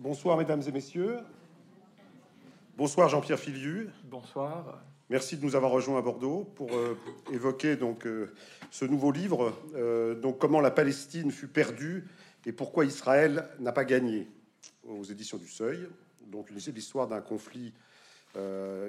Bonsoir, 0.00 0.38
mesdames 0.38 0.62
et 0.66 0.72
messieurs. 0.72 1.18
Bonsoir, 2.78 3.10
Jean-Pierre 3.10 3.38
Filiu. 3.38 3.90
Bonsoir. 4.04 4.82
Merci 5.10 5.36
de 5.36 5.44
nous 5.44 5.56
avoir 5.56 5.72
rejoints 5.72 5.98
à 5.98 6.00
Bordeaux 6.00 6.50
pour 6.54 6.72
euh, 6.72 6.96
évoquer 7.30 7.76
donc 7.76 8.06
euh, 8.06 8.32
ce 8.70 8.86
nouveau 8.86 9.12
livre, 9.12 9.52
euh, 9.74 10.14
donc 10.14 10.38
comment 10.38 10.62
la 10.62 10.70
Palestine 10.70 11.30
fut 11.30 11.48
perdue 11.48 12.08
et 12.46 12.52
pourquoi 12.52 12.86
Israël 12.86 13.46
n'a 13.58 13.72
pas 13.72 13.84
gagné, 13.84 14.26
aux 14.88 15.04
éditions 15.04 15.36
du 15.36 15.48
Seuil. 15.48 15.86
Donc 16.28 16.48
une 16.48 16.56
l'histoire 16.56 17.06
d'un 17.06 17.20
conflit 17.20 17.74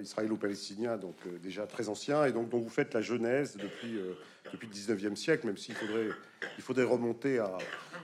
israélo-palestinien, 0.02 0.98
donc 0.98 1.16
euh, 1.26 1.38
déjà 1.40 1.66
très 1.66 1.90
ancien, 1.90 2.26
et 2.26 2.32
donc 2.32 2.50
dont 2.50 2.60
vous 2.60 2.70
faites 2.70 2.94
la 2.94 3.02
genèse 3.02 3.58
depuis, 3.58 3.98
euh, 3.98 4.14
depuis 4.54 4.68
le 4.68 4.74
19e 4.74 5.16
siècle, 5.16 5.48
même 5.48 5.58
s'il 5.58 5.76
faudrait, 5.76 6.10
il 6.58 6.64
faudrait 6.64 6.84
remonter 6.84 7.40
à, 7.40 7.58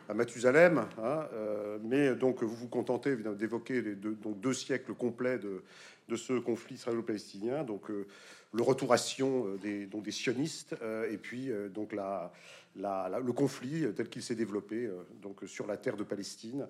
à 0.10 0.14
Mathusalem. 0.14 0.86
hein, 0.98 1.28
euh, 1.34 1.78
mais 1.84 2.16
donc 2.16 2.44
vous 2.44 2.56
vous 2.56 2.68
contentez 2.68 3.16
d'évoquer 3.16 3.82
les 3.82 3.96
deux, 3.96 4.16
donc 4.16 4.40
deux 4.40 4.54
siècles 4.54 4.94
complets 4.94 5.38
de, 5.38 5.64
de 6.10 6.16
ce 6.16 6.34
conflit 6.40 6.76
israélo-palestinien, 6.76 7.64
donc 7.64 7.90
euh, 7.92 8.08
le 8.54 8.64
retour 8.64 8.94
à 8.94 8.98
Sion 8.98 9.46
euh, 9.46 9.58
des, 9.58 9.86
donc 9.86 10.04
des 10.04 10.12
sionistes, 10.12 10.76
euh, 10.82 11.12
et 11.12 11.18
puis 11.18 11.52
euh, 11.52 11.70
donc 11.70 11.94
la, 11.94 12.32
le 12.76 13.34
conflit 13.34 13.84
euh, 13.84 13.92
tel 13.92 14.10
qu'il 14.10 14.24
s'est 14.24 14.36
développé 14.36 14.86
euh, 14.86 15.04
donc 15.22 15.42
sur 15.46 15.68
la 15.68 15.78
terre 15.78 15.98
de 15.98 16.04
Palestine. 16.04 16.68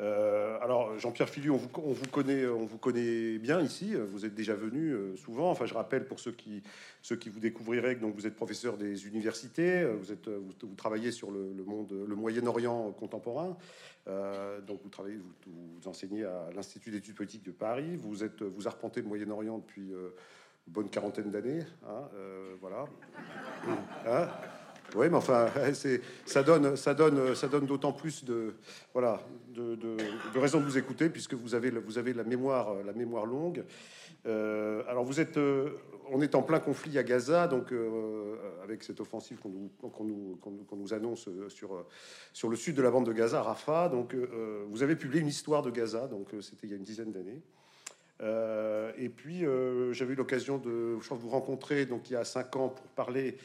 Euh, 0.00 0.58
alors 0.60 0.98
Jean-Pierre 0.98 1.28
Filiu, 1.28 1.50
on 1.50 1.56
vous, 1.56 1.68
on 1.76 1.92
vous 1.92 2.06
connaît, 2.08 2.46
on 2.46 2.64
vous 2.64 2.78
connaît 2.78 3.38
bien 3.38 3.60
ici. 3.60 3.94
Vous 3.94 4.26
êtes 4.26 4.34
déjà 4.34 4.54
venu 4.54 4.90
euh, 4.90 5.16
souvent. 5.16 5.50
Enfin, 5.50 5.66
je 5.66 5.74
rappelle 5.74 6.06
pour 6.06 6.18
ceux 6.18 6.32
qui 6.32 6.62
ceux 7.00 7.16
qui 7.16 7.28
vous 7.28 7.38
découvriraient 7.38 7.94
donc 7.94 8.14
vous 8.14 8.26
êtes 8.26 8.34
professeur 8.34 8.76
des 8.76 9.06
universités. 9.06 9.82
euh, 9.82 9.94
Vous 9.94 10.10
êtes 10.10 10.28
vous, 10.28 10.74
travaillez 10.76 11.12
sur 11.12 11.30
le, 11.30 11.52
monde, 11.64 11.92
le 11.92 12.16
Moyen-Orient 12.16 12.90
contemporain. 12.92 13.56
Donc 14.66 14.80
vous 14.82 14.90
travaillez, 14.90 15.18
vous, 15.46 15.88
enseignez 15.88 16.24
à 16.24 16.50
l'Institut 16.54 16.90
d'études 16.90 17.14
politiques 17.14 17.44
de 17.44 17.52
Paris. 17.52 17.96
Vous 17.96 18.24
êtes 18.24 18.42
vous 18.42 18.66
arpentez 18.66 19.00
le 19.00 19.08
Moyen-Orient 19.08 19.58
depuis 19.58 19.90
une 19.92 20.72
bonne 20.72 20.90
quarantaine 20.90 21.30
d'années. 21.30 21.62
hein, 21.86 22.08
voilà. 22.60 22.84
Hein 24.06 24.28
oui, 24.94 25.08
mais 25.08 25.16
enfin, 25.16 25.48
ça 26.26 26.42
donne, 26.42 26.76
ça 26.76 26.94
donne, 26.94 27.34
ça 27.34 27.48
donne 27.48 27.66
d'autant 27.66 27.92
plus 27.92 28.24
de, 28.24 28.54
voilà, 28.92 29.20
de, 29.48 29.74
de, 29.74 30.38
raisons 30.38 30.60
de 30.60 30.64
vous 30.64 30.78
écouter 30.78 31.08
puisque 31.08 31.34
vous 31.34 31.54
avez, 31.54 31.70
vous 31.70 31.98
avez 31.98 32.12
la 32.12 32.24
mémoire, 32.24 32.74
la 32.84 32.92
mémoire 32.92 33.26
longue. 33.26 33.64
Euh, 34.26 34.82
alors 34.88 35.04
vous 35.04 35.20
êtes, 35.20 35.36
euh, 35.36 35.70
on 36.10 36.20
est 36.20 36.34
en 36.34 36.42
plein 36.42 36.60
conflit 36.60 36.98
à 36.98 37.02
Gaza, 37.02 37.46
donc 37.46 37.72
euh, 37.72 38.36
avec 38.62 38.82
cette 38.82 39.00
offensive 39.00 39.38
qu'on 39.38 39.50
nous, 39.50 39.70
nous, 40.00 40.66
nous, 40.72 40.94
annonce 40.94 41.28
euh, 41.28 41.48
sur, 41.48 41.74
euh, 41.74 41.86
sur 42.32 42.48
le 42.48 42.56
sud 42.56 42.74
de 42.76 42.82
la 42.82 42.90
bande 42.90 43.06
de 43.06 43.12
Gaza, 43.12 43.42
Rafah. 43.42 43.88
Donc 43.88 44.14
euh, 44.14 44.64
vous 44.68 44.82
avez 44.82 44.96
publié 44.96 45.20
une 45.20 45.28
histoire 45.28 45.62
de 45.62 45.70
Gaza, 45.70 46.06
donc 46.06 46.32
euh, 46.32 46.40
c'était 46.40 46.66
il 46.66 46.70
y 46.70 46.72
a 46.74 46.76
une 46.76 46.84
dizaine 46.84 47.12
d'années. 47.12 47.42
Euh, 48.22 48.92
et 48.96 49.08
puis 49.08 49.44
euh, 49.44 49.92
j'avais 49.92 50.12
eu 50.12 50.16
l'occasion 50.16 50.58
de 50.58 50.96
vous 51.00 51.28
rencontrer 51.28 51.84
donc 51.84 52.10
il 52.10 52.12
y 52.12 52.16
a 52.16 52.24
cinq 52.24 52.54
ans 52.54 52.68
pour 52.68 52.86
parler 52.86 53.36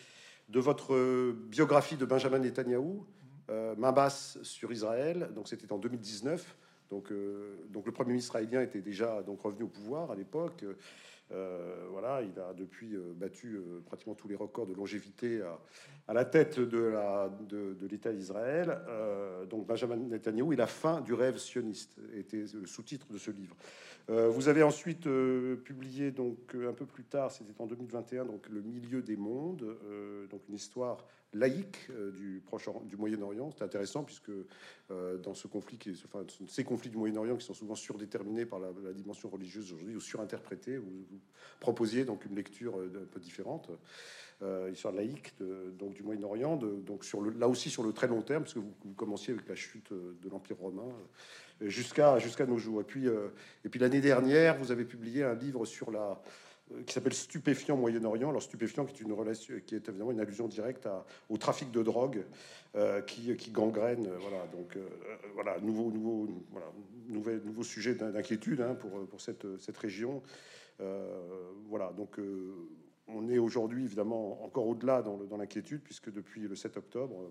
de 0.50 0.60
votre 0.60 1.32
biographie 1.32 1.96
de 1.96 2.06
Benjamin 2.06 2.40
Netanyahou, 2.40 3.06
euh, 3.50 3.76
main 3.78 3.92
basse 3.92 4.40
sur 4.44 4.72
Israël. 4.72 5.30
Donc 5.36 5.48
c'était 5.48 5.72
en 5.72 5.78
2019. 5.78 6.58
Donc, 6.90 7.12
euh, 7.12 7.56
donc 7.70 7.86
le 7.86 7.92
premier 7.92 8.10
ministre 8.10 8.32
israélien 8.32 8.62
était 8.62 8.82
déjà 8.82 9.22
donc 9.22 9.42
revenu 9.42 9.64
au 9.64 9.68
pouvoir 9.68 10.12
à 10.12 10.16
l'époque. 10.16 10.66
Euh, 11.32 11.86
voilà, 11.92 12.24
il 12.24 12.40
a 12.40 12.54
depuis 12.56 12.96
euh, 12.96 13.14
battu 13.16 13.62
pratiquement 13.86 14.16
tous 14.16 14.28
les 14.28 14.36
records 14.36 14.66
de 14.66 14.74
longévité 14.74 15.42
à, 15.44 15.60
à 16.08 16.14
la 16.14 16.26
tête 16.26 16.60
de 16.60 16.80
la 16.80 17.30
de, 17.48 17.76
de 17.80 17.88
l'État 17.88 18.12
d'Israël. 18.12 18.80
Donc 19.50 19.68
Benjamin 19.68 19.98
Netanyahou 19.98 20.54
et 20.54 20.56
la 20.56 20.68
fin 20.68 21.02
du 21.02 21.14
rêve 21.14 21.38
sioniste 21.38 22.00
était 22.16 22.46
le 22.54 22.66
sous-titre 22.66 23.12
de 23.12 23.20
ce 23.20 23.30
livre. 23.30 23.56
Euh, 24.10 24.28
vous 24.28 24.48
avez 24.48 24.64
ensuite 24.64 25.06
euh, 25.06 25.56
publié 25.56 26.12
donc 26.12 26.56
euh, 26.56 26.70
un 26.70 26.74
peu 26.74 26.86
plus 26.86 27.04
tard, 27.04 27.32
c'était 27.32 27.54
en 27.60 27.68
2021, 27.68 28.26
donc 28.26 28.48
le 28.50 28.62
milieu 28.62 29.04
des 29.04 29.16
mondes, 29.16 29.78
donc 30.30 30.42
une 30.50 30.56
histoire 30.56 31.06
laïque 31.34 31.90
du 32.16 32.42
Moyen-Orient. 32.98 33.52
C'est 33.56 33.64
intéressant 33.64 34.04
puisque 34.04 34.32
dans 34.90 35.36
ces 35.36 35.48
conflits 36.64 36.90
du 36.90 36.98
Moyen-Orient 36.98 37.38
qui 37.38 37.46
sont 37.46 37.54
souvent 37.54 37.76
surdéterminés 37.76 38.46
par 38.46 38.60
la, 38.60 38.94
dimension 38.94 39.30
religieuse 39.30 39.72
aujourd'hui 39.72 39.96
ou 39.96 40.00
surinterprétés, 40.00 40.78
vous, 40.78 41.06
proposiez 41.60 42.04
donc 42.04 42.26
une 42.26 42.36
lecture 42.36 42.80
un 42.80 43.06
peu 43.12 43.20
différente. 43.20 43.70
Euh, 44.42 44.70
histoire 44.72 44.94
laïque 44.94 45.34
donc 45.78 45.94
du 45.94 46.02
Moyen-Orient, 46.02 46.56
donc 46.56 47.06
là 47.38 47.50
aussi 47.50 47.70
sur 47.70 47.84
le 47.84 47.92
très 47.92 48.08
long 48.08 48.22
terme, 48.22 48.44
parce 48.44 48.54
que 48.54 48.60
vous, 48.60 48.94
commenciez 48.96 49.34
avec 49.34 49.48
la 49.50 49.56
chute 49.56 49.92
de 49.92 50.30
l'Empire 50.30 50.58
romain 50.58 50.88
jusqu'à 51.62 52.20
jusqu'à 52.20 52.46
nos 52.46 52.58
jours. 52.58 52.82
Et 52.82 52.84
puis, 52.84 53.08
euh, 53.08 53.30
et 53.66 53.70
puis 53.70 53.80
l'année 53.80 54.02
dernière, 54.02 54.58
vous 54.58 54.72
avez 54.72 54.86
publié 54.86 55.24
un 55.24 55.36
livre 55.36 55.66
sur 55.66 55.92
la 55.92 56.22
euh, 56.72 56.84
qui 56.84 56.94
s'appelle 56.94 57.14
Stupéfiant 57.14 57.76
Moyen-Orient. 57.78 58.30
Alors 58.30 58.42
stupéfiant, 58.42 58.86
qui 58.86 58.96
est 58.96 59.06
une 59.06 59.14
relation, 59.14 59.56
qui 59.66 59.76
est 59.76 59.90
évidemment 59.90 60.12
une 60.12 60.20
allusion 60.20 60.48
directe 60.48 60.88
au 61.30 61.38
trafic 61.38 61.72
de 61.72 61.82
drogue 61.84 62.24
euh, 62.76 63.02
qui, 63.02 63.36
qui 63.36 63.52
gangrène. 63.52 64.08
Voilà, 64.20 64.46
donc 64.48 64.78
voilà, 65.34 65.60
nouveau, 65.60 65.92
nouveau, 65.92 66.28
voilà, 66.52 66.68
nouvel, 67.08 67.42
nouveau 67.44 67.64
sujet 67.64 67.96
d'in- 67.96 68.12
d'inquiétude 68.12 68.62
hein, 68.62 68.76
pour 68.76 69.08
pour 69.08 69.20
cette 69.22 69.46
cette 69.60 69.78
région. 69.78 70.22
Voilà, 71.68 71.92
donc 71.98 72.18
on 73.08 73.28
est 73.28 73.40
aujourd'hui 73.40 73.84
évidemment 73.86 74.44
encore 74.46 74.68
au-delà 74.68 75.02
dans 75.02 75.38
l'inquiétude 75.38 75.82
puisque 75.82 76.12
depuis 76.12 76.42
le 76.42 76.56
7 76.56 76.78
octobre. 76.78 77.30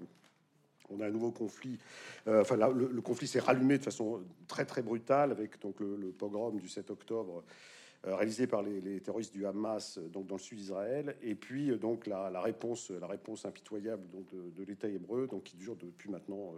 On 0.91 1.00
a 1.00 1.06
un 1.06 1.10
nouveau 1.10 1.31
conflit. 1.31 1.78
Euh, 2.26 2.43
enfin, 2.43 2.56
le, 2.56 3.00
conflit 3.00 3.26
s'est 3.26 3.41
rallumé 3.41 3.78
de 3.78 3.84
façon 3.84 4.22
très 4.47 4.65
très 4.65 4.82
brutale 4.82 5.31
avec 5.31 5.60
donc 5.60 5.81
le, 5.81 6.12
pogrom 6.16 6.59
du 6.59 6.69
7 6.69 6.91
octobre 6.91 7.44
euh, 8.06 8.15
réalisé 8.15 8.47
par 8.47 8.62
les, 8.62 9.00
terroristes 9.00 9.32
du 9.32 9.47
Hamas 9.47 9.98
euh, 9.98 10.09
donc 10.09 10.27
dans 10.27 10.37
le 10.37 10.41
sud 10.41 10.59
d'Israël 10.59 11.16
et 11.22 11.34
puis 11.34 11.77
donc 11.78 12.06
la, 12.06 12.41
réponse 12.41 12.91
la 12.91 13.06
réponse 13.06 13.44
impitoyable 13.44 14.03
donc 14.10 14.27
de, 14.32 14.65
l'État 14.65 14.88
hébreu 14.88 15.27
donc 15.27 15.44
qui 15.44 15.56
dure 15.56 15.77
depuis 15.77 16.10
maintenant 16.10 16.54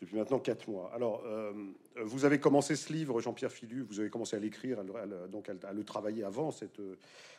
depuis 0.00 0.16
maintenant 0.18 0.38
quatre 0.38 0.68
mois. 0.68 0.92
Alors, 0.94 1.24
vous 2.04 2.26
avez 2.26 2.38
commencé 2.38 2.76
ce 2.76 2.92
livre, 2.92 3.18
Jean-Pierre 3.18 3.50
Filu, 3.50 3.80
vous 3.80 3.98
avez 3.98 4.10
commencé 4.10 4.36
à 4.36 4.38
l'écrire, 4.38 4.84
donc 5.32 5.48
à, 5.48 5.54
à 5.66 5.72
le 5.72 5.84
travailler 5.84 6.22
avant, 6.22 6.50
cette, 6.50 6.82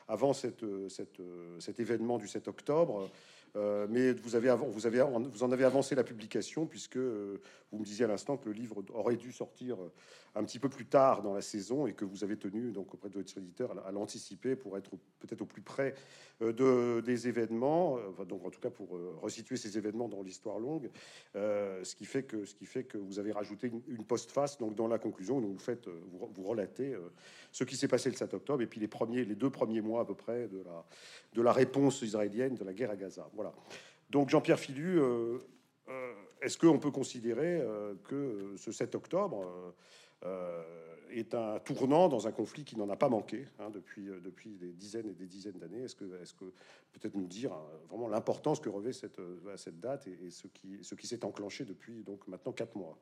avant 0.07 0.33
cette, 0.33 0.65
cette, 0.89 1.21
cet 1.59 1.79
événement 1.79 2.17
du 2.17 2.27
7 2.27 2.47
octobre. 2.47 3.11
Euh, 3.55 3.87
mais 3.89 4.13
vous, 4.13 4.35
avez 4.35 4.51
en 4.51 5.51
avez 5.51 5.63
avancé 5.63 5.95
la 5.95 6.03
publication, 6.03 6.65
puisque 6.65 6.97
euh, 6.97 7.39
vous 7.71 7.79
me 7.79 7.85
disiez 7.85 8.05
à 8.05 8.07
l'instant 8.07 8.37
que 8.37 8.49
le 8.49 8.53
livre 8.53 8.83
aurait 8.93 9.15
dû 9.15 9.31
sortir 9.31 9.77
euh, 9.81 9.91
un 10.35 10.43
petit 10.43 10.59
peu 10.59 10.69
plus 10.69 10.85
tard 10.85 11.21
dans 11.23 11.33
la 11.33 11.41
saison 11.41 11.87
et 11.87 11.93
que 11.93 12.05
vous 12.05 12.23
avez 12.23 12.37
tenu 12.37 12.71
auprès 12.77 13.09
de 13.09 13.15
votre 13.15 13.37
éditeur 13.37 13.73
à, 13.85 13.91
l'anticiper 13.91 14.55
pour 14.55 14.77
être 14.77 14.91
peut-être 15.19 15.41
au 15.41 15.45
plus 15.45 15.63
près 15.63 15.95
de, 16.39 17.01
des 17.01 17.27
événements, 17.27 17.97
donc 18.27 18.45
en 18.45 18.51
tout 18.51 18.59
cas 18.59 18.69
pour 18.69 18.99
resituer 19.19 19.57
ces 19.57 19.79
événements 19.79 20.07
dans 20.07 20.21
l'histoire 20.21 20.59
longue, 20.59 20.91
ce 21.33 21.95
qui 21.95 22.05
fait 22.05 22.21
que 22.21 22.97
vous 22.99 23.17
avez 23.17 23.31
rajouté 23.31 23.65
une, 23.65 23.81
une 23.87 24.05
postface 24.05 24.59
dans 24.59 24.87
la 24.87 24.99
conclusion, 24.99 25.41
donc 25.41 25.59
vous 26.09 26.43
relatez 26.43 26.95
ce 27.51 27.63
qui 27.63 27.75
s'est 27.75 27.87
passé 27.87 28.11
le 28.11 28.15
7 28.15 28.35
octobre 28.35 28.61
et 28.61 28.67
puis 28.67 28.79
les 28.79 29.35
deux 29.35 29.49
premiers 29.49 29.81
mois 29.81 30.01
à 30.01 30.05
peu 30.05 30.13
près 30.13 30.47
de 30.47 31.41
la 31.41 31.51
réponse 31.51 32.03
israélienne 32.03 32.53
de 32.53 32.63
la 32.63 32.73
guerre 32.73 32.91
à 32.91 32.95
Gaza. 32.95 33.27
Donc 34.09 34.29
Jean-Pierre 34.29 34.59
Filu, 34.59 34.99
euh, 34.99 35.37
euh, 35.89 36.13
est-ce 36.41 36.57
qu'on 36.57 36.79
peut 36.79 36.91
considérer 36.91 37.59
euh, 37.59 37.95
que 38.05 38.53
ce 38.57 38.71
7 38.71 38.95
octobre 38.95 39.73
est 41.09 41.33
un 41.35 41.59
tournant 41.59 42.09
dans 42.09 42.27
un 42.27 42.31
conflit 42.31 42.65
qui 42.65 42.75
n'en 42.75 42.89
a 42.89 42.95
pas 42.95 43.07
manqué 43.07 43.47
hein, 43.59 43.69
depuis, 43.69 44.07
depuis 44.21 44.57
des 44.57 44.73
dizaines 44.73 45.07
et 45.07 45.13
des 45.13 45.27
dizaines 45.27 45.57
d'années? 45.57 45.83
Est-ce 45.83 45.95
que, 45.95 46.05
est 46.21 46.35
que 46.35 46.45
peut-être 46.91 47.15
nous 47.15 47.27
dire 47.27 47.53
hein, 47.53 47.65
vraiment 47.89 48.07
l'importance 48.07 48.59
que 48.59 48.69
revêt 48.69 48.93
cette, 48.93 49.19
date 49.79 50.07
et, 50.07 50.29
ce 50.31 50.47
qui, 50.47 50.83
ce 50.83 50.95
qui 50.95 51.07
s'est 51.07 51.23
enclenché 51.23 51.65
depuis 51.65 52.03
donc 52.03 52.27
maintenant 52.27 52.51
quatre 52.51 52.75
mois? 52.75 52.97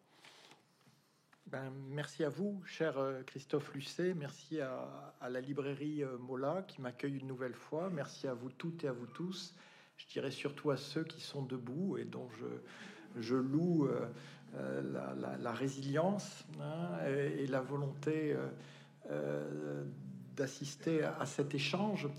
Ben, 1.48 1.72
merci 1.90 2.24
à 2.24 2.30
vous, 2.30 2.62
cher 2.66 2.98
Christophe 3.28 3.74
Lucet. 3.74 4.14
Merci 4.16 4.60
à, 4.60 5.14
la 5.30 5.40
librairie 5.40 6.04
Mola 6.20 6.66
qui 6.68 6.82
m'accueille 6.82 7.18
une 7.18 7.28
nouvelle 7.28 7.54
fois. 7.54 7.90
Merci 7.90 8.28
à 8.28 8.34
vous 8.34 8.50
toutes 8.50 8.84
et 8.84 8.88
à 8.88 8.92
vous 8.92 9.08
tous. 9.08 9.56
Je 9.98 10.08
dirais 10.08 10.32
surtout 10.32 10.72
à 10.72 10.78
ceux 10.78 11.04
qui 11.04 11.22
sont 11.22 11.44
debout 11.44 11.98
et 11.98 12.06
dont 12.06 12.30
je, 13.18 13.36
loue 13.36 13.86
euh, 13.86 14.08
euh, 14.56 15.38
la, 15.40 15.52
résilience 15.52 16.46
hein, 16.60 17.06
et, 17.08 17.48
la 17.48 17.62
volonté 17.62 18.36
euh, 19.10 19.84
d'assister 20.36 21.04
à, 21.04 21.26
cet 21.26 21.56
échange. 21.56 22.10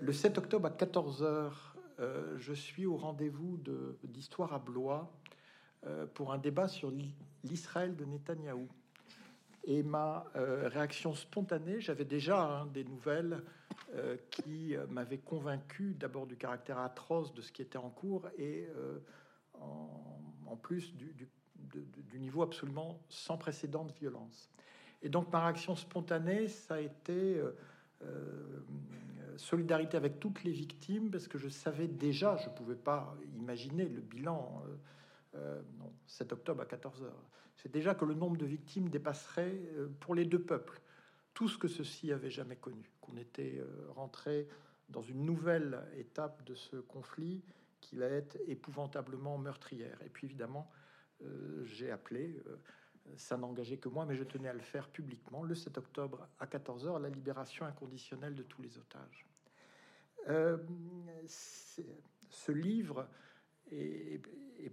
Le 0.00 0.12
7 0.12 0.38
octobre 0.38 0.66
à 0.66 0.70
14h, 0.70 1.52
je 2.36 2.52
suis 2.52 2.86
au 2.86 2.96
rendez-vous 2.96 3.56
de- 3.58 3.98
d'Histoire 4.04 4.52
à 4.52 4.58
Blois 4.58 5.10
pour 6.14 6.32
un 6.32 6.38
débat 6.38 6.68
sur 6.68 6.90
l'I- 6.90 7.14
l'Israël 7.44 7.94
de 7.96 8.04
Netanyahou. 8.04 8.68
Et 9.66 9.82
ma 9.82 10.24
euh, 10.36 10.68
réaction 10.68 11.14
spontanée, 11.14 11.80
j'avais 11.80 12.04
déjà 12.04 12.64
des 12.72 12.84
nouvelles 12.84 13.42
euh, 13.94 14.16
qui 14.30 14.76
euh, 14.76 14.86
m'avaient 14.86 15.18
convaincu 15.18 15.96
d'abord 15.98 16.28
du 16.28 16.36
caractère 16.36 16.78
atroce 16.78 17.34
de 17.34 17.42
ce 17.42 17.50
qui 17.50 17.62
était 17.62 17.76
en 17.76 17.90
cours 17.90 18.28
et 18.38 18.68
en, 19.60 20.56
plus 20.56 20.94
du, 20.94 21.28
niveau 22.18 22.42
absolument 22.42 23.00
sans 23.08 23.36
précédent 23.36 23.84
de 23.84 23.92
violence. 23.92 24.50
Et 25.02 25.08
donc 25.08 25.32
ma 25.32 25.44
réaction 25.44 25.74
spontanée, 25.74 26.48
ça 26.48 26.74
a 26.74 26.80
été 26.80 27.40
solidarité 29.36 29.96
avec 29.96 30.20
toutes 30.20 30.44
les 30.44 30.52
victimes, 30.52 31.10
parce 31.10 31.28
que 31.28 31.38
je 31.38 31.48
savais 31.48 31.88
déjà, 31.88 32.36
je 32.36 32.48
ne 32.48 32.54
pouvais 32.54 32.76
pas 32.76 33.16
imaginer 33.36 33.84
le 33.84 34.00
bilan. 34.00 34.62
Non, 35.78 35.92
7 36.06 36.32
octobre 36.32 36.62
à 36.62 36.66
14 36.66 37.02
h 37.02 37.06
C'est 37.56 37.70
déjà 37.70 37.94
que 37.94 38.04
le 38.04 38.14
nombre 38.14 38.36
de 38.36 38.46
victimes 38.46 38.88
dépasserait 38.88 39.58
pour 40.00 40.14
les 40.14 40.24
deux 40.24 40.42
peuples 40.42 40.80
tout 41.34 41.48
ce 41.48 41.58
que 41.58 41.68
ceci 41.68 42.12
avait 42.12 42.30
jamais 42.30 42.56
connu, 42.56 42.90
qu'on 43.00 43.16
était 43.16 43.62
rentré 43.94 44.48
dans 44.88 45.02
une 45.02 45.24
nouvelle 45.24 45.82
étape 45.96 46.44
de 46.44 46.54
ce 46.54 46.76
conflit 46.76 47.42
qui 47.80 47.96
va 47.96 48.06
être 48.06 48.36
épouvantablement 48.46 49.38
meurtrière. 49.38 50.00
Et 50.04 50.08
puis 50.08 50.26
évidemment, 50.26 50.70
euh, 51.22 51.64
j'ai 51.64 51.90
appelé, 51.90 52.40
euh, 52.46 52.56
ça 53.16 53.36
n'engageait 53.36 53.78
que 53.78 53.88
moi, 53.88 54.04
mais 54.06 54.16
je 54.16 54.24
tenais 54.24 54.48
à 54.48 54.52
le 54.52 54.60
faire 54.60 54.88
publiquement, 54.88 55.42
le 55.42 55.54
7 55.54 55.78
octobre 55.78 56.28
à 56.38 56.46
14h, 56.46 57.00
la 57.00 57.08
libération 57.08 57.64
inconditionnelle 57.64 58.34
de 58.34 58.42
tous 58.42 58.62
les 58.62 58.78
otages. 58.78 59.26
Euh, 60.28 60.58
ce 61.26 62.52
livre 62.52 63.08
est, 63.70 64.20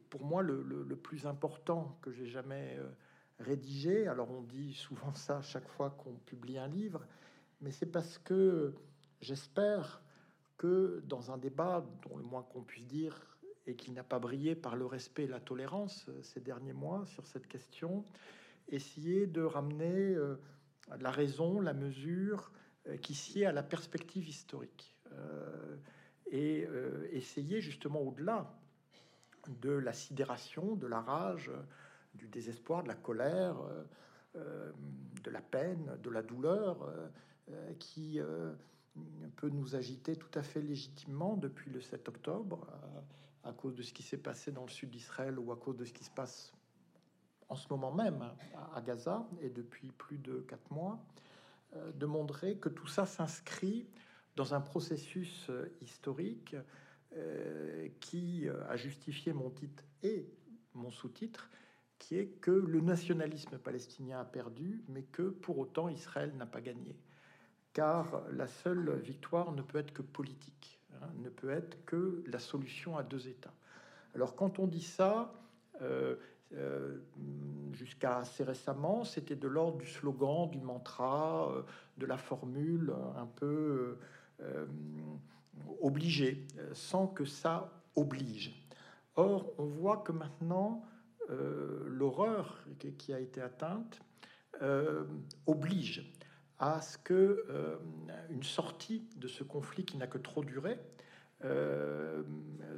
pour 0.10 0.24
moi 0.24 0.42
le, 0.42 0.96
plus 0.96 1.26
important 1.26 1.98
que 2.02 2.12
j'ai 2.12 2.28
jamais 2.28 2.80
rédigé. 3.40 4.08
Alors 4.08 4.32
on 4.32 4.42
dit 4.42 4.74
souvent 4.74 5.14
ça 5.14 5.42
chaque 5.42 5.68
fois 5.68 5.92
qu'on 5.92 6.14
publie 6.26 6.58
un 6.58 6.68
livre, 6.68 7.06
mais 7.62 7.72
c'est 7.72 7.92
parce 7.92 8.18
que 8.18 8.74
j'espère 9.22 10.02
que 10.58 11.02
dans 11.08 11.32
un 11.32 11.38
débat 11.38 11.86
dont 12.08 12.18
le 12.18 12.24
moins 12.24 12.44
qu'on 12.44 12.62
puisse 12.62 12.88
dire 12.88 13.34
et 13.66 13.76
qui 13.76 13.92
n'a 13.92 14.04
pas 14.04 14.20
brillé 14.20 14.56
par 14.56 14.76
le 14.76 14.86
respect 14.86 15.24
et 15.24 15.28
la 15.28 15.40
tolérance 15.40 16.06
euh, 16.10 16.22
ces 16.22 16.42
derniers 16.42 16.74
mois 16.74 17.06
sur 17.06 17.26
cette 17.26 17.48
question, 17.48 18.04
essayer 18.68 19.28
de 19.28 19.42
ramener 19.42 20.16
euh, 20.16 20.36
la 21.00 21.12
raison, 21.12 21.62
la 21.62 21.74
mesure 21.74 22.52
euh, 22.88 22.98
qui 22.98 23.14
sied 23.14 23.46
à 23.46 23.52
la 23.52 23.64
perspective 23.64 24.28
historique 24.28 24.90
et 26.32 26.68
essayer 27.12 27.62
justement 27.62 28.02
au-delà 28.02 28.52
de 29.62 29.72
la 29.72 29.94
sidération, 29.94 30.76
de 30.76 30.88
la 30.88 31.02
rage, 31.02 31.52
du 32.14 32.28
désespoir, 32.28 32.84
de 32.84 32.88
la 32.88 32.96
colère, 32.96 33.56
de 34.36 35.32
la 35.32 35.42
peine, 35.42 35.98
de 36.02 36.10
la 36.10 36.22
douleur 36.22 36.90
qui 37.80 38.20
peut 39.36 39.50
nous 39.50 39.76
agiter 39.76 40.16
tout 40.16 40.40
à 40.40 40.44
fait 40.44 40.62
légitimement 40.62 41.36
depuis 41.36 41.72
le 41.72 41.82
7 41.82 42.08
octobre, 42.10 42.68
à, 43.44 43.52
cause 43.52 43.76
de 43.76 43.82
ce 43.82 43.94
qui 43.94 44.04
s'est 44.04 44.18
passé 44.18 44.52
dans 44.52 44.64
le 44.64 44.70
sud 44.70 44.90
d'Israël 44.90 45.38
ou 45.40 45.52
à 45.52 45.58
cause 45.58 45.76
de 45.76 45.86
ce 45.86 45.94
qui 45.94 46.04
se 46.04 46.12
passe 46.12 46.54
en 47.50 47.56
ce 47.56 47.68
moment 47.70 47.92
même 47.92 48.24
à, 48.74 48.82
Gaza 48.82 49.28
et 49.42 49.50
depuis 49.50 49.92
plus 49.92 50.18
de 50.18 50.40
quatre 50.40 50.72
mois, 50.72 51.00
euh, 51.76 51.92
de 51.92 52.06
montrer 52.06 52.58
que 52.58 52.70
tout 52.70 52.88
ça 52.88 53.06
s'inscrit 53.06 53.88
dans 54.36 54.54
un 54.54 54.62
processus 54.62 55.48
euh, 55.50 55.68
historique 55.82 56.56
euh, 57.16 57.88
qui 58.00 58.48
a 58.70 58.76
justifié 58.76 59.34
mon 59.34 59.50
titre 59.50 59.84
et 60.02 60.28
mon 60.74 60.92
sous-titre, 60.92 61.50
qui 62.00 62.18
est 62.18 62.28
que 62.28 62.52
le 62.52 62.82
nationalisme 62.82 63.58
palestinien 63.58 64.20
a 64.20 64.26
perdu, 64.26 64.84
mais 64.90 65.04
que 65.04 65.24
pour 65.24 65.58
autant 65.60 65.90
Israël 65.90 66.34
n'a 66.36 66.46
pas 66.46 66.62
gagné 66.62 66.98
car 67.74 68.22
la 68.32 68.48
seule 68.48 69.00
victoire 69.00 69.52
ne 69.52 69.62
peut 69.62 69.80
être 69.80 69.94
que 69.94 70.04
politique, 70.04 70.80
hein, 70.94 71.08
ne 71.18 71.30
peut 71.30 71.50
être 71.50 71.84
que 71.86 72.24
la 72.28 72.40
solution 72.40 72.98
à 72.98 73.04
deux 73.04 73.28
États. 73.28 73.54
Alors 74.16 74.36
quand 74.36 74.60
on 74.60 74.68
dit 74.68 74.84
ça, 74.84 75.34
euh, 75.82 76.16
euh, 76.54 77.00
jusqu'à 77.72 78.18
assez 78.18 78.44
récemment, 78.44 79.04
c'était 79.04 79.36
de 79.36 79.48
l'ordre 79.48 79.80
du 79.80 79.88
slogan, 79.88 80.50
du 80.52 80.60
mantra, 80.60 81.52
euh, 81.52 81.64
de 81.98 82.06
la 82.06 82.18
formule 82.18 82.94
un 83.18 83.26
peu 83.26 83.98
obligée, 85.82 86.48
sans 86.74 87.08
que 87.08 87.26
ça 87.26 87.84
oblige. 87.96 88.68
Or, 89.16 89.54
on 89.58 89.66
voit 89.66 89.98
que 89.98 90.12
maintenant, 90.12 90.84
l'horreur 91.30 92.66
qui 92.98 93.14
a 93.14 93.20
été 93.20 93.42
atteinte 93.42 94.02
oblige 95.46 96.14
à 96.64 96.82
ce 96.82 96.98
que 96.98 97.46
euh, 97.50 97.76
une 98.30 98.44
sortie 98.44 99.06
de 99.18 99.28
ce 99.28 99.44
conflit 99.44 99.84
qui 99.84 99.98
n'a 99.98 100.08
que 100.08 100.18
trop 100.18 100.46
duré 100.46 100.80
euh, 101.44 102.24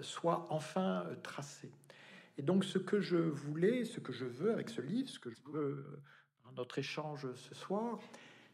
soit 0.02 0.48
enfin 0.50 1.06
tracée. 1.22 1.72
Et 2.38 2.42
donc 2.42 2.66
ce 2.66 2.80
que 2.80 3.00
je 3.00 3.18
voulais, 3.18 3.86
ce 3.86 4.00
que 4.00 4.12
je 4.12 4.26
veux 4.26 4.52
avec 4.52 4.70
ce 4.70 4.82
livre, 4.82 5.08
ce 5.08 5.20
que 5.20 5.30
je 5.30 5.42
veux 5.48 6.02
dans 6.44 6.52
notre 6.54 6.80
échange 6.80 7.32
ce 7.36 7.54
soir, 7.54 8.00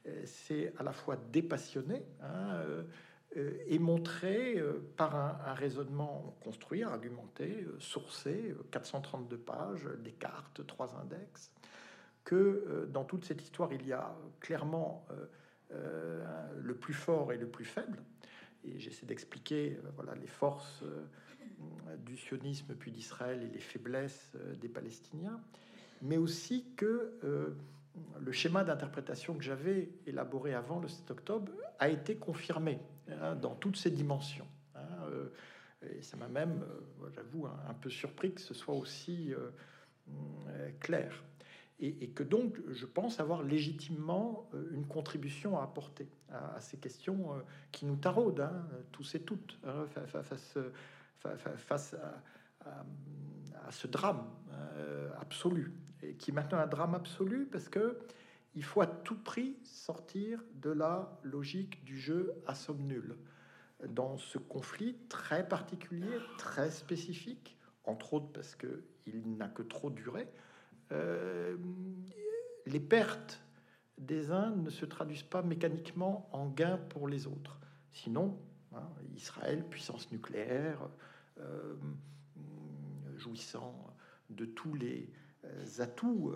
euh, 0.05 0.21
c'est 0.25 0.73
à 0.77 0.83
la 0.83 0.91
fois 0.91 1.15
dépassionner 1.31 2.03
hein, 2.21 2.61
et 3.35 3.79
montrer 3.79 4.61
par 4.97 5.15
un, 5.15 5.53
raisonnement 5.53 6.35
construit, 6.43 6.83
argumenté, 6.83 7.65
sourcé, 7.79 8.53
432 8.71 9.37
pages, 9.37 9.87
des 10.03 10.11
cartes, 10.11 10.67
trois 10.67 10.95
index, 11.01 11.51
que 12.23 12.35
euh, 12.35 12.85
dans 12.87 13.03
toute 13.03 13.25
cette 13.25 13.41
histoire, 13.41 13.73
il 13.73 13.85
y 13.85 13.93
a 13.93 14.15
clairement 14.39 15.05
euh, 15.11 15.25
euh, 15.71 16.25
le 16.59 16.75
plus 16.75 16.93
fort 16.93 17.31
et 17.33 17.37
le 17.37 17.47
plus 17.47 17.65
faible. 17.65 17.99
Et 18.63 18.79
j'essaie 18.79 19.05
d'expliquer 19.05 19.79
voilà, 19.95 20.13
les 20.15 20.27
forces 20.27 20.83
du 21.97 22.15
sionisme 22.15 22.75
puis 22.75 22.91
d'Israël 22.91 23.41
et 23.41 23.47
les 23.47 23.59
faiblesses 23.59 24.33
des 24.59 24.69
Palestiniens, 24.69 25.41
mais 26.03 26.17
aussi 26.17 26.67
que 26.77 27.17
le 28.19 28.31
schéma 28.31 28.63
d'interprétation 28.63 29.33
que 29.33 29.43
j'avais 29.43 29.89
élaboré 30.05 30.53
avant 30.53 30.79
le 30.79 30.87
7 30.87 31.09
octobre 31.09 31.51
a 31.79 31.89
été 31.89 32.17
confirmé 32.17 32.79
hein, 33.09 33.35
dans 33.35 33.55
toutes 33.55 33.77
ses 33.77 33.91
dimensions. 33.91 34.47
Hein, 34.75 34.81
et 35.81 36.01
ça 36.01 36.17
m'a 36.17 36.27
même, 36.27 36.63
j'avoue, 37.15 37.47
un, 37.47 37.73
peu 37.73 37.89
surpris 37.89 38.33
que 38.33 38.41
ce 38.41 38.53
soit 38.53 38.75
aussi 38.75 39.33
clair 40.79 41.23
et, 41.81 42.09
que 42.09 42.23
donc 42.23 42.59
je 42.69 42.85
pense 42.85 43.19
avoir 43.19 43.41
légitimement 43.43 44.47
euh, 44.53 44.69
une 44.71 44.85
contribution 44.85 45.59
à 45.59 45.63
apporter 45.63 46.07
à, 46.31 46.59
ces 46.61 46.77
questions 46.77 47.33
euh, 47.33 47.39
qui 47.71 47.85
nous 47.85 47.95
taraudent, 47.95 48.41
hein, 48.41 48.67
tous 48.91 49.15
et 49.15 49.21
toutes, 49.21 49.59
face, 49.95 50.57
à, 52.63 53.71
ce 53.71 53.87
drame 53.87 54.27
euh, 54.51 55.09
absolu, 55.19 55.73
et 56.03 56.13
qui 56.13 56.31
est 56.31 56.33
maintenant 56.33 56.59
un 56.59 56.67
drame 56.67 56.93
absolu 56.93 57.47
parce 57.51 57.67
que 57.67 57.97
il 58.55 58.63
faut 58.63 58.81
à 58.81 58.87
tout 58.87 59.17
prix 59.17 59.57
sortir 59.63 60.43
de 60.55 60.71
la 60.71 61.19
logique 61.23 61.83
du 61.83 61.99
jeu 61.99 62.33
à 62.47 62.55
somme 62.55 62.81
nulle 62.81 63.15
dans 63.87 64.17
ce 64.17 64.37
conflit 64.37 64.95
très 65.09 65.47
particulier, 65.47 66.17
très 66.37 66.69
spécifique, 66.69 67.57
entre 67.83 68.13
autres 68.13 68.31
parce 68.33 68.55
que 68.55 68.83
il 69.07 69.37
n'a 69.37 69.47
que 69.47 69.63
trop 69.63 69.89
duré. 69.89 70.27
Euh, 70.91 71.57
les 72.65 72.79
pertes 72.79 73.41
des 73.97 74.31
uns 74.31 74.51
ne 74.55 74.69
se 74.69 74.85
traduisent 74.85 75.23
pas 75.23 75.41
mécaniquement 75.41 76.29
en 76.31 76.47
gains 76.47 76.77
pour 76.77 77.07
les 77.07 77.27
autres. 77.27 77.59
Sinon, 77.91 78.39
hein, 78.73 78.87
Israël, 79.15 79.65
puissance 79.67 80.11
nucléaire, 80.11 80.87
euh, 81.39 81.75
jouissant 83.17 83.95
de 84.29 84.45
tous 84.45 84.73
les 84.73 85.11
euh, 85.45 85.65
atouts 85.79 86.33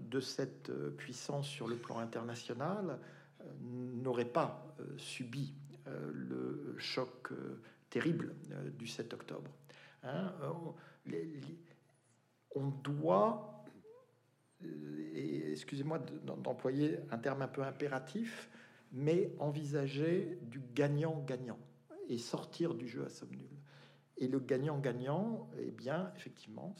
de 0.00 0.20
cette 0.20 0.72
puissance 0.96 1.48
sur 1.48 1.68
le 1.68 1.76
plan 1.76 1.98
international, 1.98 2.98
n'aurait 3.60 4.24
pas 4.24 4.74
subi 4.96 5.54
le 5.86 6.74
choc 6.78 7.30
terrible 7.90 8.34
du 8.78 8.86
7 8.86 9.14
octobre. 9.14 9.50
Hein, 10.02 10.32
on 12.54 12.68
doit 12.68 13.52
excusez-moi 15.52 15.98
d'employer 15.98 16.98
un 17.10 17.18
terme 17.18 17.42
un 17.42 17.48
peu 17.48 17.62
impératif, 17.62 18.48
mais 18.92 19.32
envisager 19.38 20.38
du 20.42 20.60
gagnant-gagnant 20.74 21.58
et 22.08 22.18
sortir 22.18 22.74
du 22.74 22.88
jeu 22.88 23.04
à 23.04 23.08
somme 23.08 23.34
nulle. 23.34 23.58
Et 24.18 24.28
le 24.28 24.38
gagnant-gagnant, 24.38 25.50
eh 25.58 25.70
bien, 25.70 26.12
effectivement, 26.16 26.76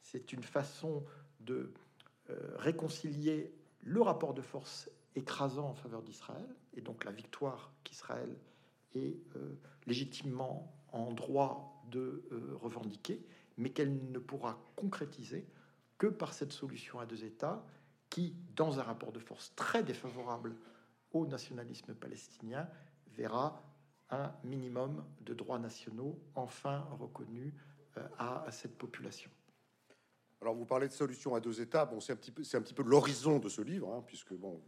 c'est 0.00 0.32
une 0.32 0.42
façon 0.42 1.04
de 1.40 1.54
euh, 1.54 1.72
réconcilier 2.56 3.52
le 3.82 4.02
rapport 4.02 4.34
de 4.34 4.42
force 4.42 4.90
écrasant 5.14 5.70
en 5.70 5.74
faveur 5.74 6.02
d'Israël, 6.02 6.46
et 6.74 6.80
donc 6.80 7.04
la 7.04 7.10
victoire 7.10 7.72
qu'Israël 7.84 8.36
est 8.94 9.18
euh, 9.36 9.58
légitimement 9.86 10.72
en 10.92 11.12
droit 11.12 11.82
de 11.90 12.24
euh, 12.32 12.54
revendiquer, 12.54 13.24
mais 13.56 13.70
qu'elle 13.70 14.10
ne 14.10 14.18
pourra 14.18 14.60
concrétiser 14.76 15.46
que 15.98 16.06
par 16.06 16.32
cette 16.32 16.52
solution 16.52 17.00
à 17.00 17.06
deux 17.06 17.24
États 17.24 17.64
qui, 18.10 18.36
dans 18.54 18.78
un 18.78 18.82
rapport 18.82 19.12
de 19.12 19.18
force 19.18 19.52
très 19.56 19.82
défavorable 19.82 20.56
au 21.12 21.26
nationalisme 21.26 21.94
palestinien, 21.94 22.68
verra 23.08 23.62
un 24.10 24.32
minimum 24.44 25.04
de 25.22 25.34
droits 25.34 25.58
nationaux 25.58 26.18
enfin 26.34 26.86
reconnus 26.98 27.52
euh, 27.96 28.08
à, 28.18 28.46
cette 28.50 28.78
population. 28.78 29.30
Alors, 30.40 30.54
vous 30.54 30.64
parlez 30.64 30.86
de 30.86 30.92
solution 30.92 31.34
à 31.34 31.40
deux 31.40 31.60
étapes. 31.60 31.90
Bon, 31.92 32.00
c'est 32.00 32.12
un 32.12 32.16
petit 32.16 32.30
peu, 32.30 32.42
peu 32.74 32.88
l'horizon 32.88 33.38
de 33.38 33.48
ce 33.48 33.60
livre, 33.60 33.92
hein, 33.92 34.04
puisque 34.06 34.32
bon, 34.34 34.60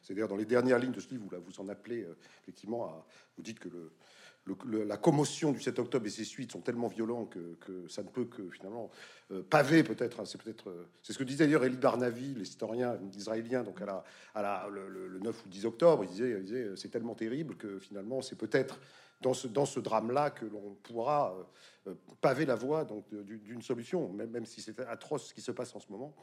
c'est 0.00 0.14
d'ailleurs 0.14 0.28
dans 0.28 0.36
les 0.36 0.46
dernières 0.46 0.78
lignes 0.78 0.92
de 0.92 1.00
ce 1.00 1.10
livre, 1.10 1.24
vous, 1.24 1.30
là, 1.30 1.38
vous 1.38 1.60
en 1.60 1.68
appelez 1.68 2.02
euh, 2.02 2.16
effectivement 2.42 2.86
à, 2.86 3.06
vous 3.36 3.42
dites 3.42 3.58
que 3.58 3.68
le, 3.68 4.84
la 4.84 4.96
commotion 4.96 5.52
du 5.52 5.60
7 5.60 5.78
octobre 5.78 6.06
et 6.06 6.10
ses 6.10 6.24
suites 6.24 6.52
sont 6.52 6.60
tellement 6.60 6.88
violents 6.88 7.26
que, 7.26 7.86
ça 7.88 8.02
ne 8.02 8.08
peut 8.08 8.24
que 8.24 8.48
finalement 8.50 8.90
euh, 9.30 9.42
paver 9.42 9.82
peut-être. 9.82 10.20
Hein, 10.20 10.24
c'est 10.24 10.40
peut-être, 10.40 10.70
euh, 10.70 10.88
c'est 11.02 11.12
ce 11.12 11.18
que 11.18 11.24
disait 11.24 11.44
d'ailleurs 11.44 11.64
Elie 11.64 11.76
Barnavi, 11.76 12.34
l'historien 12.34 12.98
israélien, 13.14 13.62
donc 13.62 13.80
à 13.82 13.86
la, 13.86 14.04
à 14.34 14.42
la 14.42 14.68
le, 14.70 15.18
9 15.18 15.44
ou 15.44 15.48
10 15.48 15.66
octobre, 15.66 16.04
il 16.04 16.10
disait, 16.10 16.40
disait 16.40 16.70
c'est 16.76 16.88
tellement 16.88 17.14
terrible 17.14 17.56
que 17.56 17.78
finalement 17.78 18.22
c'est 18.22 18.36
peut-être 18.36 18.80
dans 19.20 19.34
ce, 19.34 19.48
dans 19.48 19.66
ce 19.66 19.80
drame-là 19.80 20.30
que 20.30 20.46
l'on 20.46 20.74
pourra 20.82 21.34
euh, 21.86 21.94
paver 22.20 22.46
la 22.46 22.54
voie 22.54 22.84
donc 22.84 23.08
d'une 23.12 23.62
solution, 23.62 24.12
même, 24.12 24.30
même 24.30 24.46
si 24.46 24.60
c'est 24.60 24.78
atroce 24.80 25.28
ce 25.28 25.34
qui 25.34 25.40
se 25.40 25.52
passe 25.52 25.74
en 25.74 25.80
ce 25.80 25.90
moment. 25.90 26.14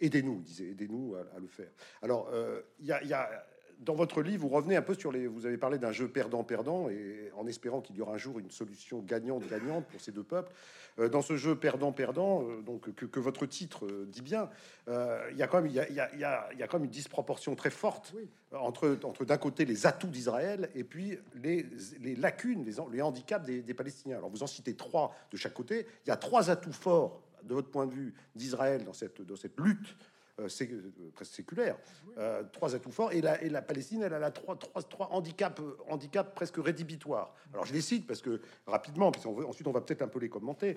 Aidez-nous, 0.00 0.42
disait, 0.42 0.70
aidez-nous 0.70 1.16
à, 1.16 1.40
le 1.40 1.48
faire. 1.48 1.70
Alors, 2.02 2.30
il 2.78 2.86
y 2.86 2.92
a 2.92 3.46
dans 3.80 3.94
votre 3.94 4.22
livre, 4.22 4.42
vous 4.42 4.54
revenez 4.54 4.76
un 4.76 4.82
peu 4.82 4.94
sur 4.94 5.12
les. 5.12 5.26
Vous 5.26 5.46
avez 5.46 5.56
parlé 5.56 5.78
d'un 5.78 5.92
jeu 5.92 6.08
perdant-perdant, 6.08 6.88
et 6.88 7.30
en 7.36 7.46
espérant 7.46 7.80
qu'il 7.80 7.96
y 7.96 8.00
aura 8.00 8.14
un 8.14 8.18
jour 8.18 8.38
une 8.38 8.50
solution 8.50 9.00
gagnante-gagnante 9.00 9.86
pour 9.86 10.00
ces 10.00 10.12
deux 10.12 10.22
peuples. 10.22 10.52
Euh, 10.98 11.08
dans 11.08 11.22
ce 11.22 11.36
jeu 11.36 11.54
perdant-perdant, 11.54 12.42
euh, 12.42 12.60
donc 12.60 12.92
que, 12.94 13.20
votre 13.20 13.46
titre 13.46 13.86
euh, 13.86 14.06
dit 14.06 14.22
bien, 14.22 14.50
il 14.88 15.36
y 15.36 15.42
a 15.42 15.46
quand 15.46 15.60
même, 15.60 15.70
il 15.70 15.74
y 15.74 15.80
a, 15.80 15.90
y, 15.90 16.00
a, 16.00 16.54
y 16.54 16.62
a, 16.62 16.66
quand 16.66 16.78
même 16.78 16.86
une 16.86 16.90
disproportion 16.90 17.54
très 17.54 17.70
forte 17.70 18.14
entre, 18.52 18.98
entre 19.04 19.24
d'un 19.24 19.36
côté 19.36 19.64
les 19.64 19.86
atouts 19.86 20.08
d'Israël 20.08 20.70
et 20.74 20.82
puis 20.82 21.18
les, 21.34 21.66
les 22.00 22.16
lacunes, 22.16 22.64
les, 22.64 22.76
les 22.90 23.02
handicaps 23.02 23.44
des, 23.44 23.60
des, 23.60 23.74
Palestiniens. 23.74 24.16
Alors 24.16 24.30
vous 24.30 24.42
en 24.42 24.46
citez 24.46 24.74
trois 24.74 25.14
de 25.30 25.36
chaque 25.36 25.52
côté. 25.54 25.86
Il 26.06 26.08
y 26.08 26.12
a 26.12 26.16
trois 26.16 26.50
atouts 26.50 26.72
forts 26.72 27.20
de 27.44 27.54
votre 27.54 27.68
point 27.68 27.86
de 27.86 27.92
vue 27.92 28.14
d'Israël 28.34 28.84
dans 28.84 28.94
cette, 28.94 29.20
dans 29.20 29.36
cette 29.36 29.58
lutte 29.60 29.94
euh, 30.40 30.48
euh, 30.62 31.10
presque 31.14 31.34
séculaire. 31.34 31.76
Euh, 32.16 32.42
trois 32.52 32.74
atouts 32.74 32.92
forts. 32.92 33.12
Et 33.12 33.20
la, 33.20 33.42
et 33.42 33.48
la 33.48 33.62
Palestine, 33.62 34.02
elle 34.02 34.14
a 34.14 34.30
trois, 34.30 34.56
trois, 34.56 35.08
handicaps, 35.12 35.60
handicap 35.88 36.34
presque 36.34 36.56
rédhibitoires. 36.58 37.34
Alors 37.52 37.66
je 37.66 37.72
les 37.72 37.80
cite 37.80 38.06
parce 38.06 38.22
que 38.22 38.40
rapidement, 38.66 39.10
parce 39.10 39.26
ensuite 39.26 39.66
on 39.66 39.72
va 39.72 39.80
peut-être 39.80 40.02
un 40.02 40.08
peu 40.08 40.18
les 40.18 40.28
commenter. 40.28 40.76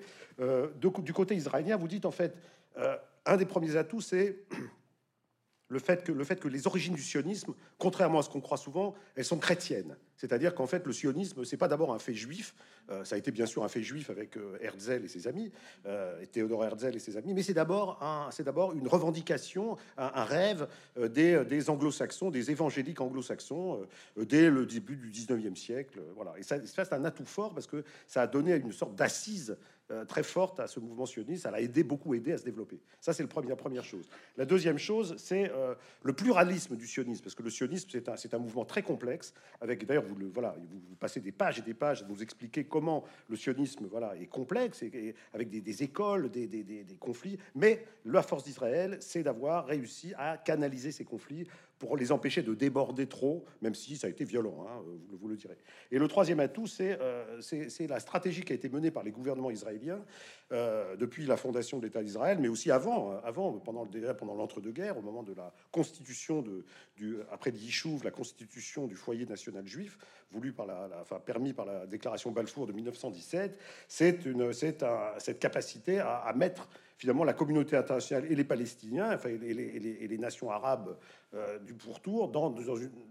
du 0.76 1.12
côté 1.12 1.34
israélien, 1.34 1.76
vous 1.76 1.88
dites 1.88 2.06
en 2.06 2.10
fait, 2.10 2.36
un 3.26 3.36
des 3.36 3.46
premiers 3.46 3.76
atouts, 3.76 4.00
c'est 4.00 4.38
le 5.68 5.78
le 5.78 6.24
fait 6.24 6.40
que 6.40 6.48
les 6.48 6.66
origines 6.66 6.94
du 6.94 7.02
sionisme, 7.02 7.54
contrairement 7.78 8.18
à 8.18 8.22
ce 8.22 8.30
qu'on 8.30 8.40
croit 8.40 8.58
souvent, 8.58 8.94
elles 9.14 9.24
sont 9.24 9.38
chrétiennes. 9.38 9.96
C'est-à-dire 10.22 10.54
qu'en 10.54 10.68
fait, 10.68 10.86
le 10.86 10.92
sionisme, 10.92 11.44
c'est 11.44 11.56
pas 11.56 11.66
d'abord 11.66 11.92
un 11.92 11.98
fait 11.98 12.14
juif. 12.14 12.54
Euh, 12.90 13.04
ça 13.04 13.16
a 13.16 13.18
été 13.18 13.32
bien 13.32 13.44
sûr 13.44 13.64
un 13.64 13.68
fait 13.68 13.82
juif 13.82 14.08
avec 14.08 14.36
euh, 14.36 14.56
Herzl 14.60 15.04
et 15.04 15.08
ses 15.08 15.26
amis, 15.26 15.50
euh, 15.84 16.22
et 16.22 16.28
Théodore 16.28 16.64
Herzl 16.64 16.94
et 16.94 17.00
ses 17.00 17.16
amis, 17.16 17.34
mais 17.34 17.42
c'est 17.42 17.54
d'abord 17.54 18.00
un, 18.00 18.30
c'est 18.30 18.44
d'abord 18.44 18.72
une 18.72 18.86
revendication, 18.86 19.76
un, 19.96 20.22
rêve 20.22 20.68
des, 20.96 21.44
des 21.44 21.70
anglo-saxons, 21.70 22.30
des 22.30 22.52
évangéliques 22.52 23.00
anglo-saxons, 23.00 23.84
dès 24.16 24.48
le 24.48 24.64
début 24.64 24.94
du 24.94 25.10
19e 25.10 25.56
siècle. 25.56 26.00
voilà. 26.14 26.34
Et 26.38 26.44
ça, 26.44 26.64
ça 26.64 26.84
c'est 26.84 26.94
un 26.94 27.04
atout 27.04 27.24
fort 27.24 27.52
parce 27.52 27.66
que 27.66 27.82
ça 28.06 28.22
a 28.22 28.26
donné 28.28 28.54
une 28.54 28.70
sorte 28.70 28.94
d'assise 28.94 29.56
euh, 29.92 30.04
très 30.06 30.22
forte 30.22 30.58
à 30.60 30.68
ce 30.68 30.80
mouvement 30.80 31.06
sioniste. 31.06 31.42
Ça 31.42 31.50
l'a 31.50 31.60
aidé, 31.60 31.82
beaucoup 31.82 32.14
aidé 32.14 32.32
à 32.32 32.38
se 32.38 32.44
développer. 32.44 32.80
Ça, 33.00 33.12
c'est 33.12 33.22
le 33.22 33.28
premier, 33.28 33.48
la 33.48 33.56
première 33.56 33.84
chose. 33.84 34.08
La 34.36 34.46
deuxième 34.46 34.78
chose, 34.78 35.14
c'est 35.18 35.50
euh, 35.50 35.74
le 36.02 36.12
pluralisme 36.14 36.76
du 36.76 36.86
sionisme, 36.86 37.22
parce 37.22 37.34
que 37.34 37.42
le 37.42 37.50
sionisme, 37.50 37.88
c'est 37.90 38.08
un, 38.08 38.16
c'est 38.16 38.32
un 38.32 38.38
mouvement 38.38 38.64
très 38.64 38.82
complexe, 38.82 39.34
avec 39.60 39.84
d'ailleurs, 39.84 40.04
vous, 40.12 40.30
voilà, 40.32 40.54
vous, 40.58 40.96
passez 40.96 41.20
des 41.20 41.32
pages 41.32 41.58
et 41.58 41.62
des 41.62 41.74
pages 41.74 42.02
à 42.02 42.06
nous 42.06 42.22
expliquer 42.22 42.64
comment 42.64 43.04
le 43.28 43.36
sionisme 43.36 43.86
voilà, 43.86 44.16
est 44.16 44.26
complexe, 44.26 44.82
et, 44.82 45.14
avec 45.32 45.48
des, 45.48 45.82
écoles, 45.82 46.30
des, 46.30 46.46
des 46.46 46.96
conflits, 46.98 47.38
mais 47.54 47.84
la 48.04 48.22
force 48.22 48.44
d'Israël, 48.44 48.98
c'est 49.00 49.22
d'avoir 49.22 49.66
réussi 49.66 50.12
à 50.16 50.36
canaliser 50.36 50.92
ces 50.92 51.04
conflits 51.04 51.46
pour 51.82 51.96
les 51.96 52.12
empêcher 52.12 52.42
de 52.42 52.54
déborder 52.54 53.08
trop, 53.08 53.44
même 53.60 53.74
si 53.74 53.96
ça 53.96 54.06
a 54.06 54.10
été 54.10 54.24
violent, 54.24 54.64
hein, 54.68 54.84
vous, 55.20 55.26
le 55.26 55.34
direz. 55.34 55.58
Et 55.90 55.98
le 55.98 56.06
troisième 56.06 56.38
atout, 56.38 56.66
euh, 56.80 57.40
c'est 57.40 57.88
la 57.88 57.98
stratégie 57.98 58.42
qui 58.42 58.52
a 58.52 58.54
été 58.54 58.68
menée 58.68 58.92
par 58.92 59.02
les 59.02 59.10
gouvernements 59.10 59.50
israéliens 59.50 59.98
euh, 60.52 60.94
depuis 60.94 61.26
la 61.26 61.36
fondation 61.36 61.80
de 61.80 61.84
l'État 61.84 62.00
d'Israël, 62.00 62.38
mais 62.40 62.46
aussi 62.46 62.70
avant, 62.70 63.20
avant 63.24 63.54
pendant, 63.58 63.84
l'entre-deux-guerres, 64.32 64.96
au 64.96 65.02
moment 65.02 65.24
de 65.24 65.34
la 65.34 65.52
constitution 65.72 66.44
du, 66.94 67.16
après 67.32 67.50
l'Yishuv, 67.50 68.04
la 68.04 68.12
constitution 68.12 68.86
du 68.86 68.94
foyer 68.94 69.26
national 69.26 69.66
juif, 69.66 69.98
voulu 70.30 70.52
par 70.52 70.66
la, 70.66 70.88
enfin, 71.00 71.18
permis 71.18 71.52
par 71.52 71.66
la 71.66 71.88
déclaration 71.88 72.30
Balfour 72.30 72.68
de 72.68 72.72
1917, 72.72 73.58
c'est 73.88 74.20
cette 75.18 75.38
capacité 75.40 75.98
à 75.98 76.32
mettre 76.36 76.68
finalement 77.02 77.24
la 77.24 77.32
communauté 77.32 77.76
internationale 77.76 78.30
et 78.30 78.36
les 78.36 78.44
Palestiniens, 78.44 79.12
enfin, 79.12 79.30
et, 79.30 79.36
les, 79.36 80.18
nations 80.18 80.52
arabes 80.52 80.96
euh, 81.34 81.58
du 81.58 81.74
pourtour, 81.74 82.28
dans, 82.28 82.54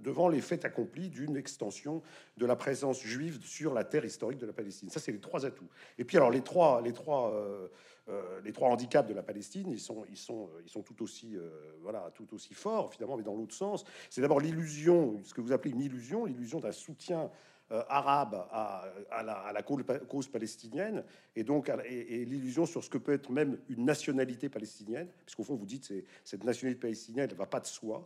devant 0.01 0.29
les 0.29 0.39
faits 0.39 0.63
accomplis 0.63 1.09
d'une 1.09 1.35
extension 1.35 2.01
de 2.37 2.45
la 2.45 2.55
présence 2.55 3.01
juive 3.01 3.41
sur 3.43 3.73
la 3.73 3.83
terre 3.83 4.05
historique 4.05 4.39
de 4.39 4.45
la 4.45 4.53
Palestine. 4.53 4.89
Ça, 4.89 5.01
c'est 5.01 5.11
les 5.11 5.19
trois 5.19 5.45
atouts. 5.45 5.67
Et 5.97 6.05
puis, 6.05 6.15
alors, 6.15 6.31
les 6.31 6.39
trois, 6.39 6.81
les 6.81 6.93
trois, 6.93 7.33
euh, 7.33 7.67
euh, 8.07 8.39
les 8.45 8.53
trois 8.53 8.69
handicaps 8.69 9.09
de 9.09 9.13
la 9.13 9.23
Palestine, 9.23 9.69
ils 9.69 9.79
sont, 9.81 10.05
ils 10.09 10.15
sont, 10.15 10.49
ils 10.63 10.69
sont 10.69 10.83
tout 10.83 11.03
aussi, 11.03 11.35
voilà, 11.81 12.11
tout 12.15 12.33
aussi 12.33 12.53
forts, 12.53 12.93
finalement, 12.93 13.17
mais 13.17 13.23
dans 13.23 13.35
l'autre 13.35 13.55
sens. 13.55 13.83
C'est 14.09 14.21
d'abord 14.21 14.39
l'illusion, 14.39 15.19
ce 15.25 15.33
que 15.33 15.41
vous 15.41 15.51
appelez 15.51 15.71
une 15.71 15.81
illusion, 15.81 16.23
l'illusion 16.23 16.61
d'un 16.61 16.71
soutien 16.71 17.29
euh, 17.71 17.83
arabe 17.87 18.45
à, 18.51 18.83
la, 19.23 19.61
cause 19.63 20.27
palestinienne 20.27 21.05
et 21.37 21.43
donc 21.45 21.71
et, 21.85 22.25
l'illusion 22.25 22.65
sur 22.65 22.83
ce 22.83 22.89
que 22.89 22.97
peut 22.97 23.13
être 23.13 23.31
même 23.31 23.57
une 23.69 23.85
nationalité 23.85 24.49
palestinienne, 24.49 25.07
puisqu'au 25.25 25.43
fond 25.43 25.55
vous 25.55 25.65
dites 25.65 25.85
c'est 25.85 26.03
cette 26.25 26.43
nationalité 26.43 26.81
palestinienne 26.81 27.29
ne 27.29 27.35
va 27.35 27.45
pas 27.45 27.61
de 27.61 27.65
soi. 27.65 28.05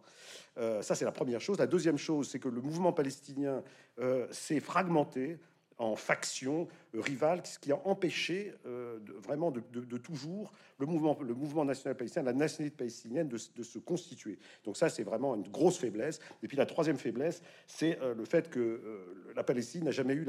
Euh, 0.59 0.83
ça 0.83 0.93
c'est 0.93 1.05
la 1.05 1.11
première 1.11 1.41
chose. 1.41 1.57
La 1.57 1.65
deuxième 1.65 1.97
chose 1.97 2.29
c'est 2.29 2.37
que 2.37 2.49
le 2.49 2.61
mouvement 2.61 2.93
palestinien 2.93 3.63
euh, 3.97 4.27
s'est 4.31 4.59
fragmenté 4.59 5.39
en 5.77 5.95
factions 5.95 6.67
rivales, 6.93 7.41
ce 7.45 7.59
qui 7.59 7.71
a 7.71 7.79
empêché 7.85 8.53
euh, 8.65 8.99
vraiment 9.21 9.51
de, 9.51 9.97
toujours 9.97 10.53
le 10.77 10.85
mouvement, 10.85 11.65
national 11.65 11.95
palestinien, 11.97 12.25
la 12.25 12.33
nationalité 12.33 12.77
palestinienne 12.77 13.27
de, 13.27 13.37
se 13.37 13.79
constituer. 13.79 14.37
Donc 14.63 14.77
ça, 14.77 14.89
c'est 14.89 15.03
vraiment 15.03 15.35
une 15.35 15.47
grosse 15.47 15.77
faiblesse. 15.77 16.19
Et 16.43 16.47
puis 16.47 16.57
la 16.57 16.65
troisième 16.65 16.97
faiblesse, 16.97 17.41
c'est 17.67 17.99
euh, 18.01 18.13
le 18.13 18.25
fait 18.25 18.49
que 18.49 18.59
euh, 18.59 19.33
la 19.35 19.43
Palestine 19.43 19.83
n'a 19.83 19.91
jamais 19.91 20.13
eu, 20.13 20.25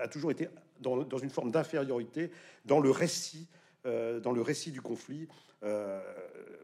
a 0.00 0.08
toujours 0.08 0.30
été 0.30 0.48
dans, 0.80 0.96
dans 1.04 1.18
une 1.18 1.30
forme 1.30 1.50
d'infériorité 1.50 2.30
dans 2.64 2.80
le 2.80 2.90
récit, 2.90 3.48
dans 3.84 4.32
le 4.32 4.42
récit 4.42 4.70
du 4.70 4.82
conflit. 4.82 5.28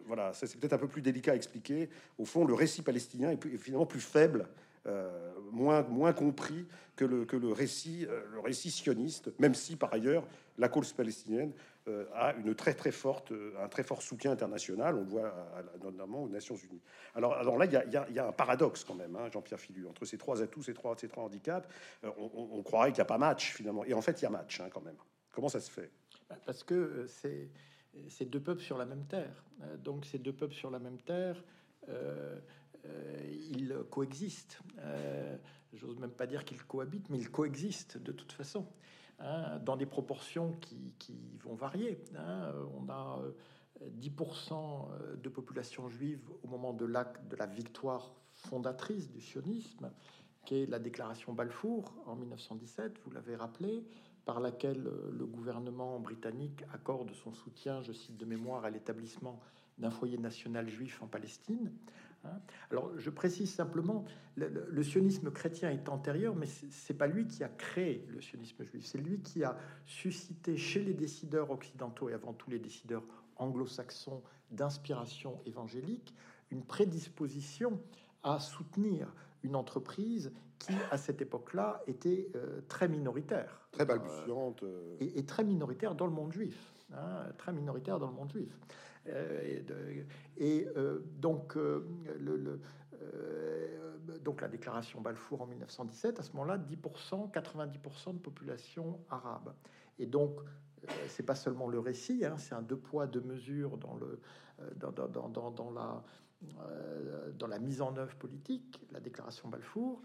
voilà, 0.07 0.35
ça 0.35 0.47
c'est 0.47 0.59
peut-être 0.59 0.75
un 0.75 0.79
peu 0.79 0.89
plus 0.89 1.01
délicat 1.01 1.33
à 1.33 1.37
expliquer. 1.37 1.89
Au 2.19 2.27
fond, 2.27 2.45
le 2.45 2.53
récit 2.53 2.83
palestinien 2.83 3.31
est, 3.31 3.47
est 3.47 3.57
finalement 3.57 3.87
plus 3.87 4.01
faible 4.01 4.47
euh, 4.87 5.33
moins, 5.51 6.13
compris 6.13 6.67
que 6.97 7.05
le, 7.05 7.53
récit, 7.53 8.07
euh, 8.07 8.23
le 8.33 8.53
sioniste, 8.53 9.31
même 9.39 9.55
si 9.55 9.77
par 9.77 9.93
ailleurs 9.95 10.27
la 10.59 10.69
cause 10.69 10.93
palestinienne 10.93 11.53
euh, 11.89 12.05
a 12.13 12.35
une 12.35 12.55
très 12.55 12.75
très 12.75 12.91
forte, 12.91 13.33
un 13.59 13.69
très 13.69 13.83
fort 13.83 14.03
soutien 14.03 14.33
international, 14.33 14.97
on 14.97 15.01
le 15.01 15.07
voit 15.07 15.33
notamment 15.83 16.25
aux 16.25 16.29
Nations 16.29 16.57
Unies. 16.57 16.83
Alors, 17.15 17.57
là, 17.57 17.65
il 17.65 18.15
y, 18.15 18.19
a 18.19 18.27
un 18.27 18.33
paradoxe 18.33 18.85
quand 18.85 18.95
même, 18.95 19.17
hein, 19.17 19.31
Jean-Pierre 19.33 19.61
Filu, 19.61 19.87
entre 19.87 20.05
ces 20.05 20.19
trois 20.19 20.43
atouts, 20.43 20.63
ces 20.63 20.75
trois, 20.75 20.97
ces 20.99 21.09
trois 21.09 21.25
handicaps, 21.25 21.69
on, 22.03 22.63
croirait 22.63 22.91
qu'il 22.91 22.99
n'y 22.99 23.03
a 23.03 23.07
pas 23.07 23.19
match 23.19 23.53
finalement, 23.55 23.85
et 23.85 23.95
en 23.95 24.03
fait 24.03 24.21
il 24.21 24.25
y 24.25 24.27
a 24.27 24.31
match 24.31 24.61
hein, 24.61 24.69
quand 24.71 24.83
même. 24.83 24.97
Comment 25.33 25.49
ça 25.49 25.61
se 25.61 25.71
fait? 25.71 25.91
Bah, 26.29 26.37
Parce 26.45 26.63
que 26.63 27.07
c'est 27.09 28.25
deux 28.27 28.41
peuples 28.41 28.63
sur 28.63 28.77
la 28.77 28.85
même 28.85 29.07
terre. 29.07 29.45
Donc 29.79 30.05
ces 30.05 30.19
deux 30.19 30.33
peuples 30.33 30.55
sur 30.55 30.71
la 30.71 30.79
même 30.79 30.99
terre, 30.99 31.43
ils 33.31 33.75
coexistent. 33.91 34.61
Euh, 34.79 35.37
j'ose 35.73 35.99
même 35.99 36.11
pas 36.11 36.27
dire 36.27 36.45
qu'ils 36.45 36.63
cohabitent, 36.63 37.11
mais 37.11 37.19
ils 37.19 37.31
coexistent 37.31 37.99
de 37.99 38.13
toute 38.13 38.33
façon, 38.33 38.67
hein, 39.21 39.59
dans 39.61 39.77
des 39.77 39.87
proportions 39.87 40.53
qui, 40.61 41.39
vont 41.41 41.55
varier. 41.55 42.03
Hein. 42.17 42.53
On 42.79 42.89
a 42.89 43.21
10% 43.99 44.53
euh, 44.53 45.17
de 45.17 45.29
population 45.29 45.89
juive 45.89 46.21
au 46.43 46.49
moment 46.49 46.73
de 46.73 46.87
de 46.87 47.37
la 47.37 47.47
victoire 47.47 48.15
fondatrice 48.33 49.11
du 49.11 49.21
sionisme, 49.21 49.91
qui 50.45 50.57
est 50.57 50.67
la 50.67 50.79
déclaration 50.79 51.33
Balfour 51.33 51.95
en 52.07 52.17
1917, 52.17 52.99
vous 53.05 53.11
l'avez 53.11 53.37
rappelé, 53.37 53.85
par 54.25 54.41
laquelle 54.41 54.83
le 54.83 55.27
gouvernement 55.27 55.99
britannique 56.01 56.65
accorde 56.73 57.13
son 57.13 57.33
soutien, 57.33 57.83
je 57.83 57.93
cite 57.93 58.17
de 58.17 58.25
mémoire, 58.25 58.65
à 58.65 58.71
l'établissement 58.71 59.41
d'un 59.79 59.91
foyer 59.91 60.19
national 60.19 60.69
juif 60.69 61.03
en 61.03 61.07
Palestine. 61.07 61.73
Hein. 62.25 62.41
Alors, 62.71 62.91
je 62.99 63.11
précise 63.11 63.53
simplement, 63.53 64.05
le, 64.37 64.83
sionisme 64.83 65.31
chrétien 65.31 65.71
est 65.71 65.89
antérieur, 65.89 66.35
mais 66.35 66.47
c'est 66.47 66.95
pas 66.95 67.07
lui 67.07 67.27
qui 67.27 67.45
a 67.45 67.49
créé 67.49 68.07
le 68.09 68.21
sionisme 68.21 68.65
juif. 68.65 68.85
C'est 68.87 68.99
lui 68.99 69.21
qui 69.21 69.45
a 69.45 69.57
suscité 69.87 70.57
chez 70.57 70.83
les 70.83 70.95
décideurs 70.95 71.51
occidentaux 71.51 72.09
et 72.09 72.15
avant 72.15 72.33
tout 72.33 72.51
les 72.51 72.59
décideurs 72.59 73.05
anglo-saxons 73.37 74.23
d'inspiration 74.51 75.41
évangélique 75.47 76.15
une 76.51 76.65
prédisposition 76.65 77.81
à 78.23 78.39
soutenir 78.39 79.13
une 79.43 79.57
entreprise 79.57 80.33
qui, 80.59 80.73
à 80.91 80.97
cette 80.97 81.21
époque-là, 81.21 81.83
était 81.87 82.31
euh, 82.37 82.61
très 82.69 82.89
minoritaire, 82.89 83.69
très 83.73 83.85
balbutiante, 83.85 84.63
euh, 84.63 84.97
et, 85.01 85.25
très 85.27 85.45
minoritaire 85.45 85.95
dans 85.95 86.07
le 86.07 86.13
monde 86.13 86.33
juif, 86.33 86.73
hein, 86.95 87.27
très 87.37 87.53
minoritaire 87.53 87.99
dans 87.99 88.09
le 88.09 88.15
monde 88.15 88.33
juif. 88.33 88.57
Et, 90.39 90.67
donc, 91.19 91.57
le, 91.57 92.61
donc 94.23 94.41
la 94.41 94.49
déclaration 94.49 95.01
Balfour 95.01 95.43
en 95.43 95.47
1917, 95.47 96.21
à 96.21 96.23
ce 96.23 96.33
moment-là, 96.33 96.59
10%, 96.59 97.31
90% 97.31 98.15
de 98.15 98.19
population 98.19 98.99
arabe. 99.11 99.53
Et 99.99 100.07
donc, 100.07 100.41
c'est 101.09 101.23
pas 101.25 101.35
seulement 101.35 101.69
le 101.69 101.79
récit, 101.79 102.25
hein, 102.25 102.37
c'est 102.39 102.55
un 102.55 102.63
deux 102.63 102.77
poids, 102.77 103.07
deux 103.07 103.21
mesures 103.21 103.77
dans, 103.79 103.95
le, 103.95 104.21
dans, 104.77 105.71
la, 105.71 106.03
la 107.47 107.59
mise 107.59 107.83
en 107.83 107.97
œuvre 107.97 108.17
politique, 108.17 108.81
la 108.93 109.01
déclaration 109.01 109.49
Balfour 109.49 110.03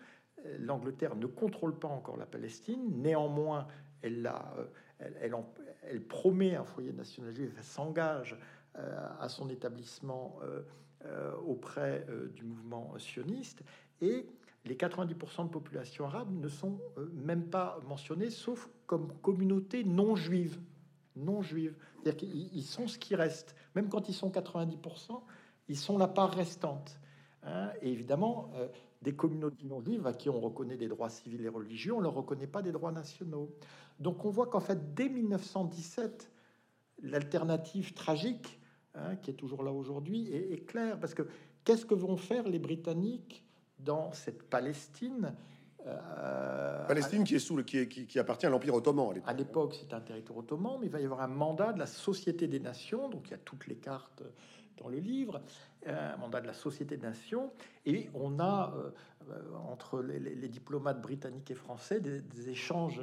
l'Angleterre 0.60 1.15
ne 1.15 1.25
contrôle 1.25 1.77
pas 1.77 1.88
encore 1.88 2.18
la 2.18 2.25
Palestine. 2.25 3.01
Néanmoins, 3.01 3.68
elle, 4.01 4.32
elle, 5.00 5.36
elle, 5.84 6.01
promet 6.01 6.56
un 6.56 6.63
foyer 6.63 6.94
national 6.94 7.34
juif, 7.34 7.51
elle 7.58 7.63
s'engage 7.63 8.34
euh, 8.34 8.38
à 9.20 9.30
son 9.30 9.50
établissement 9.50 10.38
euh, 10.44 10.62
euh, 11.06 11.36
auprès 11.46 12.06
du 12.36 12.44
mouvement 12.44 12.94
sioniste. 12.98 13.64
Et 14.02 14.26
les 14.66 14.76
90% 14.76 15.46
de 15.46 15.50
population 15.50 16.06
arabe 16.06 16.32
ne 16.32 16.48
sont 16.48 16.80
même 17.14 17.50
pas 17.50 17.80
mentionnés, 17.88 18.30
sauf 18.30 18.70
comme 18.86 19.14
communauté 19.22 19.84
non 19.84 20.16
juive. 20.16 20.60
Non 21.16 21.42
juive. 21.42 21.76
C'est-à-dire 21.96 22.18
qu'ils 22.18 22.64
sont 22.64 22.88
ce 22.88 22.98
qui 22.98 23.16
reste. 23.16 23.56
Même 23.76 23.90
quand 23.90 24.10
ils 24.10 24.14
sont 24.14 24.30
90%, 24.30 25.22
ils 25.68 25.78
sont 25.78 25.98
la 25.98 26.08
part 26.08 26.34
restante. 26.34 27.00
Hein. 27.44 27.72
et 27.82 27.90
évidemment, 27.90 28.52
des 29.02 29.16
communautés 29.16 29.64
non 29.66 29.82
juives 29.82 30.06
à 30.06 30.14
qui 30.14 30.30
on 30.30 30.40
reconnaît 30.40 30.76
des 30.76 30.90
droits 30.90 31.10
civils 31.10 31.46
et 31.46 31.50
religieux, 31.50 31.94
on 31.94 32.00
ne 32.00 32.04
leur 32.04 32.14
reconnaît 32.14 32.48
pas 32.48 32.62
des 32.62 32.72
droits 32.72 32.92
nationaux. 32.92 33.50
Donc 34.00 34.26
on 34.26 34.30
voit 34.30 34.48
qu'en 34.48 34.60
fait, 34.60 34.94
dès 34.94 35.10
1917, 35.10 36.32
l'alternative 37.04 37.94
tragique, 37.94 38.59
hein, 38.96 39.15
qui 39.17 39.31
est 39.31 39.36
toujours 39.36 39.63
là 39.63 39.72
aujourd'hui, 39.72 40.31
est, 40.34 40.65
claire. 40.65 41.00
Parce 41.00 41.13
que 41.13 41.24
qu'est-ce 41.63 41.86
que 41.86 41.96
vont 41.96 42.17
faire 42.17 42.48
les 42.48 42.60
Britanniques 42.60 43.43
dans 43.79 44.12
cette 44.12 44.43
Palestine 44.43 45.34
euh, 45.88 46.86
Palestine 46.88 47.24
qui, 47.24 47.36
est 47.36 47.39
sous 47.39 47.55
le, 47.55 47.63
qui, 47.63 47.88
qui, 47.88 48.19
appartient 48.19 48.46
à 48.46 48.50
l'Empire 48.50 48.74
ottoman. 48.74 49.22
À 49.25 49.34
l'époque, 49.34 49.77
c'est 49.79 49.93
un 49.93 50.01
territoire 50.01 50.39
ottoman, 50.39 50.77
mais 50.79 50.88
il 50.88 50.91
va 50.91 51.00
y 51.00 51.05
avoir 51.05 51.22
un 51.22 51.27
mandat 51.27 51.72
de 51.72 51.79
la 51.79 51.86
Société 51.86 52.48
des 52.48 52.60
Nations, 52.60 53.08
donc 53.08 53.27
il 53.27 53.31
y 53.31 53.34
a 53.36 53.38
toutes 53.38 53.65
les 53.67 53.77
cartes 53.77 54.22
dans 54.77 54.89
le 54.89 54.98
livre, 54.98 55.41
un 55.86 56.17
mandat 56.17 56.41
de 56.41 56.48
la 56.48 56.53
Société 56.53 56.98
des 56.98 57.08
Nations, 57.08 57.51
et 57.86 58.10
on 58.13 58.39
a 58.39 58.74
euh, 58.75 58.91
entre 59.72 60.01
les, 60.01 60.48
diplomates 60.48 61.01
britanniques 61.01 61.51
et 61.51 61.55
français 61.55 62.00
des, 62.00 62.50
échanges 62.50 63.01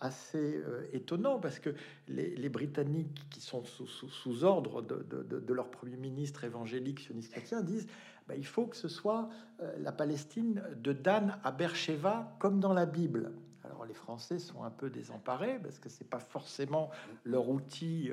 assez 0.00 0.56
euh, 0.56 0.86
étonnants 0.92 1.38
parce 1.38 1.58
que 1.58 1.70
les, 2.08 2.48
Britanniques 2.48 3.26
qui 3.30 3.40
sont 3.40 3.64
sous, 3.64 4.44
ordre 4.44 4.82
de, 4.82 5.52
leur 5.52 5.70
premier 5.70 5.96
ministre 5.96 6.44
évangélique 6.44 7.00
sioniste 7.00 7.32
chrétien 7.32 7.62
disent 7.62 7.86
bah, 8.26 8.34
il 8.36 8.46
faut 8.46 8.66
que 8.66 8.76
ce 8.76 8.88
soit 8.88 9.28
euh, 9.60 9.76
la 9.78 9.92
Palestine 9.92 10.62
de 10.76 10.92
Dan 10.92 11.38
à 11.44 11.52
Beersheba 11.52 12.36
comme 12.38 12.60
dans 12.60 12.72
la 12.72 12.86
Bible. 12.86 13.32
Alors 13.64 13.84
les 13.84 13.94
Français 13.94 14.38
sont 14.38 14.62
un 14.62 14.70
peu 14.70 14.90
désemparés 14.90 15.58
parce 15.62 15.78
que 15.78 15.88
c'est 15.88 16.08
pas 16.08 16.20
forcément 16.20 16.90
leur 17.24 17.48
outil 17.48 18.10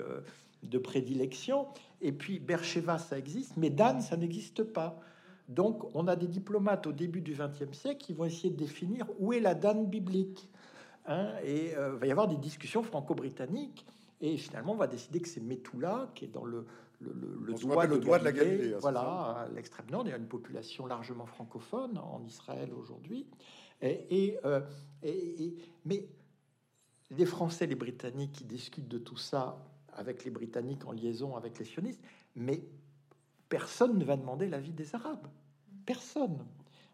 de 0.64 0.78
prédilection. 0.78 1.68
Et 2.02 2.12
puis 2.12 2.40
Bercheva, 2.40 2.98
ça 2.98 3.18
existe, 3.18 3.56
mais 3.58 3.70
Dan, 3.70 4.02
ça 4.02 4.18
n'existe 4.18 4.64
pas. 4.64 5.00
Donc 5.48 5.96
on 5.96 6.08
a 6.08 6.16
des 6.16 6.28
diplomates 6.28 6.88
au 6.88 6.92
début 6.92 7.22
du 7.22 7.34
XXe 7.34 7.78
siècle 7.78 8.00
qui 8.00 8.14
vont 8.14 8.26
essayer 8.26 8.50
de 8.50 8.58
définir 8.58 9.08
où 9.20 9.34
est 9.34 9.40
la 9.40 9.54
Dan 9.54 9.86
biblique. 9.86 10.50
Hein, 11.08 11.34
et 11.44 11.72
il 11.72 11.76
euh, 11.76 11.96
va 11.96 12.08
y 12.08 12.12
avoir 12.12 12.28
des 12.28 12.38
discussions 12.38 12.84
franco-britanniques. 12.84 13.86
Et 14.22 14.38
finalement, 14.38 14.74
on 14.74 14.78
va 14.78 14.88
décider 14.88 15.20
que 15.20 15.28
c'est 15.28 15.42
Metula 15.42 16.10
qui 16.16 16.26
est 16.26 16.30
dans 16.30 16.46
le, 16.46 16.66
le, 17.00 17.12
le, 17.14 17.54
droit, 17.54 17.86
de, 17.86 18.24
la 18.24 18.32
Galilée. 18.32 18.74
Hein, 18.74 18.78
voilà, 18.82 19.48
l'extrême 19.54 19.88
nord. 19.92 20.04
Il 20.06 20.10
y 20.10 20.14
a 20.14 20.18
une 20.18 20.28
population 20.28 20.86
largement 20.86 21.26
francophone 21.26 21.98
en 21.98 22.24
Israël 22.24 22.72
aujourd'hui. 22.74 23.28
Et, 23.82 24.38
euh, 24.46 24.62
et, 25.04 25.44
et, 25.44 25.56
mais 25.84 26.08
les 27.12 27.26
Français, 27.26 27.68
les 27.68 27.76
Britanniques 27.76 28.32
qui 28.32 28.46
discutent 28.46 28.88
de 28.88 28.98
tout 28.98 29.18
ça 29.18 29.64
avec 29.94 30.24
les 30.26 30.32
Britanniques 30.32 30.86
en 30.86 30.92
liaison 30.92 31.36
avec 31.36 31.60
les 31.60 31.66
sionistes, 31.66 32.02
mais 32.36 32.64
personne 33.50 33.98
ne 33.98 34.06
va 34.06 34.18
demander 34.18 34.48
l'avis 34.48 34.74
des 34.74 34.96
Arabes. 34.96 35.28
Personne. 35.86 36.46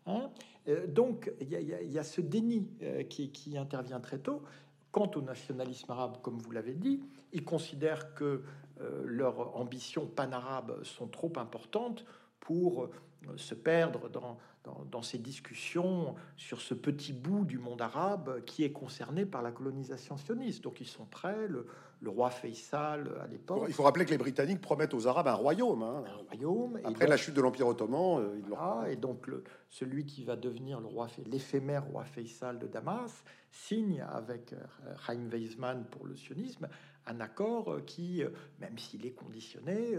Hein. 0.06 0.30
Euh, 0.68 0.88
donc 0.88 1.32
il 1.40 1.50
y, 1.50 2.00
a 2.00 2.04
ce 2.04 2.22
déni 2.22 2.68
euh, 2.84 3.04
qui, 3.04 3.58
intervient 3.58 4.00
très 4.00 4.20
tôt. 4.20 4.44
Quant 4.92 5.10
au 5.16 5.22
nationalisme 5.22 5.92
arabe, 5.92 6.18
comme 6.22 6.38
vous 6.38 6.52
l'avez 6.52 6.74
dit, 6.74 7.02
ils 7.32 7.46
considèrent 7.46 8.14
que 8.14 8.44
euh, 8.82 9.04
leurs 9.06 9.56
ambitions 9.56 10.06
pan-arabes 10.06 10.84
sont 10.84 11.08
trop 11.08 11.32
importantes 11.38 12.06
pour 12.40 12.90
se 13.38 13.54
perdre 13.54 14.10
dans, 14.10 14.38
dans, 14.64 15.02
ces 15.02 15.18
discussions 15.18 16.16
sur 16.38 16.62
ce 16.62 16.74
petit 16.74 17.14
bout 17.14 17.46
du 17.46 17.58
monde 17.58 17.82
arabe 17.82 18.44
qui 18.46 18.64
est 18.64 18.72
concerné 18.72 19.26
par 19.26 19.42
la 19.42 19.52
colonisation 19.52 20.18
sioniste. 20.18 20.64
Donc 20.64 20.82
ils 20.82 20.88
sont 20.88 21.06
prêts, 21.06 21.48
le, 21.48 21.66
le 22.02 22.10
roi 22.10 22.30
Faisal 22.30 23.12
à 23.24 23.28
l'époque. 23.28 23.64
Il 23.68 23.74
faut 23.74 23.84
rappeler 23.84 24.06
que 24.06 24.12
les 24.12 24.18
Britanniques 24.18 24.62
promettent 24.62 24.94
aux 24.94 25.08
Arabes 25.08 25.28
un 25.28 25.34
royaume. 25.34 25.82
Hein. 25.82 26.04
Un 26.06 26.28
royaume. 26.28 26.80
Après 26.84 27.08
la 27.08 27.18
chute 27.18 27.34
de 27.34 27.42
l'Empire 27.42 27.68
ottoman, 27.68 28.20
euh, 28.20 28.40
ils 28.86 28.92
Et 28.92 28.96
donc 28.96 29.28
le, 29.28 29.44
celui 29.70 30.06
qui 30.06 30.24
va 30.24 30.36
devenir 30.36 30.80
le 30.80 30.88
roi, 30.88 31.08
l'éphémère 31.26 31.86
roi 31.86 32.04
Faisal 32.04 32.60
de 32.60 32.68
Damas, 32.68 33.24
signe 33.52 34.06
avec 34.10 34.54
euh, 34.54 34.58
Chaim 35.06 35.28
Weizmann 35.32 35.86
pour 35.86 36.06
le 36.06 36.16
sionisme 36.16 36.68
un 37.08 37.20
accord 37.20 37.72
euh, 37.72 37.82
qui, 37.82 38.24
même 38.60 38.78
s'il 38.78 39.06
est 39.08 39.12
conditionné, 39.12 39.96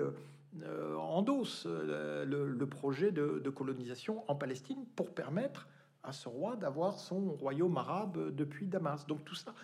endosse 0.99 1.67
le, 1.67 2.65
projet 2.67 3.12
de, 3.12 3.51
colonisation 3.51 4.25
en 4.29 4.35
Palestine 4.35 4.85
pour 4.97 5.15
permettre 5.15 5.69
à 6.03 6.12
ce 6.12 6.29
roi 6.29 6.57
d'avoir 6.57 6.99
son 6.99 7.33
royaume 7.33 7.77
arabe 7.77 8.35
depuis 8.35 8.67
Damas. 8.67 9.07
Donc 9.07 9.25
tout 9.25 9.35
ça 9.35 9.55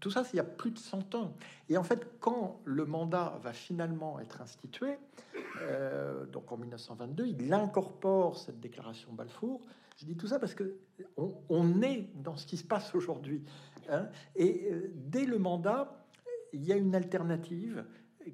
tout 0.00 0.10
ça, 0.10 0.24
c'est 0.24 0.34
il 0.34 0.36
y 0.36 0.40
a 0.40 0.44
plus 0.44 0.70
de 0.70 0.78
100 0.78 1.14
ans. 1.14 1.34
Et 1.68 1.76
en 1.78 1.82
fait, 1.82 2.06
quand 2.20 2.60
le 2.64 2.84
mandat 2.84 3.38
va 3.42 3.52
finalement 3.52 4.20
être 4.20 4.42
institué, 4.42 4.98
euh, 5.62 6.26
donc 6.26 6.52
en 6.52 6.58
1922, 6.58 7.26
il 7.26 7.52
incorpore 7.52 8.36
cette 8.36 8.60
déclaration 8.60 9.12
Balfour. 9.12 9.60
Je 9.96 10.04
dis 10.04 10.16
tout 10.16 10.26
ça 10.26 10.38
parce 10.38 10.54
que 10.54 10.76
on, 11.48 11.82
est 11.82 12.10
dans 12.14 12.36
ce 12.36 12.46
qui 12.46 12.56
se 12.56 12.64
passe 12.64 12.94
aujourd'hui. 12.94 13.42
Hein. 13.88 14.08
et 14.36 14.68
euh, 14.70 14.90
dès 14.94 15.24
le 15.24 15.38
mandat, 15.38 16.06
il 16.52 16.64
y 16.64 16.72
a 16.72 16.76
une 16.76 16.94
alternative 16.94 17.84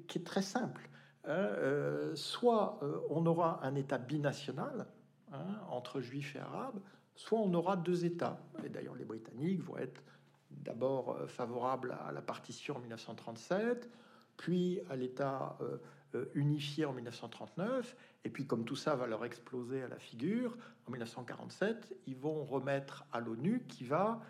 qui 0.07 0.19
est 0.19 0.23
très 0.23 0.41
simple. 0.41 0.88
Hein. 1.29 1.33
Euh, 1.33 2.15
soit 2.15 2.79
on 3.09 3.25
aura 3.25 3.59
un 3.63 3.75
État 3.75 3.97
binational 3.97 4.87
hein, 5.31 5.45
entre 5.69 6.01
juifs 6.01 6.35
et 6.35 6.39
arabes, 6.39 6.79
soit 7.15 7.39
on 7.39 7.53
aura 7.53 7.75
deux 7.77 8.05
États. 8.05 8.39
Et 8.63 8.69
d'ailleurs, 8.69 8.95
les 8.95 9.05
Britanniques 9.05 9.61
vont 9.61 9.77
être 9.77 10.03
d'abord 10.51 11.11
euh, 11.11 11.27
favorable 11.27 11.97
à 12.05 12.11
la 12.11 12.21
partition 12.21 12.77
en 12.77 12.79
1937, 12.79 13.89
puis 14.37 14.79
à 14.89 14.95
l'État 14.95 15.57
euh, 15.61 15.77
euh, 16.15 16.25
unifié 16.33 16.85
en 16.85 16.93
1939, 16.93 17.95
et 18.23 18.29
puis 18.29 18.45
comme 18.47 18.65
tout 18.65 18.75
ça 18.75 18.95
va 18.95 19.07
leur 19.07 19.25
exploser 19.25 19.83
à 19.83 19.87
la 19.87 19.99
figure, 19.99 20.57
en 20.87 20.91
1947, 20.91 21.95
ils 22.07 22.15
vont 22.17 22.43
remettre 22.45 23.05
à 23.11 23.19
l'ONU 23.19 23.63
qui 23.67 23.83
va 23.83 24.21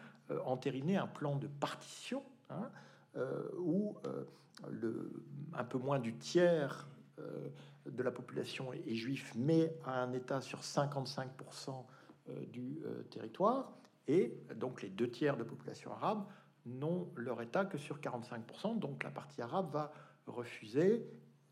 entériner 0.46 0.96
un 0.96 1.08
plan 1.08 1.36
de 1.38 1.48
partition 1.48 2.22
hein, 2.52 2.70
où 3.58 3.96
le, 4.70 5.24
un 5.54 5.64
peu 5.64 5.78
moins 5.78 6.00
du 6.00 6.16
tiers 6.16 6.88
de 7.86 8.04
la 8.04 8.12
population 8.12 8.72
est, 8.74 8.96
juif, 8.96 9.34
mais 9.36 9.76
à 9.86 10.02
un 10.02 10.14
État 10.14 10.42
sur 10.42 10.60
55% 10.60 11.86
du 12.48 12.80
territoire, 13.10 13.72
et 14.08 14.38
donc 14.56 14.82
les 14.82 14.90
deux 14.90 15.10
tiers 15.10 15.38
de 15.38 15.44
population 15.44 15.92
arabe 15.92 16.26
n'ont 16.66 17.10
leur 17.16 17.42
État 17.42 17.66
que 17.66 17.78
sur 17.78 18.00
45%, 18.00 18.80
donc 18.80 19.04
la 19.04 19.12
partie 19.12 19.42
arabe 19.42 19.72
va 19.72 19.92
refuser, 20.28 21.06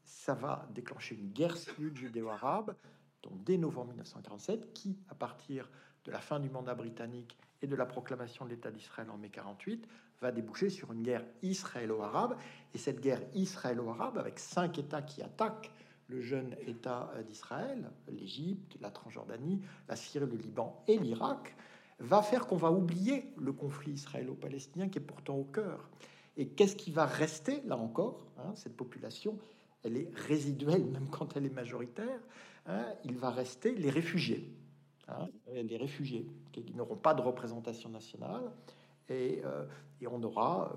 ça 0.04 0.34
va 0.34 0.68
déclencher 0.74 1.16
une 1.16 1.32
guerre 1.32 1.58
civile 1.58 1.96
judéo-arabe, 1.96 2.76
donc 3.24 3.44
dès 3.44 3.58
novembre 3.58 3.90
1947, 3.90 4.74
qui, 4.74 4.98
à 5.10 5.16
partir 5.16 5.70
de 6.06 6.12
la 6.12 6.20
fin 6.20 6.40
du 6.40 6.50
mandat 6.50 6.76
britannique 6.76 7.38
et 7.62 7.68
de 7.68 7.76
la 7.76 7.86
proclamation 7.86 8.46
de 8.46 8.52
l'État 8.52 8.72
d'Israël 8.72 9.10
en 9.10 9.18
mai 9.18 9.30
48, 9.30 9.88
va 10.22 10.32
déboucher 10.32 10.70
sur 10.70 10.92
une 10.94 11.04
guerre 11.04 11.26
israélo-arabe. 11.42 12.38
Et 12.74 12.78
cette 12.78 13.02
guerre 13.02 13.22
israélo-arabe, 13.34 14.18
avec 14.18 14.40
cinq 14.40 14.80
États 14.80 15.02
qui 15.02 15.22
attaquent 15.22 15.72
le 16.08 16.22
jeune 16.22 16.56
État 16.66 17.12
d'Israël, 17.26 17.92
l'Égypte, 18.10 18.78
la 18.80 18.92
Transjordanie, 18.92 19.62
la 19.88 19.96
Syrie, 19.96 20.26
le 20.26 20.38
Liban 20.38 20.84
et 20.88 20.98
l'Irak, 20.98 21.56
va 22.00 22.22
faire 22.22 22.48
qu'on 22.48 22.58
va 22.58 22.72
oublier 22.72 23.34
le 23.38 23.52
conflit 23.52 23.92
israélo-palestinien 23.92 24.90
qui 24.90 25.00
est 25.00 25.02
pourtant 25.02 25.36
au 25.36 25.44
cœur. 25.44 25.90
Et 26.38 26.48
qu'est-ce 26.50 26.76
qui 26.76 26.92
va 26.92 27.06
rester, 27.06 27.62
là 27.66 27.78
encore 27.78 28.28
hein, 28.38 28.54
Cette 28.56 28.78
population, 28.78 29.38
elle 29.84 29.98
est 29.98 30.10
résiduelle, 30.14 30.86
même 30.86 31.10
quand 31.10 31.36
elle 31.36 31.46
est 31.46 31.54
majoritaire. 31.54 32.20
Hein, 32.68 32.86
il 33.04 33.18
va 33.18 33.32
rester 33.32 33.74
les 33.74 33.90
réfugiés. 33.90 34.54
Hein, 35.10 35.30
les 35.54 35.78
réfugiés 35.78 36.28
qui 36.52 36.74
n'auront 36.74 36.98
pas 36.98 37.14
de 37.14 37.22
représentation 37.22 37.90
nationale. 37.90 38.52
Et, 39.10 39.42
euh, 39.46 39.66
on 40.06 40.22
aura 40.22 40.74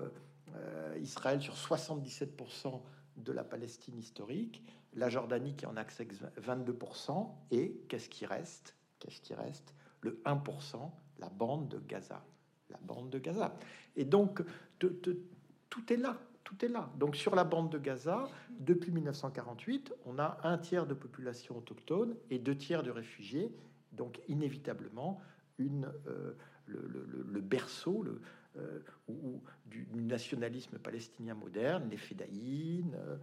euh, 0.55 0.97
Israël 1.01 1.41
sur 1.41 1.53
77% 1.53 2.79
de 3.17 3.31
la 3.33 3.43
Palestine 3.43 3.97
historique, 3.97 4.63
la 4.93 5.09
Jordanie 5.09 5.55
qui 5.55 5.65
en 5.65 5.75
accède 5.75 6.13
22%, 6.41 7.29
et 7.51 7.81
qu'est-ce 7.89 8.09
qui 8.09 8.25
reste 8.25 8.75
Qu'est-ce 8.99 9.19
qui 9.21 9.33
reste? 9.33 9.73
Le 10.01 10.21
1%, 10.25 10.77
la 11.19 11.29
bande 11.29 11.67
de 11.67 11.79
Gaza. 11.79 12.23
La 12.69 12.79
bande 12.81 13.09
de 13.09 13.19
Gaza. 13.19 13.53
Et 13.95 14.05
donc, 14.05 14.43
tout 14.79 15.93
est 15.93 15.97
là. 15.97 16.17
Tout 16.43 16.65
est 16.65 16.69
là. 16.69 16.89
Donc 16.97 17.15
sur 17.15 17.35
la 17.35 17.43
bande 17.43 17.69
de 17.69 17.77
Gaza, 17.77 18.25
depuis 18.49 18.91
1948, 18.91 19.93
on 20.05 20.19
a 20.19 20.37
un 20.43 20.57
tiers 20.57 20.85
de 20.85 20.93
population 20.93 21.57
autochtone 21.57 22.15
et 22.29 22.39
deux 22.39 22.55
tiers 22.55 22.83
de 22.83 22.91
réfugiés. 22.91 23.53
Donc 23.91 24.19
inévitablement, 24.27 25.21
une, 25.57 25.91
euh, 26.07 26.33
le, 26.67 27.41
berceau 27.41 28.05
euh, 28.57 28.79
du, 29.65 29.87
nationalisme 29.93 30.77
palestinien 30.77 31.33
moderne, 31.33 31.87
les 31.89 31.97
Fédaïnes, 31.97 32.95
euh, 32.95 33.17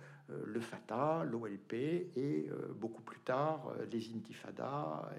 le 0.44 0.60
Fatah, 0.60 1.24
l'OLP 1.24 1.72
et 1.74 2.50
beaucoup 2.76 3.02
plus 3.02 3.20
tard 3.20 3.72
les 3.90 4.10
Intifadas 4.14 5.10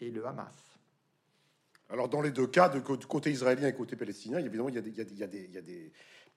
et, 0.00 0.10
le 0.10 0.26
Hamas. 0.26 0.78
Alors 1.88 2.08
dans 2.08 2.20
les 2.20 2.30
deux 2.30 2.46
cas, 2.46 2.68
de 2.68 2.80
côté 2.80 3.30
israélien 3.30 3.68
et 3.68 3.74
côté 3.74 3.96
palestinien, 3.96 4.38
évidemment, 4.38 4.68
il 4.68 4.74
des, 4.80 4.90
il 4.90 5.52
y 5.52 5.58
a 5.58 5.62
des 5.62 5.92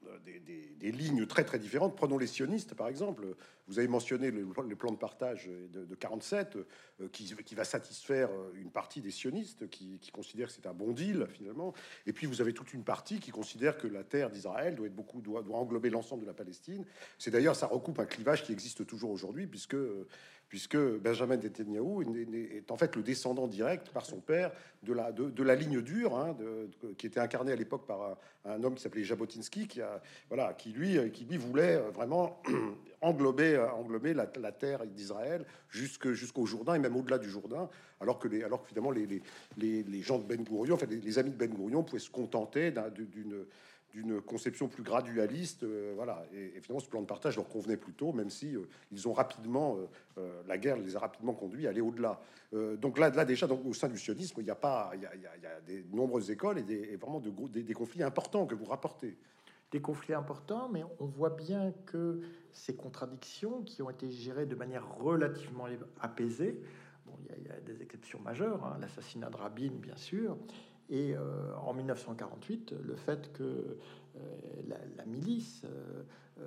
euh, 0.07 0.39
des, 0.79 0.91
lignes 0.91 1.25
très 1.25 1.43
très 1.43 1.57
différentes. 1.59 1.95
Prenons 1.95 2.17
les 2.17 2.27
sionistes 2.27 2.75
par 2.75 2.87
exemple. 2.87 3.25
Vous 3.67 3.79
avez 3.79 3.87
mentionné 3.87 4.29
le, 4.29 4.45
plan 4.75 4.91
de 4.91 4.97
partage 4.97 5.49
de, 5.71 5.95
47 5.95 6.57
euh, 7.01 7.09
qui, 7.09 7.55
va 7.55 7.63
satisfaire 7.63 8.29
euh, 8.29 8.51
une 8.55 8.69
partie 8.69 9.01
des 9.01 9.09
sionistes 9.09 9.67
qui, 9.69 9.99
considèrent 10.13 10.49
que 10.49 10.53
c'est 10.53 10.67
un 10.67 10.73
bon 10.73 10.91
deal 10.91 11.25
finalement. 11.27 11.73
Et 12.05 12.13
puis 12.13 12.27
vous 12.27 12.41
avez 12.41 12.53
toute 12.53 12.73
une 12.73 12.83
partie 12.83 13.19
qui 13.19 13.31
considère 13.31 13.77
que 13.77 13.87
la 13.87 14.03
terre 14.03 14.29
d'Israël 14.29 14.75
doit 14.75 14.87
être 14.87 14.95
beaucoup 14.95 15.21
doit 15.21 15.43
englober 15.51 15.89
l'ensemble 15.89 16.21
de 16.21 16.27
la 16.27 16.33
Palestine. 16.33 16.85
C'est 17.17 17.31
d'ailleurs 17.31 17.55
ça 17.55 17.67
recoupe 17.67 17.99
un 17.99 18.05
clivage 18.05 18.43
qui 18.43 18.51
existe 18.51 18.85
toujours 18.85 19.11
aujourd'hui 19.11 19.47
puisque 19.47 19.77
puisque 20.55 20.77
Benjamin 20.77 21.35
Netanyahu 21.35 22.01
est 22.55 22.71
en 22.71 22.77
fait 22.77 22.95
le 22.95 23.03
descendant 23.03 23.45
direct 23.45 23.89
par 23.89 24.05
son 24.05 24.21
père 24.21 24.53
de 24.83 24.93
la, 25.43 25.53
ligne 25.53 25.81
dure, 25.81 26.15
hein, 26.15 26.33
qui 26.97 27.07
était 27.07 27.19
incarnée 27.19 27.51
à 27.51 27.57
l'époque 27.57 27.85
par 27.85 28.17
un, 28.45 28.63
homme 28.63 28.75
qui 28.75 28.81
s'appelait 28.81 29.03
Jabotinsky, 29.03 29.67
qui, 29.67 29.81
a, 29.81 30.01
voilà, 30.29 30.53
qui, 30.53 30.69
lui, 30.69 31.11
qui 31.11 31.25
lui 31.25 31.35
voulait 31.35 31.75
vraiment 31.93 32.41
englober, 33.01 33.57
englober 33.77 34.13
la, 34.13 34.51
terre 34.53 34.87
d'Israël 34.87 35.43
jusqu'au 35.69 36.45
Jourdain 36.45 36.75
et 36.75 36.79
même 36.79 36.95
au-delà 36.95 37.17
du 37.17 37.29
Jourdain, 37.29 37.67
alors 37.99 38.17
que, 38.17 38.29
les, 38.29 38.41
alors 38.41 38.63
que 38.63 38.69
finalement 38.69 38.91
les, 38.91 39.21
les, 39.57 40.01
gens 40.01 40.19
de 40.19 40.23
Ben 40.23 40.41
enfin 40.71 40.85
les, 40.89 41.19
amis 41.19 41.31
de 41.31 41.35
Ben 41.35 41.53
Gurion 41.53 41.83
pouvaient 41.83 41.99
se 41.99 42.09
contenter 42.09 42.71
d'une 42.71 43.45
d'une 43.95 44.21
conception 44.21 44.67
plus 44.67 44.83
gradualiste. 44.83 45.63
Euh, 45.63 45.93
voilà. 45.95 46.25
Et, 46.33 46.59
finalement, 46.59 46.83
ce 46.83 46.89
plan 46.89 47.01
de 47.01 47.05
partage 47.05 47.37
leur 47.37 47.47
convenait 47.47 47.77
plutôt, 47.77 48.11
même 48.11 48.29
si 48.29 48.55
euh, 48.55 48.67
ils 48.91 49.07
ont 49.07 49.13
rapidement, 49.13 49.77
euh, 50.17 50.41
la 50.47 50.57
guerre 50.57 50.77
les 50.77 50.97
a 50.97 50.99
rapidement 50.99 51.33
conduits 51.33 51.65
à 51.65 51.69
aller 51.69 51.81
au-delà. 51.81 52.19
donc 52.53 52.99
là, 52.99 53.09
là 53.09 53.25
déjà, 53.25 53.47
donc, 53.47 53.65
au 53.65 53.73
sein 53.73 53.87
du 53.87 53.97
sionisme, 53.97 54.41
il 54.41 54.47
y 54.47 54.51
a 54.51 54.55
pas, 54.55 54.91
il 54.95 55.01
y 55.01 55.05
a, 55.05 55.15
il 55.15 55.21
y 55.21 55.45
a, 55.45 55.61
des 55.61 55.85
nombreuses 55.93 56.29
écoles 56.29 56.59
et, 56.59 56.63
des, 56.63 56.97
vraiment 56.97 57.19
de, 57.19 57.29
des, 57.47 57.63
des, 57.63 57.73
conflits 57.73 58.03
importants 58.03 58.45
que 58.45 58.55
vous 58.55 58.65
rapportez. 58.65 59.17
Des 59.71 59.81
conflits 59.81 60.13
importants, 60.13 60.69
mais 60.69 60.83
on 60.99 61.05
voit 61.05 61.31
bien 61.31 61.73
que 61.85 62.21
ces 62.51 62.75
contradictions 62.75 63.61
qui 63.63 63.81
ont 63.81 63.89
été 63.89 64.11
gérées 64.11 64.45
de 64.45 64.55
manière 64.55 64.85
relativement 64.97 65.67
apaisée, 66.01 66.61
bon, 67.05 67.13
il 67.37 67.47
y 67.47 67.49
a, 67.49 67.59
des 67.61 67.81
exceptions 67.81 68.19
majeures, 68.19 68.63
hein, 68.65 68.77
l'assassinat 68.79 69.29
de 69.29 69.37
Rabin, 69.37 69.71
bien 69.81 69.97
sûr, 69.97 70.37
et 70.89 71.15
euh, 71.15 71.55
en 71.57 71.73
1948, 71.73 72.75
le 72.83 72.95
fait 72.95 73.31
que 73.33 73.43
euh, 73.43 74.19
la, 74.97 75.05
milice 75.05 75.65
euh, 75.65 76.43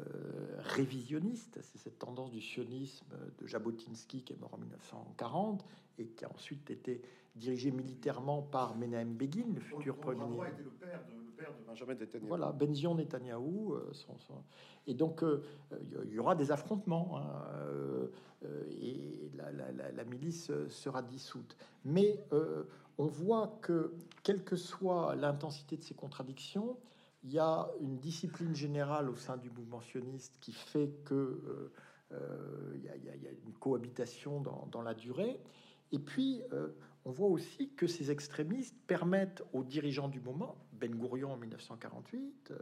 révisionniste, 0.59 1.59
c'est 1.63 1.79
cette 1.79 1.99
tendance 1.99 2.31
du 2.31 2.41
sionisme 2.41 3.15
de 3.41 3.47
Jabotinsky 3.47 4.23
qui 4.23 4.33
est 4.33 4.41
mort 4.41 4.55
en 4.55 4.59
1940 4.59 5.65
et 5.99 6.07
qui 6.07 6.25
a 6.25 6.31
ensuite 6.33 6.71
été 6.71 7.03
dirigé 7.35 7.71
militairement 7.71 8.43
par 8.43 8.77
Menahem 8.77 9.15
Begin, 9.15 9.55
le 9.55 9.61
futur 9.61 9.97
premier 9.97 10.25
ministre. 10.25 10.65
Père 11.39 11.53
de, 11.53 11.65
Benjamin 11.67 11.95
Netanyahu. 11.95 12.29
Voilà, 12.29 12.53
Benzion 12.53 12.95
Netanyahu. 12.95 13.75
Et 14.87 14.95
donc, 14.95 15.25
il 16.07 16.13
y 16.13 16.19
aura 16.19 16.35
des 16.35 16.51
affrontements 16.51 17.19
hein, 17.19 18.47
et 18.81 19.31
la, 19.35 20.05
milice 20.05 20.51
sera 20.69 21.03
dissoute. 21.03 21.57
Mais 21.85 22.25
on 22.99 23.07
voit 23.07 23.59
que, 23.63 23.95
quelle 24.23 24.45
que 24.45 24.57
soit 24.57 25.15
l'intensité 25.15 25.77
de 25.77 25.83
ces 25.83 25.95
contradictions, 25.95 26.77
il 27.25 27.33
y 27.33 27.39
a 27.39 27.69
une 27.81 27.99
discipline 27.99 28.55
générale 28.55 29.09
au 29.09 29.17
sein 29.17 29.37
du 29.37 29.51
mouvement 29.51 29.81
sioniste 29.81 30.37
qui 30.41 30.53
fait 30.53 30.91
que 31.05 31.15
euh, 31.15 31.73
euh, 32.13 32.73
il, 32.75 32.85
y 32.85 32.89
a, 32.89 33.31
une 33.47 33.53
cohabitation 33.55 34.41
dans, 34.41 34.83
la 34.83 34.95
durée. 34.95 35.41
Et 35.93 35.99
puis, 35.99 36.43
euh, 36.53 36.69
on 37.05 37.11
voit 37.11 37.29
aussi 37.29 37.71
que 37.71 37.87
ces 37.87 38.11
extrémistes 38.11 38.77
permettent 38.87 39.43
aux 39.53 39.65
dirigeants 39.65 40.09
du 40.09 40.21
moment, 40.21 40.57
Ben 40.73 40.95
Gurion 40.95 41.33
en 41.33 41.37
1948, 41.37 42.53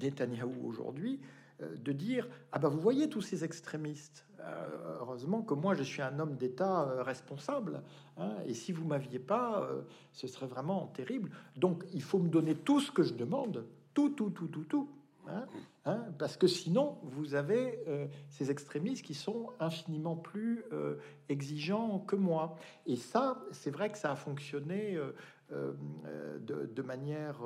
Netanyahou 0.00 0.66
aujourd'hui, 0.66 1.20
de 1.60 1.92
dire 1.92 2.28
ah 2.50 2.58
ben 2.58 2.68
vous 2.68 2.80
voyez 2.80 3.08
tous 3.08 3.20
ces 3.20 3.44
extrémistes 3.44 4.26
euh, 4.40 4.96
heureusement 5.00 5.42
que 5.42 5.54
moi 5.54 5.74
je 5.74 5.82
suis 5.82 6.02
un 6.02 6.18
homme 6.18 6.36
d'État 6.36 6.88
euh, 6.88 7.02
responsable 7.02 7.82
hein, 8.16 8.34
et 8.46 8.54
si 8.54 8.72
vous 8.72 8.84
m'aviez 8.84 9.18
pas 9.18 9.62
euh, 9.62 9.82
ce 10.12 10.26
serait 10.26 10.46
vraiment 10.46 10.88
terrible. 10.88 11.30
Donc 11.56 11.84
il 11.92 12.02
faut 12.02 12.18
me 12.18 12.28
donner 12.28 12.54
tout 12.54 12.80
ce 12.80 12.90
que 12.90 13.02
je 13.02 13.14
demande 13.14 13.64
tout 13.94 14.10
tout 14.10 14.30
tout 14.30 14.48
tout 14.48 14.64
tout 14.64 14.88
hein, 15.28 15.46
hein, 15.84 16.04
parce 16.18 16.36
que 16.36 16.46
sinon 16.46 16.98
vous 17.02 17.34
avez 17.34 17.78
ces 18.28 18.50
extrémistes 18.50 19.04
qui 19.04 19.14
sont 19.14 19.50
infiniment 19.60 20.16
plus 20.16 20.64
exigeants 21.28 22.00
que 22.00 22.16
moi 22.16 22.56
et 22.86 22.96
ça 22.96 23.42
c'est 23.52 23.70
vrai 23.70 23.90
que 23.90 23.98
ça 23.98 24.12
a 24.12 24.16
fonctionné 24.16 24.98
de, 25.50 26.66
de, 26.66 26.82
manière 26.82 27.40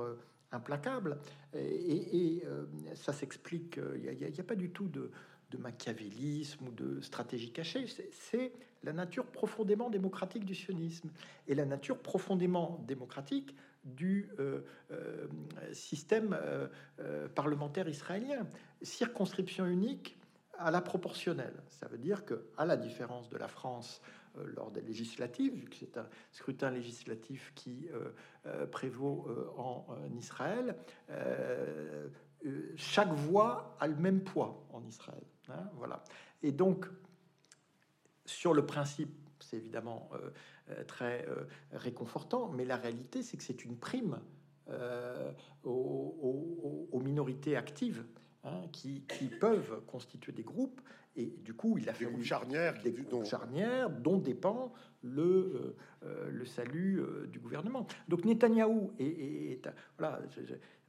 implacable. 0.53 1.19
Et, 1.55 2.43
euh, 2.45 2.67
ça 2.95 3.13
s'explique, 3.13 3.79
il 3.97 4.17
n'y 4.19 4.41
a, 4.41 4.45
pas 4.45 4.57
du 4.57 4.71
tout 4.71 4.89
de, 4.89 5.11
machiavélisme 5.59 6.69
ou 6.69 6.71
de 6.71 7.01
stratégie 7.01 7.51
cachée. 7.51 7.87
C'est 8.11 8.53
la 8.83 8.93
nature 8.93 9.25
profondément 9.25 9.89
démocratique 9.89 10.45
du 10.45 10.55
sionisme 10.55 11.11
et 11.49 11.55
la 11.55 11.65
nature 11.65 11.99
profondément 11.99 12.85
démocratique 12.87 13.55
du 13.87 14.29
euh, 14.39 14.61
euh, 14.91 15.27
système 15.73 16.39
parlementaire 17.35 17.89
israélien. 17.89 18.47
Circonscription 18.83 19.67
unique 19.67 20.19
à 20.59 20.71
la 20.71 20.81
proportionnelle. 20.81 21.63
Ça 21.69 21.87
veut 21.89 21.99
dire 21.99 22.25
que, 22.25 22.47
à 22.57 22.65
la 22.65 22.77
différence 22.77 23.29
de 23.29 23.37
la 23.37 23.49
France 23.49 24.01
euh, 24.39 24.45
lors 24.55 24.71
des 24.71 24.81
législatives, 24.81 25.55
vu 25.55 25.69
que 25.69 25.77
c'est 25.77 25.97
un 25.97 26.09
scrutin 26.33 26.71
législatif 26.71 27.53
qui 27.55 27.89
euh, 27.93 28.11
euh, 28.47 28.67
prévaut 28.67 29.27
en, 29.57 29.87
Israël, 30.17 30.77
chaque 32.77 33.13
voix 33.13 33.77
a 33.81 33.87
le 33.89 33.97
même 33.97 34.23
poids 34.23 34.67
en 34.73 34.85
Israël. 34.85 35.25
Hein, 35.49 35.71
voilà. 35.75 36.05
Et 36.43 36.53
donc, 36.53 36.87
sur 38.25 38.55
le 38.55 38.65
principe, 38.65 39.26
c'est 39.41 39.57
évidemment 39.57 40.11
très 40.87 41.27
réconfortant, 41.73 42.49
mais 42.49 42.65
la 42.65 42.77
réalité, 42.77 43.23
c'est 43.23 43.37
que 43.37 43.43
c'est 43.43 43.65
une 43.65 43.77
prime 43.77 44.21
aux, 45.65 47.01
minorités 47.05 47.57
actives. 47.57 48.05
Hein, 48.45 48.69
qui, 48.71 49.03
peuvent 49.41 49.83
constituer 49.89 50.31
des 50.31 50.45
groupes 50.45 50.81
et 51.17 51.27
du 51.43 51.55
coup, 51.55 51.79
il 51.79 51.89
a 51.89 51.95
fait 51.95 52.05
une 52.05 52.23
charnière, 52.23 52.81
des 52.83 52.93
dont... 52.93 53.25
charnières 53.25 53.91
dont 53.91 54.19
dépend 54.19 54.73
le, 55.03 55.23
euh, 55.23 55.77
euh, 56.05 56.31
le 56.31 56.45
salut 56.45 57.01
euh, 57.01 57.27
du 57.27 57.41
gouvernement. 57.41 57.87
Donc 58.07 58.25
Netanyahou 58.25 58.93
et 58.99 59.61
voilà, 59.99 60.21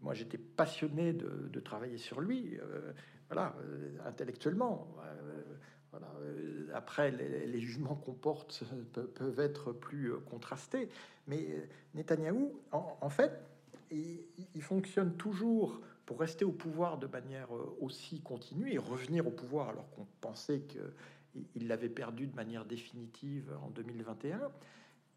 moi 0.02 0.14
j'étais 0.14 0.38
passionné 0.38 1.14
de, 1.14 1.60
travailler 1.62 1.98
sur 1.98 2.22
lui, 2.22 2.60
voilà, 3.30 3.56
intellectuellement. 4.06 4.96
Voilà. 5.92 6.08
Après, 6.74 7.12
les, 7.12 7.60
jugements 7.60 7.96
qu'on 7.96 8.14
porte 8.14 8.64
peuvent, 9.16 9.40
être 9.40 9.72
plus 9.72 10.14
contrastés, 10.30 10.90
mais 11.28 11.68
Netanyahou, 11.96 12.60
en, 12.72 13.10
fait, 13.10 13.32
il 13.92 14.62
fonctionne 14.62 15.16
toujours 15.16 15.82
pour 16.08 16.22
rester 16.22 16.46
au 16.46 16.54
pouvoir 16.54 16.98
de 16.98 17.06
manière 17.06 17.54
euh, 17.54 17.78
aussi 17.82 18.22
continue 18.22 18.74
et 18.74 18.80
revenir 18.80 19.28
au 19.28 19.30
pouvoir 19.30 19.70
alors 19.70 19.88
qu'on 19.92 20.08
pensait 20.22 20.62
qu'il 20.62 21.68
l'avait 21.68 21.90
perdu 21.90 22.26
de 22.26 22.36
manière 22.36 22.66
définitive 22.66 23.52
en 23.62 23.70
2021. 23.70 24.50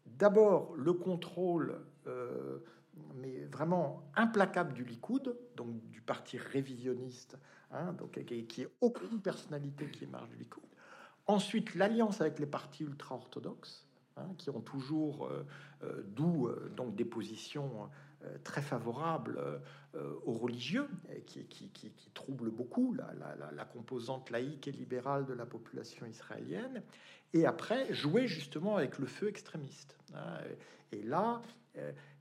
D'abord, 0.05 0.75
le 0.75 0.91
contrôle, 0.91 1.79
euh, 2.07 2.59
mais 3.15 3.45
vraiment 3.45 4.03
implacable 4.15 4.73
du 4.73 4.83
Likoud, 4.83 5.35
donc 5.55 5.69
du 5.89 6.01
parti 6.01 6.37
révisionniste, 6.37 7.37
hein, 7.71 7.93
donc 7.93 8.23
qui 8.25 8.61
est 8.61 8.69
aucune 8.81 9.21
personnalité 9.21 9.89
qui 9.89 10.03
émarge 10.03 10.29
du 10.29 10.37
Likoud. 10.37 10.63
Ensuite, 11.27 11.75
l'alliance 11.75 12.21
avec 12.21 12.39
les 12.39 12.45
partis 12.45 12.83
ultra-orthodoxes, 12.83 13.87
hein, 14.17 14.27
qui 14.37 14.49
ont 14.49 14.61
toujours, 14.61 15.27
euh, 15.27 16.03
d'où 16.07 16.49
donc 16.75 16.95
des 16.95 17.05
positions 17.05 17.89
très 18.43 18.61
favorable 18.61 19.41
aux 20.25 20.33
religieux, 20.33 20.87
qui, 21.25 21.43
qui, 21.45 21.69
qui, 21.69 22.11
trouble 22.13 22.51
beaucoup 22.51 22.93
la, 22.93 23.11
la, 23.51 23.65
composante 23.65 24.29
laïque 24.29 24.67
et 24.67 24.71
libérale 24.71 25.25
de 25.25 25.33
la 25.33 25.47
population 25.47 26.05
israélienne, 26.05 26.83
et 27.33 27.47
après 27.47 27.91
jouer 27.91 28.27
justement 28.27 28.77
avec 28.77 28.99
le 28.99 29.07
feu 29.07 29.27
extrémiste. 29.27 29.97
Hein. 30.13 30.37
Et 30.91 31.01
là, 31.01 31.41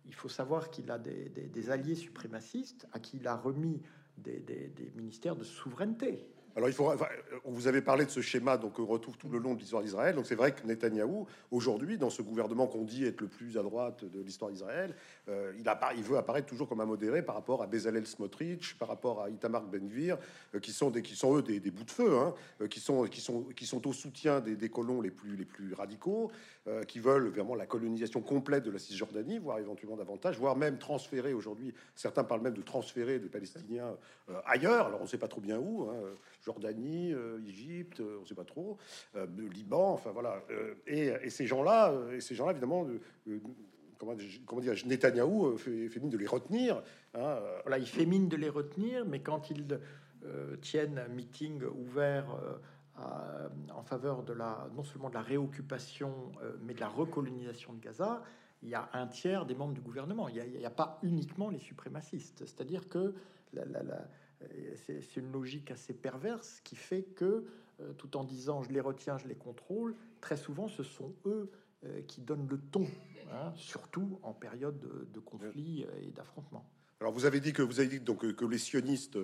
il 0.06 0.14
faut 0.14 0.28
savoir 0.28 0.70
qu'il 0.70 0.90
a 0.90 0.98
des, 0.98 1.28
des, 1.28 1.70
alliés 1.70 1.94
suprémacistes 1.94 2.88
à 2.92 2.98
qui 2.98 3.18
il 3.18 3.28
a 3.28 3.36
remis 3.36 3.80
des, 4.22 4.92
ministères 4.94 5.36
de 5.36 5.44
souveraineté. 5.44 6.26
Alors, 6.56 6.68
il 6.68 6.74
faut, 6.74 6.92
vous 7.44 7.66
avez 7.68 7.80
parlé 7.80 8.04
de 8.04 8.10
ce 8.10 8.20
schéma, 8.20 8.56
donc 8.56 8.78
on 8.78 8.86
retrouve 8.86 9.16
tout 9.16 9.28
le 9.28 9.38
long 9.38 9.54
de 9.54 9.60
l'histoire 9.60 9.82
d'Israël. 9.82 10.16
Donc, 10.16 10.26
c'est 10.26 10.34
vrai 10.34 10.52
que 10.52 10.66
Netanyahou, 10.66 11.26
aujourd'hui, 11.50 11.96
dans 11.96 12.10
ce 12.10 12.22
gouvernement 12.22 12.66
qu'on 12.66 12.84
dit 12.84 13.04
être 13.04 13.20
le 13.20 13.28
plus 13.28 13.56
à 13.56 13.62
droite 13.62 14.04
de 14.04 14.20
l'histoire 14.20 14.50
d'Israël, 14.50 14.94
euh, 15.28 15.52
il, 15.56 15.64
il, 15.96 16.02
veut 16.02 16.16
apparaître 16.16 16.48
toujours 16.48 16.68
comme 16.68 16.80
un 16.80 16.86
modéré 16.86 17.22
par 17.22 17.36
rapport 17.36 17.62
à 17.62 17.66
Bezalel 17.66 18.06
Smotrich, 18.06 18.76
par 18.78 18.88
rapport 18.88 19.22
à 19.22 19.30
Itamar 19.30 19.62
Ben-Gvir, 19.62 20.18
euh, 20.54 20.58
qui 20.58 20.72
sont 20.72 20.90
des, 20.90 21.02
qui 21.02 21.14
sont 21.14 21.36
eux 21.36 21.42
des, 21.42 21.60
bouts 21.70 21.84
de 21.84 21.90
feu, 21.90 22.18
hein, 22.18 22.34
euh, 22.60 22.66
qui 22.66 22.80
sont, 22.80 23.04
qui 23.04 23.20
sont, 23.20 23.44
qui 23.54 23.66
sont 23.66 23.86
au 23.86 23.92
soutien 23.92 24.40
des, 24.40 24.68
colons 24.68 25.00
les 25.00 25.10
plus, 25.10 25.36
les 25.36 25.44
plus 25.44 25.72
radicaux, 25.74 26.30
qui 26.86 27.00
veulent 27.00 27.28
vraiment 27.28 27.56
la 27.56 27.66
colonisation 27.66 28.20
complète 28.20 28.62
de 28.62 28.70
la 28.70 28.78
Cisjordanie, 28.78 29.38
voire 29.38 29.58
éventuellement 29.58 29.96
davantage, 29.96 30.38
voire 30.38 30.56
même 30.56 30.78
transférer 30.78 31.32
aujourd'hui. 31.32 31.74
Certains 31.96 32.22
parlent 32.22 32.42
même 32.42 32.54
de 32.54 32.62
transférer 32.62 33.18
des 33.18 33.28
Palestiniens 33.28 33.96
ailleurs. 34.44 34.86
Alors, 34.86 35.00
on 35.00 35.04
ne 35.04 35.08
sait 35.08 35.18
pas 35.18 35.26
trop 35.26 35.40
bien 35.40 35.58
où. 35.58 35.88
Hein, 35.90 35.96
Jordanie, 36.50 37.12
euh, 37.12 37.38
Égypte, 37.46 38.00
euh, 38.00 38.16
on 38.18 38.22
ne 38.22 38.26
sait 38.26 38.34
pas 38.34 38.44
trop, 38.44 38.76
euh, 39.14 39.26
Liban, 39.52 39.92
enfin 39.92 40.10
voilà. 40.10 40.42
Et, 40.86 41.30
ces 41.30 41.46
gens-là, 41.46 41.94
et 42.12 42.20
ces 42.20 42.34
gens-là, 42.34 42.50
évidemment, 42.50 42.86
comment, 43.98 44.14
comment 44.46 44.60
dire, 44.60 44.74
Netanyahou 44.84 45.56
fait, 45.56 46.00
mine 46.00 46.10
de 46.10 46.18
les 46.18 46.26
retenir. 46.26 46.82
Hein, 47.14 47.38
voilà, 47.62 47.78
il 47.78 47.86
fait 47.86 48.04
mine 48.04 48.28
de 48.28 48.36
les 48.36 48.48
retenir, 48.48 49.04
mais 49.06 49.20
quand 49.20 49.50
ils 49.50 49.78
tiennent 50.60 50.98
un 50.98 51.08
meeting 51.08 51.62
ouvert 51.62 52.26
en 52.96 53.82
faveur 53.82 54.24
de 54.24 54.32
la, 54.32 54.68
non 54.74 54.82
seulement 54.82 55.08
de 55.08 55.14
la 55.14 55.22
réoccupation, 55.22 56.32
mais 56.62 56.74
de 56.74 56.80
la 56.80 56.88
recolonisation 56.88 57.74
de 57.74 57.80
Gaza, 57.80 58.22
il 58.62 58.70
y 58.70 58.74
a 58.74 58.90
un 58.92 59.06
tiers 59.06 59.46
des 59.46 59.54
membres 59.54 59.72
du 59.72 59.80
gouvernement. 59.80 60.28
Il 60.28 60.34
n'y 60.34 60.64
a, 60.64 60.68
a, 60.68 60.70
pas 60.70 60.98
uniquement 61.02 61.48
les 61.48 61.58
suprémacistes. 61.58 62.44
C'est-à-dire 62.44 62.88
que 62.88 63.14
la, 63.54 63.64
la, 63.64 63.82
c'est 64.86 65.16
une 65.16 65.32
logique 65.32 65.70
assez 65.70 65.92
perverse 65.92 66.60
qui 66.64 66.76
fait 66.76 67.02
que, 67.02 67.44
euh, 67.80 67.92
tout 67.94 68.16
en 68.16 68.24
disant 68.24 68.62
je 68.62 68.70
les 68.70 68.80
retiens, 68.80 69.18
je 69.18 69.28
les 69.28 69.34
contrôle, 69.34 69.94
très 70.20 70.36
souvent 70.36 70.68
ce 70.68 70.82
sont 70.82 71.14
eux 71.26 71.50
euh, 71.84 72.00
qui 72.02 72.20
donnent 72.20 72.48
le 72.48 72.58
ton, 72.58 72.86
hein, 73.32 73.52
surtout 73.56 74.18
en 74.22 74.32
période 74.32 74.80
de, 75.12 75.20
conflit 75.20 75.84
euh, 75.84 76.06
et 76.06 76.10
d'affrontement. 76.10 76.64
Alors 77.00 77.12
vous 77.12 77.24
avez 77.24 77.40
dit 77.40 77.52
que 77.52 77.62
vous 77.62 77.80
avez 77.80 77.88
dit 77.88 78.00
donc 78.00 78.30
que 78.34 78.44
les 78.44 78.58
sionistes 78.58 79.18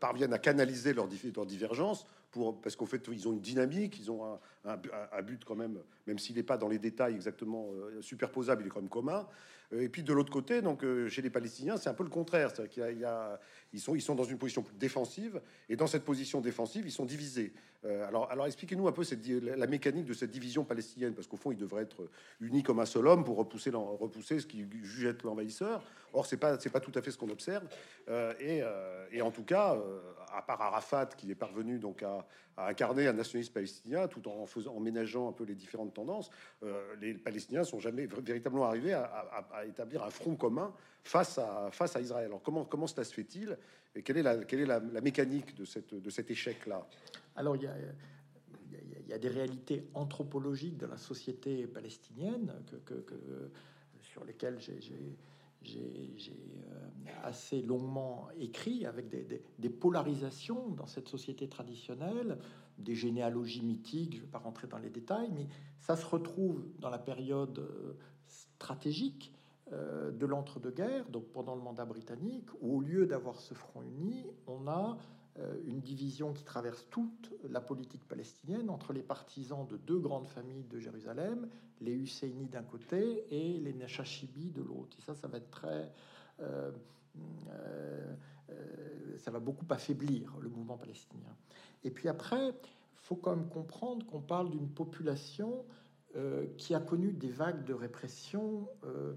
parviennent 0.00 0.32
à 0.32 0.38
canaliser 0.38 0.94
leurs, 0.94 1.06
divergences 1.06 2.06
pour 2.30 2.60
parce 2.62 2.76
qu'en 2.76 2.86
fait 2.86 3.06
ils 3.12 3.28
ont 3.28 3.32
une 3.32 3.40
dynamique, 3.40 3.98
ils 3.98 4.10
ont 4.10 4.38
un, 4.64 5.22
but 5.22 5.44
quand 5.44 5.54
même, 5.54 5.78
même 6.06 6.18
s'il 6.18 6.36
n'est 6.36 6.42
pas 6.42 6.56
dans 6.56 6.68
les 6.68 6.78
détails 6.78 7.14
exactement 7.14 7.68
superposable, 8.00 8.62
il 8.62 8.66
est 8.68 8.70
quand 8.70 8.80
même 8.80 8.88
commun. 8.88 9.26
Et 9.72 9.88
puis 9.88 10.02
de 10.02 10.12
l'autre 10.12 10.32
côté, 10.32 10.62
donc 10.62 10.82
chez 11.08 11.20
les 11.20 11.30
Palestiniens, 11.30 11.76
c'est 11.76 11.90
un 11.90 11.94
peu 11.94 12.04
le 12.04 12.10
contraire, 12.10 12.50
c'est-à-dire 12.50 12.70
qu'il 12.70 13.00
y, 13.00 13.04
a 13.04 13.38
ils 13.72 13.80
sont, 13.80 13.94
ils 13.94 14.00
sont 14.00 14.14
dans 14.14 14.24
une 14.24 14.38
position 14.38 14.64
défensive, 14.78 15.40
et 15.68 15.76
dans 15.76 15.86
cette 15.86 16.04
position 16.04 16.40
défensive, 16.40 16.86
ils 16.86 16.92
sont 16.92 17.04
divisés. 17.04 17.52
Euh, 17.84 18.06
alors, 18.06 18.46
expliquez-nous 18.46 18.88
un 18.88 18.92
peu 18.92 19.02
la 19.56 19.66
mécanique 19.66 20.06
de 20.06 20.14
cette 20.14 20.30
division 20.30 20.64
palestinienne, 20.64 21.14
parce 21.14 21.26
qu'au 21.26 21.36
fond, 21.36 21.52
ils 21.52 21.58
devraient 21.58 21.82
être 21.82 22.08
unis 22.40 22.62
comme 22.62 22.80
un 22.80 22.86
seul 22.86 23.06
homme 23.06 23.24
pour 23.24 23.36
repousser, 23.36 23.70
repousser 23.70 24.40
ce 24.40 24.46
qui 24.46 24.66
juge 24.82 25.04
être 25.04 25.22
l'envahisseur. 25.24 25.84
Or, 26.12 26.26
c'est 26.26 26.38
pas, 26.38 26.58
c'est 26.58 26.70
pas 26.70 26.80
tout 26.80 26.92
à 26.94 27.02
fait 27.02 27.10
ce 27.10 27.18
qu'on 27.18 27.28
observe. 27.28 27.64
Euh, 28.08 28.32
et, 28.40 28.62
euh, 28.62 29.06
et, 29.12 29.20
en 29.20 29.30
tout 29.30 29.44
cas, 29.44 29.76
à 30.32 30.42
part 30.42 30.60
Arafat, 30.62 31.06
qui 31.16 31.30
est 31.30 31.36
parvenu 31.36 31.78
donc 31.78 32.02
à, 32.02 32.26
incarner 32.66 33.06
un 33.06 33.12
nationalisme 33.12 33.52
palestinien, 33.52 34.08
tout 34.08 34.26
en 34.28 34.46
faisant, 34.46 34.74
en 34.74 34.80
ménageant 34.80 35.28
un 35.28 35.32
peu 35.32 35.44
les 35.44 35.54
différentes 35.54 35.94
tendances, 35.94 36.30
les 37.00 37.14
Palestiniens 37.14 37.64
sont 37.64 37.78
jamais 37.78 38.06
véritablement 38.06 38.64
arrivés 38.64 38.94
à, 38.94 39.04
à, 39.52 39.64
établir 39.64 40.02
un 40.02 40.10
front 40.10 40.34
commun 40.34 40.72
face 41.04 41.38
à, 41.38 41.70
face 41.70 41.94
à 41.96 42.00
Israël. 42.00 42.26
Alors, 42.26 42.42
comment, 42.42 42.64
comment 42.64 42.86
cela 42.86 43.04
se 43.04 43.14
fait-il 43.14 43.56
et 43.94 44.02
quelle 44.02 44.18
est 44.18 44.22
la, 44.22 44.44
quelle 44.44 44.62
la, 44.64 44.80
mécanique 45.00 45.54
de, 45.54 45.64
cette, 45.64 46.08
cet 46.10 46.30
échec-là? 46.30 46.86
Alors, 47.36 47.56
il 47.56 47.62
y, 47.62 47.66
a, 47.66 47.74
il 49.08 49.18
des 49.18 49.28
réalités 49.28 49.88
anthropologiques 49.94 50.76
de 50.76 50.86
la 50.86 50.98
société 50.98 51.66
palestinienne 51.66 52.52
que, 52.84 53.04
sur 54.02 54.24
lesquelles 54.24 54.60
j'ai 54.60 55.16
euh, 55.66 56.88
assez 57.22 57.62
longuement 57.62 58.28
écrit, 58.38 58.86
avec 58.86 59.08
des, 59.08 59.70
polarisations 59.70 60.68
dans 60.70 60.86
cette 60.86 61.08
société 61.08 61.48
traditionnelle, 61.48 62.38
des 62.78 62.94
généalogies 62.94 63.62
mythiques, 63.62 64.14
je 64.14 64.20
ne 64.20 64.24
vais 64.24 64.30
pas 64.30 64.38
rentrer 64.38 64.66
dans 64.66 64.78
les 64.78 64.90
détails, 64.90 65.30
mais 65.34 65.48
ça 65.78 65.96
se 65.96 66.06
retrouve 66.06 66.64
dans 66.78 66.90
la 66.90 66.98
période 66.98 67.58
euh, 67.58 67.96
stratégique 68.26 69.32
euh, 69.72 70.10
de 70.12 70.26
l'entre-deux-guerres, 70.26 71.08
donc 71.10 71.24
pendant 71.32 71.54
le 71.54 71.60
mandat 71.60 71.84
britannique, 71.84 72.48
où 72.60 72.76
au 72.76 72.80
lieu 72.80 73.06
d'avoir 73.06 73.40
ce 73.40 73.54
front 73.54 73.82
uni, 73.82 74.24
on 74.46 74.66
a 74.68 74.96
une 75.66 75.80
division 75.80 76.32
qui 76.32 76.42
traverse 76.44 76.86
toute 76.90 77.32
la 77.48 77.60
politique 77.60 78.06
palestinienne 78.08 78.70
entre 78.70 78.92
les 78.92 79.02
partisans 79.02 79.66
de 79.66 79.76
deux 79.76 79.98
grandes 79.98 80.26
familles 80.26 80.64
de 80.64 80.78
Jérusalem, 80.78 81.48
les 81.80 81.92
Husseini 81.92 82.48
d'un 82.48 82.62
côté 82.62 83.24
et 83.30 83.60
les 83.60 83.72
Nashashibi 83.72 84.50
de 84.50 84.62
l'autre. 84.62 84.96
Et 84.98 85.02
ça, 85.02 85.14
ça 85.14 85.28
va 85.28 85.38
être 85.38 85.50
très... 85.50 85.92
Euh, 86.40 86.72
ça 89.18 89.30
va 89.30 89.40
beaucoup 89.40 89.66
affaiblir 89.70 90.36
le 90.40 90.48
mouvement 90.48 90.78
palestinien. 90.78 91.34
Et 91.84 91.90
puis 91.90 92.08
après, 92.08 92.54
faut 92.94 93.16
quand 93.16 93.36
même 93.36 93.48
comprendre 93.48 94.06
qu'on 94.06 94.20
parle 94.20 94.50
d'une 94.50 94.68
population 94.68 95.64
qui 96.56 96.74
a 96.74 96.80
connu 96.80 97.12
des 97.12 97.28
vagues 97.28 97.64
de 97.64 97.74
répression 97.74 98.68
euh, 98.84 99.14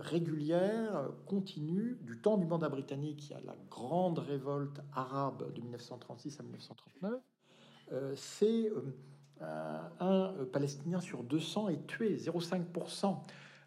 régulière, 0.00 1.10
continue, 1.26 1.96
du 2.02 2.18
temps 2.18 2.38
du 2.38 2.46
mandat 2.46 2.68
britannique, 2.68 3.28
il 3.28 3.32
y 3.32 3.34
a 3.34 3.40
la 3.44 3.56
grande 3.70 4.18
révolte 4.18 4.80
arabe 4.92 5.52
de 5.54 5.60
1936 5.60 6.40
à 6.40 6.42
1939, 6.42 7.20
euh, 7.92 8.12
c'est 8.16 8.70
euh, 9.42 9.78
un, 10.00 10.44
Palestinien 10.52 11.00
sur 11.00 11.24
200 11.24 11.68
est 11.68 11.86
tué, 11.86 12.16
0,5%. 12.16 13.18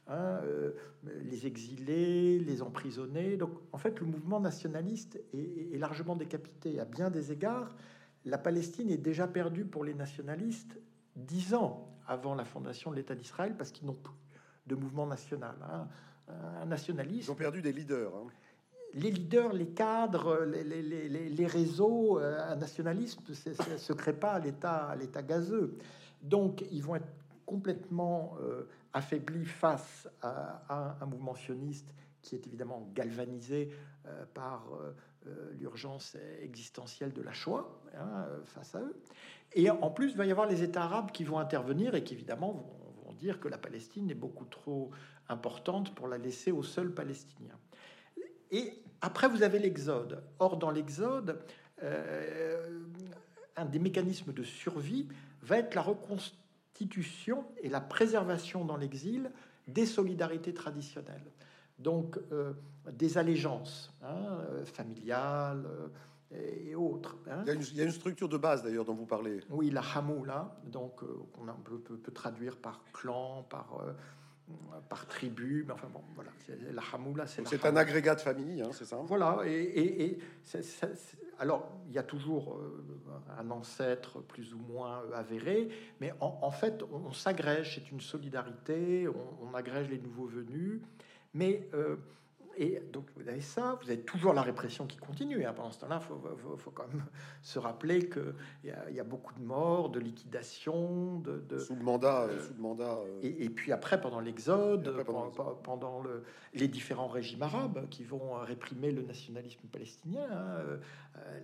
Hein, 0.07 0.39
les 1.23 1.47
exilés, 1.47 2.37
les 2.37 2.61
emprisonnés. 2.61 3.37
Donc, 3.37 3.49
en 3.71 3.79
fait, 3.79 3.99
le 3.99 4.05
mouvement 4.05 4.39
nationaliste 4.39 5.19
est, 5.33 5.73
est, 5.73 5.79
largement 5.79 6.15
décapité. 6.15 6.79
À 6.79 6.85
bien 6.85 7.09
des 7.09 7.31
égards, 7.31 7.75
la 8.23 8.37
Palestine 8.37 8.91
est 8.91 8.99
déjà 8.99 9.27
perdue 9.27 9.65
pour 9.65 9.83
les 9.83 9.95
nationalistes 9.95 10.79
dix 11.15 11.55
ans 11.55 11.97
avant 12.05 12.35
la 12.35 12.45
fondation 12.45 12.91
de 12.91 12.97
l'État 12.97 13.15
d'Israël 13.15 13.55
parce 13.57 13.71
qu'ils 13.71 13.87
n'ont 13.87 13.93
plus 13.93 14.13
de 14.65 14.75
mouvement 14.75 15.05
national. 15.05 15.55
Hein. 15.69 15.87
Un 16.61 16.65
nationaliste. 16.65 17.27
Ils 17.27 17.31
ont 17.31 17.35
perdu 17.35 17.61
des 17.61 17.71
leaders. 17.71 18.13
Hein. 18.15 18.27
Les 18.95 19.11
leaders, 19.11 19.51
les 19.53 19.67
cadres, 19.67 20.45
les, 20.45 20.63
les, 20.63 20.81
les, 20.81 21.29
les 21.29 21.47
réseaux, 21.47 22.17
euh, 22.17 22.51
un 22.51 22.55
nationalisme 22.55 23.21
ne 23.27 23.77
se 23.77 23.93
crée 23.93 24.13
pas 24.13 24.33
à 24.33 24.39
l'état, 24.39 24.85
à 24.85 24.95
l'état 24.95 25.21
gazeux. 25.21 25.77
Donc, 26.21 26.65
ils 26.71 26.81
vont 26.81 26.95
être 26.95 27.11
complètement 27.45 28.37
euh, 28.41 28.63
affaiblis 28.93 29.45
face 29.45 30.07
à, 30.21 30.95
un 31.01 31.05
mouvement 31.05 31.35
sioniste 31.35 31.93
qui 32.21 32.35
est 32.35 32.47
évidemment 32.47 32.89
galvanisé 32.95 33.69
euh, 34.05 34.25
par 34.33 34.65
l'urgence 35.59 36.15
existentielle 36.41 37.11
de 37.11 37.21
la 37.23 37.33
Shoah 37.33 37.67
hein, 37.97 38.27
face 38.45 38.75
à 38.75 38.81
eux. 38.81 38.95
Et 39.53 39.69
en 39.69 39.89
plus, 39.89 40.11
il 40.11 40.17
va 40.17 40.25
y 40.25 40.31
avoir 40.31 40.47
les 40.47 40.63
États 40.63 40.83
arabes 40.83 41.11
qui 41.11 41.23
vont 41.23 41.39
intervenir 41.39 41.95
et 41.95 42.03
qui 42.03 42.13
évidemment 42.13 42.51
vont 42.51 42.84
dire 43.15 43.39
que 43.39 43.47
la 43.47 43.57
Palestine 43.57 44.09
est 44.11 44.15
beaucoup 44.15 44.45
trop 44.45 44.91
importante 45.29 45.93
pour 45.95 46.07
la 46.07 46.17
laisser 46.17 46.51
aux 46.51 46.63
seuls 46.63 46.93
Palestiniens. 46.93 47.57
Et 48.51 48.83
après, 49.01 49.27
vous 49.27 49.43
avez 49.43 49.59
l'Exode. 49.59 50.23
Or, 50.39 50.57
dans 50.57 50.71
l'Exode, 50.71 51.39
euh, 51.83 52.83
un 53.55 53.65
des 53.65 53.79
mécanismes 53.79 54.33
de 54.33 54.43
survie 54.43 55.07
va 55.41 55.57
être 55.57 55.75
la 55.75 55.81
reconstitution 55.81 57.45
et 57.61 57.69
la 57.69 57.81
préservation 57.81 58.65
dans 58.65 58.77
l'exil 58.77 59.31
des 59.67 59.85
solidarités 59.85 60.53
traditionnelles. 60.53 61.31
Donc, 61.79 62.17
euh, 62.31 62.53
des 62.91 63.17
allégeances 63.17 63.93
hein, 64.03 64.39
familiales, 64.65 65.65
et 66.67 66.75
autres. 66.75 67.17
Hein. 67.29 67.43
Il, 67.45 67.77
y 67.77 67.81
a 67.81 67.83
une, 67.83 67.91
structure 67.91 68.29
de 68.29 68.37
base 68.37 68.63
d'ailleurs 68.63 68.85
dont 68.85 68.93
vous 68.93 69.05
parlez. 69.05 69.39
Oui, 69.49 69.69
la 69.69 69.81
hamoula, 69.81 70.55
donc 70.65 71.03
euh, 71.03 71.07
on 71.39 71.45
peut, 71.61 71.79
peut, 71.79 72.11
traduire 72.11 72.57
par 72.57 72.83
clan, 72.93 73.43
par 73.49 73.79
euh, 73.81 73.93
par 74.89 75.07
tribu, 75.07 75.63
mais 75.65 75.73
enfin 75.73 75.87
bon, 75.91 76.01
voilà, 76.13 76.29
la 76.71 76.81
hamoula, 76.93 77.25
c'est 77.25 77.47
c'est 77.47 77.65
un 77.65 77.75
agrégat 77.75 78.13
de 78.13 78.21
famille, 78.21 78.61
hein, 78.61 78.69
c'est 78.71 78.85
ça. 78.85 78.97
Voilà, 78.97 79.39
et, 79.45 80.05
et, 80.05 80.19
alors 81.39 81.67
il 81.87 81.93
y 81.93 81.97
a 81.97 82.03
toujours 82.03 82.55
euh, 82.55 82.85
un 83.39 83.49
ancêtre 83.49 84.21
plus 84.21 84.53
ou 84.53 84.59
moins 84.59 85.01
avéré, 85.15 85.69
mais 85.99 86.13
en, 86.19 86.51
fait 86.51 86.83
on, 86.91 87.11
s'agrège, 87.11 87.75
c'est 87.75 87.91
une 87.91 88.01
solidarité, 88.01 89.07
on, 89.07 89.47
on, 89.47 89.55
agrège 89.55 89.89
les 89.89 89.97
nouveaux 89.97 90.27
venus, 90.27 90.79
Mais 91.33 91.67
et 92.57 92.81
donc 92.91 93.05
vous 93.15 93.27
avez 93.27 93.41
ça, 93.41 93.77
vous 93.81 93.89
avez 93.89 94.01
toujours 94.01 94.33
la 94.33 94.41
répression 94.41 94.85
qui 94.85 94.97
continue. 94.97 95.45
Hein. 95.45 95.53
Pendant 95.53 95.71
ce 95.71 95.79
temps-là, 95.79 95.99
il 96.01 96.57
faut, 96.59 96.71
quand 96.71 96.87
même 96.87 97.03
se 97.41 97.59
rappeler 97.59 98.09
qu'il 98.09 98.33
y, 98.63 98.95
y, 98.95 98.99
a 98.99 99.03
beaucoup 99.03 99.33
de 99.33 99.43
morts, 99.43 99.89
de 99.89 99.99
liquidations, 99.99 101.19
de, 101.19 101.57
sous 101.57 101.75
le 101.75 101.83
mandat, 101.83 102.23
euh, 102.23 102.39
sous 102.39 102.53
le 102.53 102.61
mandat. 102.61 102.99
Euh, 102.99 103.19
et, 103.21 103.49
puis 103.49 103.71
après, 103.71 103.99
pendant 103.99 104.19
l'Exode, 104.19 105.03
pendant, 105.63 106.01
le, 106.01 106.23
les 106.53 106.67
différents 106.67 107.07
régimes 107.07 107.43
arabes 107.43 107.87
qui 107.89 108.03
vont 108.03 108.33
réprimer 108.39 108.91
le 108.91 109.01
nationalisme 109.01 109.67
palestinien, 109.71 110.27
hein, 110.31 110.55
euh, 110.59 110.77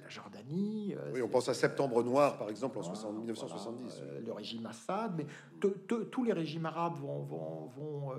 la 0.01 0.09
Jordanie. 0.09 0.95
oui, 1.13 1.21
on 1.21 1.27
pense 1.27 1.49
à 1.49 1.53
Septembre 1.53 2.03
Noir, 2.03 2.37
par 2.37 2.49
exemple, 2.49 2.77
en 2.77 3.11
1970. 3.11 4.03
le 4.25 4.31
régime 4.31 4.65
Assad, 4.65 5.13
mais 5.15 5.25
tous 5.59 6.23
les 6.23 6.33
régimes 6.33 6.65
arabes 6.65 6.95
vont, 6.99 7.23
vont, 7.23 7.65
vont 7.67 8.13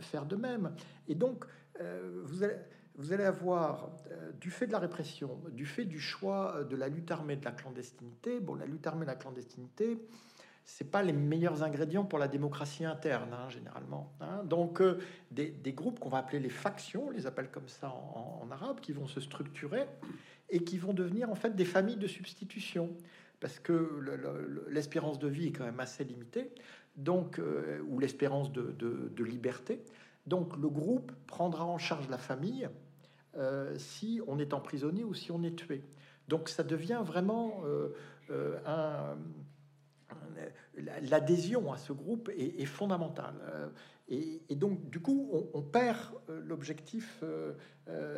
faire 0.00 0.26
de 0.26 0.36
même. 0.36 0.74
Et 1.08 1.14
donc, 1.14 1.44
euh, 1.80 2.22
vous, 2.24 2.42
allez, 2.42 2.56
vous 2.96 3.12
allez 3.12 3.24
avoir, 3.24 3.90
euh, 4.10 4.32
du 4.40 4.50
fait 4.50 4.66
de 4.66 4.72
la 4.72 4.78
répression, 4.78 5.40
du 5.50 5.66
fait 5.66 5.84
du 5.84 6.00
choix 6.00 6.64
de 6.64 6.76
la 6.76 6.88
lutte 6.88 7.10
armée 7.10 7.36
de 7.36 7.44
la 7.44 7.52
clandestinité, 7.52 8.40
bon, 8.40 8.54
la 8.54 8.66
lutte 8.66 8.86
armée 8.86 9.04
de 9.04 9.10
la 9.10 9.16
clandestinité, 9.16 9.98
c'est 10.66 10.90
pas 10.90 11.02
les 11.02 11.12
meilleurs 11.12 11.62
ingrédients 11.62 12.04
pour 12.04 12.18
la 12.18 12.28
démocratie 12.28 12.84
interne, 12.84 13.32
hein, 13.32 13.48
généralement. 13.48 14.12
Hein. 14.20 14.42
Donc, 14.44 14.82
euh, 14.82 14.98
des, 15.30 15.72
groupes 15.72 15.98
qu'on 15.98 16.10
va 16.10 16.18
appeler 16.18 16.40
les 16.40 16.50
factions, 16.50 17.06
on 17.06 17.10
les 17.10 17.26
appelle 17.26 17.50
comme 17.50 17.68
ça 17.68 17.88
en, 17.88 18.46
arabe, 18.50 18.80
qui 18.80 18.92
vont 18.92 19.06
se 19.06 19.20
structurer 19.20 19.86
et 20.50 20.62
qui 20.62 20.76
vont 20.76 20.92
devenir 20.92 21.30
en 21.30 21.34
fait 21.34 21.56
des 21.56 21.64
familles 21.64 21.96
de 21.96 22.06
substitution, 22.06 22.90
parce 23.40 23.58
que 23.58 24.04
l'espérance 24.68 25.18
de 25.18 25.28
vie 25.28 25.48
est 25.48 25.52
quand 25.52 25.64
même 25.64 25.80
assez 25.80 26.04
limitée, 26.04 26.50
donc, 26.96 27.40
ou 27.88 27.98
l'espérance 27.98 28.52
de, 28.52 29.22
liberté. 29.22 29.82
Donc 30.26 30.56
le 30.56 30.68
groupe 30.68 31.12
prendra 31.26 31.64
en 31.64 31.78
charge 31.78 32.08
la 32.08 32.18
famille 32.18 32.68
euh, 33.36 33.74
si 33.78 34.20
on 34.26 34.38
est 34.38 34.54
emprisonné 34.54 35.04
ou 35.04 35.14
si 35.14 35.30
on 35.30 35.42
est 35.42 35.56
tué. 35.56 35.82
Donc 36.28 36.48
ça 36.48 36.62
devient 36.62 37.02
vraiment 37.04 37.62
euh, 37.64 37.94
euh, 38.30 38.58
un, 38.66 39.16
l'adhésion 41.02 41.72
à 41.72 41.78
ce 41.78 41.92
groupe 41.92 42.30
est, 42.36 42.64
fondamentale. 42.64 43.34
Et, 44.08 44.40
donc, 44.56 44.88
du 44.90 45.00
coup, 45.00 45.30
on, 45.54 45.62
perd 45.62 45.98
l'objectif 46.28 47.24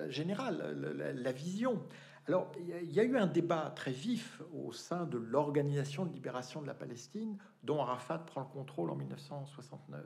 général, 0.08 0.76
la, 1.16 1.32
vision. 1.32 1.82
Alors, 2.26 2.52
il 2.58 2.92
y 2.92 3.00
a 3.00 3.04
eu 3.04 3.16
un 3.16 3.26
débat 3.26 3.72
très 3.74 3.92
vif 3.92 4.42
au 4.52 4.72
sein 4.72 5.06
de 5.06 5.18
l'Organisation 5.18 6.04
de 6.04 6.12
libération 6.12 6.60
de 6.60 6.66
la 6.66 6.74
Palestine, 6.74 7.38
dont 7.62 7.80
Arafat 7.80 8.18
prend 8.18 8.40
le 8.40 8.46
contrôle 8.46 8.90
en 8.90 8.96
1969. 8.96 10.04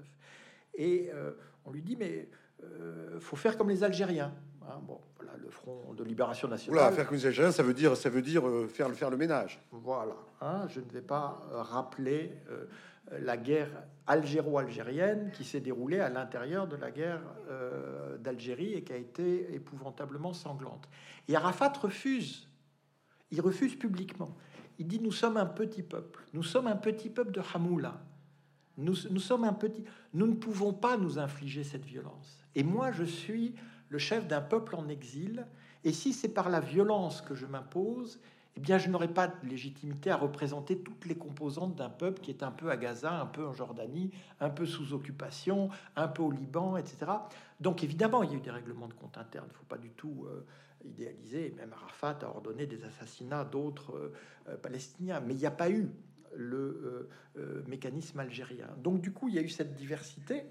Et 0.74 1.10
euh, 1.12 1.32
on 1.64 1.70
lui 1.70 1.82
dit, 1.82 1.96
mais 1.96 2.28
euh, 2.64 3.20
faut 3.20 3.36
faire 3.36 3.56
comme 3.56 3.68
les 3.68 3.84
Algériens. 3.84 4.32
Hein, 4.62 4.80
bon, 4.82 5.00
voilà, 5.16 5.32
le 5.36 5.50
Front 5.50 5.94
de 5.96 6.04
Libération 6.04 6.48
Nationale. 6.48 6.92
faire 6.92 7.06
comme 7.06 7.16
les 7.16 7.26
Algériens, 7.26 7.52
ça 7.52 7.62
veut 7.62 7.74
dire, 7.74 7.96
ça 7.96 8.08
veut 8.08 8.22
dire 8.22 8.46
euh, 8.46 8.66
faire, 8.66 8.90
faire 8.92 9.10
le 9.10 9.16
ménage. 9.16 9.60
Voilà. 9.70 10.14
Hein, 10.40 10.66
je 10.68 10.80
ne 10.80 10.90
vais 10.90 11.02
pas 11.02 11.42
rappeler 11.52 12.32
la 13.20 13.36
guerre 13.36 13.70
algéro-algérienne 14.06 15.30
qui 15.32 15.44
s'est 15.44 15.60
déroulée 15.60 16.00
à 16.00 16.08
l'intérieur 16.08 16.66
de 16.66 16.76
la 16.76 16.90
guerre 16.90 17.20
d'Algérie 18.18 18.72
et 18.72 18.82
qui 18.82 18.92
a 18.92 18.96
été 18.96 19.54
épouvantablement 19.54 20.32
sanglante. 20.32 20.88
Et 21.28 21.36
Arafat 21.36 21.72
refuse. 21.80 22.48
Il 23.30 23.40
refuse 23.40 23.76
publiquement. 23.76 24.36
Il 24.78 24.88
dit 24.88 25.00
Nous 25.00 25.12
sommes 25.12 25.36
un 25.36 25.46
petit 25.46 25.82
peuple. 25.82 26.24
Nous 26.32 26.42
sommes 26.42 26.66
un 26.66 26.76
petit 26.76 27.10
peuple 27.10 27.30
de 27.30 27.42
Hamoula. 27.54 28.00
Nous, 28.78 28.94
sommes 28.94 29.44
un 29.44 29.52
petit. 29.52 29.84
Nous 30.14 30.26
ne 30.26 30.34
pouvons 30.34 30.72
pas 30.72 30.96
nous 30.96 31.18
infliger 31.18 31.64
cette 31.64 31.84
violence. 31.84 32.38
Et 32.54 32.62
moi, 32.62 32.90
je 32.90 33.04
suis 33.04 33.54
le 33.88 33.98
chef 33.98 34.26
d'un 34.26 34.40
peuple 34.40 34.76
en 34.76 34.88
exil. 34.88 35.46
Et 35.84 35.92
si 35.92 36.12
c'est 36.12 36.28
par 36.28 36.48
la 36.48 36.60
violence 36.60 37.20
que 37.20 37.34
je 37.34 37.44
m'impose, 37.44 38.20
eh 38.56 38.60
bien, 38.60 38.78
je 38.78 38.88
n'aurai 38.88 39.08
pas 39.08 39.28
de 39.28 39.48
légitimité 39.48 40.10
à 40.10 40.16
représenter 40.16 40.78
toutes 40.78 41.06
les 41.06 41.14
composantes 41.14 41.74
d'un 41.76 41.88
peuple 41.88 42.20
qui 42.20 42.30
est 42.30 42.42
un 42.42 42.50
peu 42.50 42.70
à 42.70 42.76
Gaza, 42.76 43.20
un 43.20 43.26
peu 43.26 43.46
en 43.46 43.52
Jordanie, 43.52 44.10
un 44.40 44.50
peu 44.50 44.66
sous 44.66 44.92
occupation, 44.92 45.70
un 45.96 46.08
peu 46.08 46.22
au 46.22 46.30
Liban, 46.30 46.76
etc. 46.76 47.12
Donc, 47.60 47.82
évidemment, 47.82 48.22
il 48.22 48.30
y 48.30 48.34
a 48.34 48.36
eu 48.36 48.40
des 48.40 48.50
règlements 48.50 48.88
de 48.88 48.94
compte 48.94 49.18
interne. 49.18 49.46
Il 49.48 49.52
ne 49.52 49.56
faut 49.56 49.64
pas 49.64 49.78
du 49.78 49.90
tout 49.90 50.26
euh, 50.26 50.46
idéaliser. 50.84 51.54
Même 51.56 51.72
Arafat 51.72 52.18
a 52.22 52.26
ordonné 52.26 52.66
des 52.66 52.84
assassinats 52.84 53.44
d'autres 53.44 54.12
euh, 54.48 54.56
Palestiniens. 54.56 55.20
Mais 55.20 55.34
il 55.34 55.38
n'y 55.38 55.46
a 55.46 55.50
pas 55.50 55.70
eu 55.70 55.90
le 56.36 56.56
euh, 56.56 57.08
euh, 57.38 57.62
mécanisme 57.66 58.18
algérien. 58.20 58.68
Donc 58.82 59.00
du 59.00 59.12
coup, 59.12 59.28
il 59.28 59.34
y 59.34 59.38
a 59.38 59.42
eu 59.42 59.48
cette 59.48 59.74
diversité, 59.74 60.44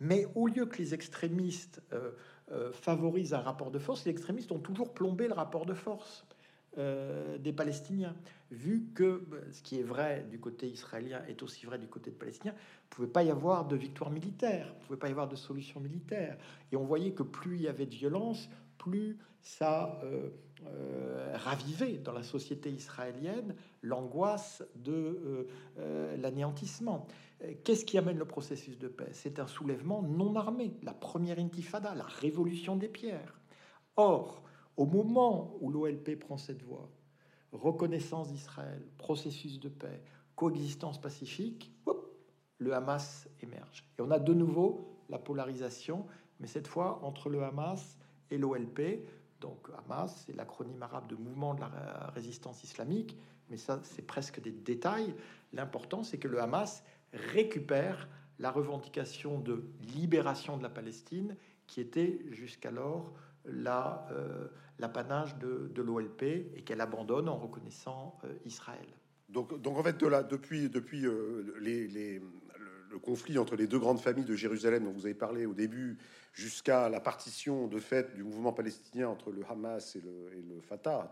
mais 0.00 0.26
au 0.34 0.46
lieu 0.46 0.66
que 0.66 0.78
les 0.78 0.94
extrémistes 0.94 1.82
euh, 1.92 2.72
favorisent 2.72 3.34
un 3.34 3.40
rapport 3.40 3.70
de 3.70 3.78
force, 3.78 4.04
les 4.04 4.10
extrémistes 4.10 4.52
ont 4.52 4.58
toujours 4.58 4.94
plombé 4.94 5.28
le 5.28 5.34
rapport 5.34 5.66
de 5.66 5.74
force. 5.74 6.26
des 6.76 7.52
Palestiniens, 7.52 8.14
vu 8.50 8.86
que 8.94 9.26
ce 9.50 9.62
qui 9.62 9.80
est 9.80 9.82
vrai 9.82 10.24
du 10.30 10.38
côté 10.38 10.68
israélien 10.68 11.20
est 11.26 11.42
aussi 11.42 11.66
vrai 11.66 11.78
du 11.78 11.88
côté 11.88 12.10
des 12.10 12.16
Palestiniens, 12.16 12.54
il 12.54 12.88
pouvait 12.88 13.12
pas 13.12 13.24
y 13.24 13.30
avoir 13.30 13.66
de 13.66 13.74
victoire 13.74 14.10
militaire, 14.10 14.72
il 14.72 14.86
pouvait 14.86 14.98
pas 14.98 15.08
y 15.08 15.10
avoir 15.10 15.28
de 15.28 15.36
solution 15.36 15.80
militaire. 15.80 16.38
Et 16.70 16.76
on 16.76 16.84
voyait 16.84 17.12
que 17.12 17.24
plus 17.24 17.56
il 17.56 17.62
y 17.62 17.68
avait 17.68 17.86
de 17.86 17.96
violence, 17.96 18.48
plus 18.78 19.18
ça 19.42 20.00
euh, 20.66 21.36
raviver 21.36 21.98
dans 21.98 22.12
la 22.12 22.22
société 22.22 22.70
israélienne 22.70 23.54
l'angoisse 23.82 24.64
de 24.74 24.92
euh, 24.92 25.48
euh, 25.78 26.16
l'anéantissement. 26.16 27.06
Qu'est-ce 27.62 27.84
qui 27.84 27.96
amène 27.96 28.18
le 28.18 28.24
processus 28.24 28.76
de 28.76 28.88
paix? 28.88 29.10
C'est 29.12 29.38
un 29.38 29.46
soulèvement 29.46 30.02
non 30.02 30.34
armé, 30.34 30.74
la 30.82 30.92
première 30.92 31.38
intifada, 31.38 31.94
la 31.94 32.04
révolution 32.04 32.74
des 32.74 32.88
pierres. 32.88 33.40
Or, 33.94 34.42
au 34.76 34.86
moment 34.86 35.56
où 35.60 35.70
l'OLP 35.70 36.18
prend 36.18 36.38
cette 36.38 36.62
voie, 36.62 36.90
reconnaissance 37.52 38.32
d'Israël, 38.32 38.82
processus 38.98 39.60
de 39.60 39.68
paix, 39.68 40.02
coexistence 40.34 41.00
pacifique, 41.00 41.72
le 42.58 42.74
Hamas 42.74 43.28
émerge. 43.40 43.84
Et 43.98 44.02
on 44.02 44.10
a 44.10 44.18
de 44.18 44.34
nouveau 44.34 44.98
la 45.08 45.18
polarisation, 45.18 46.06
mais 46.40 46.48
cette 46.48 46.66
fois 46.66 46.98
entre 47.04 47.28
le 47.28 47.44
Hamas 47.44 47.96
et 48.30 48.38
l'OLP, 48.38 49.04
donc 49.40 49.68
Hamas, 49.78 50.24
c'est 50.26 50.34
l'acronyme 50.34 50.82
arabe 50.82 51.08
de 51.08 51.14
Mouvement 51.14 51.54
de 51.54 51.60
la 51.60 52.10
résistance 52.14 52.64
islamique, 52.64 53.16
mais 53.50 53.56
ça 53.56 53.80
c'est 53.82 54.06
presque 54.06 54.40
des 54.40 54.52
détails. 54.52 55.14
L'important 55.52 56.02
c'est 56.02 56.18
que 56.18 56.28
le 56.28 56.40
Hamas 56.40 56.82
récupère 57.12 58.08
la 58.38 58.50
revendication 58.50 59.40
de 59.40 59.64
libération 59.94 60.56
de 60.56 60.62
la 60.62 60.68
Palestine 60.68 61.36
qui 61.66 61.80
était 61.80 62.20
jusqu'alors 62.30 63.12
euh, 63.46 64.48
l'apanage 64.78 65.36
de, 65.38 65.82
l'OLP 65.82 66.22
et 66.22 66.62
qu'elle 66.64 66.80
abandonne 66.80 67.28
en 67.28 67.36
reconnaissant 67.36 68.18
euh, 68.24 68.32
Israël. 68.44 68.86
Donc, 69.28 69.52
en 69.66 69.82
fait, 69.82 69.98
depuis, 69.98 71.06
euh, 71.06 71.54
les, 71.60 72.22
le 72.90 72.98
conflit 72.98 73.38
entre 73.38 73.56
les 73.56 73.66
deux 73.66 73.78
grandes 73.78 74.00
familles 74.00 74.24
de 74.24 74.34
Jérusalem 74.34 74.84
dont 74.84 74.92
vous 74.92 75.06
avez 75.06 75.14
parlé 75.14 75.46
au 75.46 75.54
début, 75.54 75.98
jusqu'à 76.38 76.88
la 76.88 77.00
partition 77.00 77.66
de 77.66 77.80
fait 77.80 78.14
du 78.14 78.22
mouvement 78.22 78.52
palestinien 78.52 79.08
entre 79.08 79.32
le 79.32 79.42
Hamas 79.50 79.96
et 79.96 80.00
le, 80.00 80.60
Fatah 80.60 81.10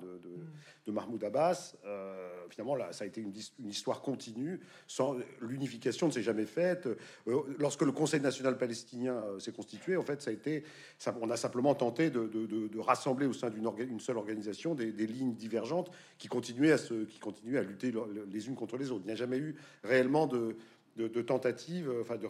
de, 0.86 0.92
Mahmoud 0.92 1.22
Abbas, 1.24 1.74
euh, 1.84 2.46
finalement, 2.48 2.76
là, 2.76 2.92
ça 2.92 3.04
a 3.04 3.06
été 3.08 3.20
une, 3.20 3.32
histoire 3.68 4.02
continue. 4.02 4.60
Sans 4.86 5.16
l'unification 5.40 6.06
ne 6.06 6.12
s'est 6.12 6.22
jamais 6.22 6.46
faite. 6.46 6.86
Euh, 7.26 7.42
lorsque 7.58 7.82
le 7.82 7.90
Conseil 7.90 8.20
national 8.20 8.56
palestinien 8.56 9.14
euh, 9.14 9.38
s'est 9.40 9.52
constitué, 9.52 9.96
en 9.96 10.02
fait, 10.02 10.22
ça 10.22 10.30
a 10.30 10.32
été, 10.32 10.62
ça, 10.98 11.16
on 11.20 11.28
a 11.30 11.36
simplement 11.36 11.74
tenté 11.74 12.10
de, 12.10 12.78
rassembler 12.78 13.26
au 13.26 13.32
sein 13.32 13.50
d'une 13.50 13.66
une 13.66 14.00
seule 14.00 14.18
organisation 14.18 14.74
des, 14.74 14.92
lignes 14.92 15.34
divergentes 15.34 15.90
qui 16.18 16.28
continuaient 16.28 16.72
à 16.72 16.78
se, 16.78 17.04
qui 17.04 17.18
continuaient 17.18 17.58
à 17.58 17.62
lutter 17.62 17.92
les 18.30 18.46
unes 18.46 18.54
contre 18.54 18.76
les 18.76 18.92
autres. 18.92 19.02
Il 19.04 19.08
n'y 19.08 19.12
a 19.12 19.16
jamais 19.16 19.38
eu 19.38 19.56
réellement 19.82 20.26
de 20.26 20.56
de, 20.96 21.22
tentatives, 21.22 21.92
enfin 22.00 22.16
de, 22.16 22.28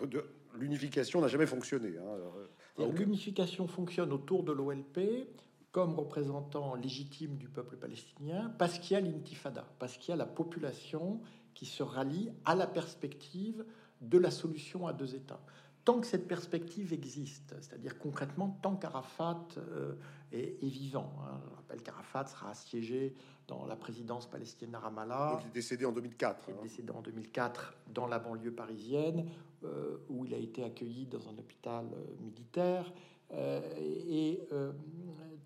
l'unification 0.55 1.20
n'a 1.20 1.29
jamais 1.29 1.46
fonctionné. 1.46 1.94
Hein. 1.98 2.87
L'unification 2.92 3.66
fonctionne 3.66 4.12
autour 4.12 4.42
de 4.42 4.52
l'OLP 4.52 5.29
comme 5.72 5.94
représentant 5.94 6.74
légitime 6.74 7.36
du 7.36 7.49
peuple 7.49 7.76
palestinien 7.76 8.53
parce 8.59 8.78
qu'il 8.78 8.95
y 8.95 8.97
a 8.97 9.01
l'intifada, 9.01 9.66
parce 9.78 9.99
qu'il 9.99 10.11
y 10.11 10.12
a 10.12 10.16
la 10.16 10.26
population 10.26 11.20
qui 11.55 11.66
se 11.66 11.82
rallie 11.82 12.30
à 12.45 12.55
la 12.55 12.66
perspective 12.66 13.64
de 14.01 14.18
la 14.18 14.30
solution 14.30 14.86
à 14.86 14.93
deux 14.93 15.14
États. 15.14 15.40
Tant 15.84 16.01
que 16.01 16.07
cette 16.07 16.26
perspective 16.26 16.93
existe, 16.93 17.55
c'est-à-dire 17.61 17.99
concrètement 17.99 18.59
tant 18.62 18.74
qu'Arafat 18.74 19.47
euh, 19.59 19.95
est, 20.32 20.66
vivant, 20.66 21.12
hein. 21.20 21.40
je 21.49 21.55
rappelle 21.55 21.82
qu'Arafat 21.82 22.26
sera 22.26 22.51
assiégé 22.51 23.14
dans 23.49 23.64
la 23.66 23.76
présidence 23.76 24.26
palestinienne 24.26 24.74
à 24.74 24.80
Ramallah. 24.80 25.40
il 25.42 25.49
est 25.49 25.55
décédé 25.55 25.84
en 25.84 25.92
2004. 25.92 26.44
Il 26.49 26.51
est 26.51 26.55
hein. 26.55 26.61
décédé 26.62 26.90
en 26.90 27.01
2004 27.01 27.74
dans 27.94 28.07
la 28.07 28.18
banlieue 28.18 28.53
parisienne, 28.53 29.26
euh, 29.64 29.99
où 30.09 30.24
il 30.24 30.34
a 30.34 30.38
été 30.38 30.64
accueilli 30.64 31.07
dans 31.07 31.28
un 31.28 31.38
hôpital 31.38 31.86
euh, 31.92 32.22
militaire. 32.22 32.92
Euh, 33.32 33.61
et 33.78 34.40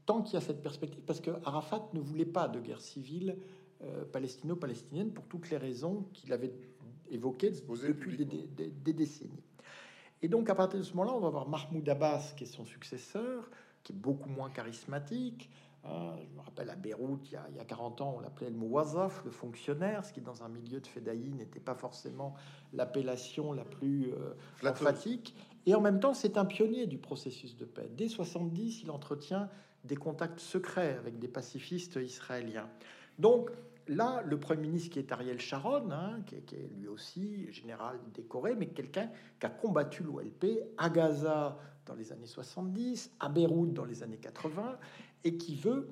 tant 0.07 0.23
qu'il 0.23 0.35
y 0.35 0.37
a 0.37 0.41
cette 0.41 0.63
perspective, 0.63 1.03
parce 1.07 1.21
que 1.21 1.31
Arafat 1.45 1.89
ne 1.95 2.01
voulait 2.01 2.27
pas 2.27 2.49
de 2.49 2.61
guerre 2.61 2.81
civile 2.81 3.37
palestino-palestinienne 4.13 5.11
pour 5.11 5.25
toutes 5.25 5.49
les 5.49 5.57
raisons 5.57 6.05
qu'il 6.13 6.35
avait 6.35 6.53
évoquées 7.11 7.51
depuis 7.51 8.27
des, 8.27 8.93
décennies. 8.93 9.43
Et 10.21 10.29
donc, 10.29 10.51
à 10.51 10.55
partir 10.55 10.79
de 10.79 10.85
ce 10.85 10.95
moment-là, 10.95 11.17
on 11.17 11.21
va 11.21 11.31
voir 11.31 11.49
Mahmoud 11.49 11.89
Abbas, 11.89 12.35
qui 12.37 12.45
est 12.45 12.47
son 12.47 12.67
successeur, 12.67 13.49
qui 13.83 13.93
est 13.93 13.97
beaucoup 13.97 14.29
moins 14.29 14.51
charismatique. 14.51 15.49
Hein. 15.85 16.17
je 16.23 16.37
me 16.37 16.41
rappelle 16.41 16.69
à 16.71 16.77
Beyrouth, 16.77 17.31
il 17.31 17.33
y, 17.33 17.37
a, 17.37 17.47
il 17.51 17.57
y 17.57 17.61
a 17.61 17.65
40 17.65 18.01
ans, 18.01 18.15
on 18.17 18.21
l'appelait 18.21 18.51
le 18.51 18.57
Mouazaf, 18.57 19.25
le 19.25 19.31
fonctionnaire, 19.31 20.05
ce 20.05 20.13
qui, 20.13 20.21
dans 20.21 20.43
un 20.43 20.49
milieu 20.49 20.81
de 20.81 20.87
Fedaï, 20.87 21.31
n'était 21.33 21.61
pas 21.61 21.75
forcément 21.75 22.35
l'appellation 22.73 23.53
la 23.53 23.65
plus 23.65 24.13
euh, 24.13 24.35
emphatique. 24.69 25.35
Et 25.67 25.75
en 25.75 25.81
même 25.81 26.01
temps, 26.01 26.15
c'est 26.15 26.37
un 26.37 26.45
pionnier 26.45 26.87
du 26.87 26.99
processus 26.99 27.57
de 27.57 27.65
paix. 27.65 27.91
Dès 27.97 28.09
70, 28.09 28.83
il 28.83 28.91
entretient 28.91 29.49
des 29.85 29.97
contacts 29.97 30.41
secrets 30.41 30.97
avec 30.97 31.19
des 31.19 31.29
pacifistes 31.29 31.97
israéliens. 31.97 32.69
Donc, 33.19 33.51
là, 33.89 34.23
le 34.25 34.39
Premier 34.39 34.63
ministre 34.63 34.91
qui 34.91 34.99
est 34.99 35.13
Ariel 35.13 35.41
Sharon, 35.41 35.91
hein, 35.91 36.21
qui, 36.27 36.37
est, 36.37 36.71
lui 36.77 36.89
aussi 36.89 37.51
général 37.53 37.99
décoré, 38.15 38.55
mais 38.55 38.67
quelqu'un 38.67 39.11
qui 39.39 39.47
a 39.47 39.51
combattu 39.51 40.03
l'OLP 40.03 40.47
à 40.79 40.91
Gaza 40.91 41.59
dans 41.87 41.95
les 41.95 42.13
années 42.13 42.27
70, 42.27 43.13
à 43.19 43.29
Beyrouth 43.29 43.73
dans 43.73 43.85
les 43.85 44.03
années 44.03 44.19
80, 44.19 44.79
et 45.25 45.37
qui 45.37 45.55
veut 45.55 45.89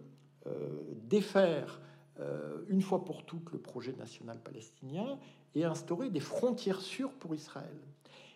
euh, 0.46 0.68
défaire 1.08 1.80
euh, 2.20 2.58
une 2.68 2.82
fois 2.82 3.04
pour 3.04 3.24
toutes 3.24 3.52
le 3.52 3.58
projet 3.58 3.92
national 3.92 4.40
palestinien 4.40 5.18
et 5.54 5.64
instaurer 5.64 6.10
des 6.10 6.20
frontières 6.20 6.80
sûres 6.80 7.12
pour 7.12 7.34
Israël. 7.34 7.76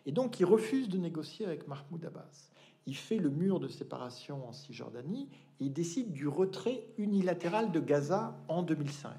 Et 0.07 0.13
donc 0.13 0.41
il 0.41 0.45
refuse 0.45 0.89
de 0.89 0.99
négocier 0.99 1.47
avec 1.47 1.69
Mahmoud 1.69 2.05
Abbas. 2.05 2.51
Il 2.87 2.97
fait 2.97 3.19
le 3.19 3.31
mur 3.31 3.61
de 3.61 3.69
séparation 3.69 4.47
en 4.49 4.53
Cisjordanie 4.53 5.29
et 5.61 5.65
il 5.65 5.73
décide 5.73 6.13
du 6.13 6.27
retrait 6.27 6.85
unilatéral 6.99 7.71
de 7.71 7.81
Gaza 7.81 8.37
en 8.49 8.63
2005. 8.63 9.13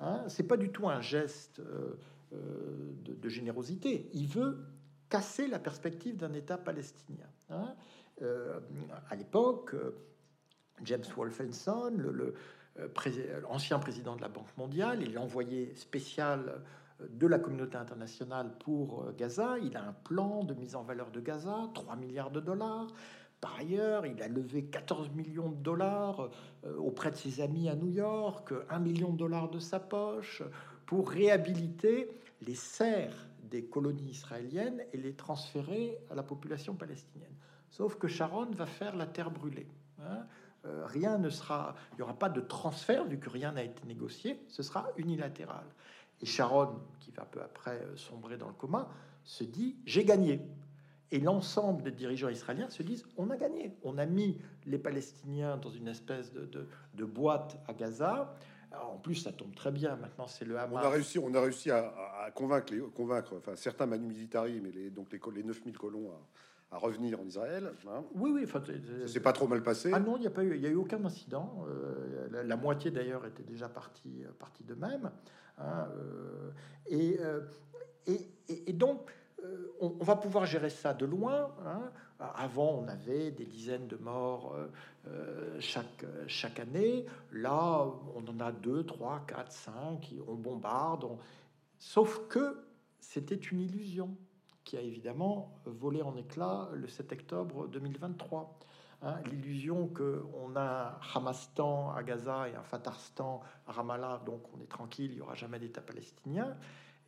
Hein, 0.00 0.24
c'est 0.28 0.46
pas 0.46 0.56
du 0.56 0.70
tout 0.70 0.88
un 0.88 1.00
geste 1.00 1.60
euh, 1.60 1.96
de, 3.04 3.28
générosité. 3.28 4.08
Il 4.12 4.26
veut 4.26 4.58
casser 5.08 5.46
la 5.48 5.58
perspective 5.58 6.16
d'un 6.16 6.32
État 6.32 6.56
palestinien. 6.56 7.26
Hein. 7.50 7.74
À 9.10 9.16
l'époque, 9.16 9.74
James 10.84 11.04
Wolfenson, 11.16 11.92
le, 11.96 12.34
ancien 13.48 13.78
président 13.78 14.14
de 14.14 14.20
la 14.20 14.28
Banque 14.28 14.56
mondiale, 14.56 15.02
et 15.02 15.06
l'envoyé 15.06 15.74
spécial 15.74 16.62
de 17.00 17.26
la 17.26 17.38
communauté 17.38 17.76
internationale 17.76 18.52
pour 18.60 19.12
Gaza. 19.16 19.56
Il 19.62 19.76
a 19.76 19.82
un 19.82 19.92
plan 20.04 20.44
de 20.44 20.54
mise 20.54 20.76
en 20.76 20.82
valeur 20.82 21.10
de 21.10 21.20
Gaza, 21.20 21.70
3 21.74 21.96
milliards 21.96 22.30
de 22.30 22.40
dollars. 22.40 22.88
Par 23.40 23.56
ailleurs, 23.56 24.04
il 24.06 24.20
a 24.22 24.28
levé 24.28 24.64
14 24.64 25.10
millions 25.10 25.50
de 25.50 25.62
dollars 25.62 26.28
euh, 26.64 26.76
auprès 26.78 27.10
de 27.10 27.16
ses 27.16 27.40
amis 27.40 27.68
à 27.68 27.76
New 27.76 27.90
York, 27.90 28.52
1 28.68 28.78
million 28.80 29.12
de 29.12 29.18
dollars 29.18 29.48
de 29.48 29.60
sa 29.60 29.78
poche, 29.78 30.42
pour 30.86 31.10
réhabiliter 31.10 32.08
les 32.42 32.56
serres 32.56 33.28
des 33.42 33.64
colonies 33.64 34.10
israéliennes 34.10 34.82
et 34.92 34.96
les 34.96 35.14
transférer 35.14 35.98
à 36.10 36.14
la 36.14 36.22
population 36.22 36.74
palestinienne. 36.74 37.34
Sauf 37.70 37.96
que 37.96 38.08
Sharon 38.08 38.50
va 38.50 38.66
faire 38.66 38.96
la 38.96 39.06
terre 39.06 39.30
brûlée. 39.30 39.68
Hein. 40.00 40.26
Euh, 40.68 40.86
rien 40.86 41.18
ne 41.18 41.30
sera, 41.30 41.74
il 41.92 41.96
n'y 41.96 42.02
aura 42.02 42.18
pas 42.18 42.28
de 42.28 42.40
transfert 42.40 43.04
vu 43.04 43.18
que 43.18 43.30
rien 43.30 43.52
n'a 43.52 43.62
été 43.62 43.84
négocié, 43.86 44.40
ce 44.48 44.62
sera 44.62 44.88
unilatéral. 44.96 45.64
Et 46.20 46.26
Sharon, 46.26 46.80
qui 47.00 47.10
va 47.12 47.24
peu 47.24 47.40
après 47.40 47.80
euh, 47.82 47.96
sombrer 47.96 48.36
dans 48.36 48.48
le 48.48 48.54
coma, 48.54 48.88
se 49.24 49.44
dit 49.44 49.76
j'ai 49.84 50.04
gagné. 50.04 50.40
Et 51.10 51.20
l'ensemble 51.20 51.82
des 51.82 51.90
dirigeants 51.90 52.28
israéliens 52.28 52.68
se 52.68 52.82
disent 52.82 53.06
on 53.16 53.30
a 53.30 53.36
gagné. 53.36 53.76
On 53.82 53.96
a 53.98 54.04
mis 54.04 54.38
les 54.66 54.78
Palestiniens 54.78 55.56
dans 55.56 55.70
une 55.70 55.88
espèce 55.88 56.32
de, 56.32 57.04
boîte 57.04 57.58
à 57.66 57.72
Gaza. 57.72 58.34
en 58.72 58.98
plus, 58.98 59.14
ça 59.14 59.32
tombe 59.32 59.54
très 59.54 59.70
bien. 59.70 59.96
Maintenant, 59.96 60.26
c'est 60.26 60.44
le 60.44 60.58
Hamas. 60.58 60.84
On 60.84 60.86
a 60.86 60.90
réussi, 60.90 61.18
on 61.18 61.32
a 61.32 61.40
réussi 61.40 61.70
à, 61.70 62.30
convaincre, 62.34 62.74
les, 62.74 62.80
convaincre 62.80 63.36
enfin, 63.38 63.56
certains 63.56 63.86
Manu 63.86 64.06
Militari, 64.06 64.60
mais 64.62 64.70
les, 64.70 64.90
donc 64.90 65.10
les, 65.10 65.20
les 65.34 65.42
9000 65.42 65.78
colons 65.78 66.12
revenir 66.76 67.20
en 67.20 67.24
Israël. 67.24 67.72
Hein. 67.88 68.04
Oui, 68.14 68.30
oui. 68.32 68.46
c'est 69.06 69.20
pas 69.20 69.32
trop 69.32 69.48
mal 69.48 69.62
passé. 69.62 69.90
Ah 69.92 70.00
non, 70.00 70.16
il 70.16 70.20
n'y 70.20 70.26
a 70.26 70.30
pas 70.30 70.44
eu, 70.44 70.54
il 70.54 70.60
y 70.60 70.66
a 70.66 70.70
eu 70.70 70.76
aucun 70.76 71.02
incident. 71.04 71.64
Euh, 71.68 72.44
la, 72.44 72.56
moitié 72.56 72.90
d'ailleurs 72.90 73.24
était 73.24 73.42
déjà 73.42 73.68
partie, 73.68 74.24
partie 74.38 74.64
de 74.64 74.74
même. 74.74 75.10
Hein, 75.58 75.88
euh, 75.96 76.50
euh, 76.92 77.40
et, 78.06 78.20
et, 78.48 78.70
et, 78.70 78.72
donc 78.72 79.10
euh, 79.44 79.72
on, 79.80 80.04
va 80.04 80.16
pouvoir 80.16 80.46
gérer 80.46 80.70
ça 80.70 80.94
de 80.94 81.06
loin. 81.06 81.54
Hein. 81.64 81.90
Avant, 82.18 82.82
on 82.82 82.88
avait 82.88 83.30
des 83.30 83.44
dizaines 83.44 83.86
de 83.86 83.96
morts 83.96 84.54
euh, 84.54 84.66
euh, 85.06 85.56
chaque, 85.60 86.04
chaque 86.26 86.58
année. 86.58 87.06
Là, 87.32 87.86
on 88.16 88.26
en 88.26 88.40
a 88.40 88.50
deux, 88.50 88.84
trois, 88.84 89.24
quatre, 89.26 89.52
cinq. 89.52 90.14
On 90.26 90.34
bombarde. 90.34 91.06
Sauf 91.78 92.26
que 92.28 92.56
c'était 92.98 93.36
une 93.36 93.60
illusion 93.60 94.16
qui 94.68 94.76
a 94.76 94.82
évidemment 94.82 95.58
volé 95.64 96.02
en 96.02 96.14
éclats 96.14 96.68
le 96.74 96.88
7 96.88 97.12
octobre 97.12 97.68
2023. 97.68 98.58
Hein. 99.00 99.14
L'illusion 99.24 99.88
qu'on 99.88 100.54
a 100.56 101.00
Hamastan 101.14 101.92
à 101.92 102.02
Gaza 102.02 102.50
et 102.50 102.54
un 102.54 102.62
Fatarstan 102.62 103.40
à 103.66 103.72
Ramallah, 103.72 104.20
donc 104.26 104.42
on 104.54 104.60
est 104.60 104.68
tranquille, 104.68 105.10
il 105.12 105.14
n'y 105.14 105.20
aura 105.22 105.34
jamais 105.34 105.58
d'État 105.58 105.80
palestinien. 105.80 106.54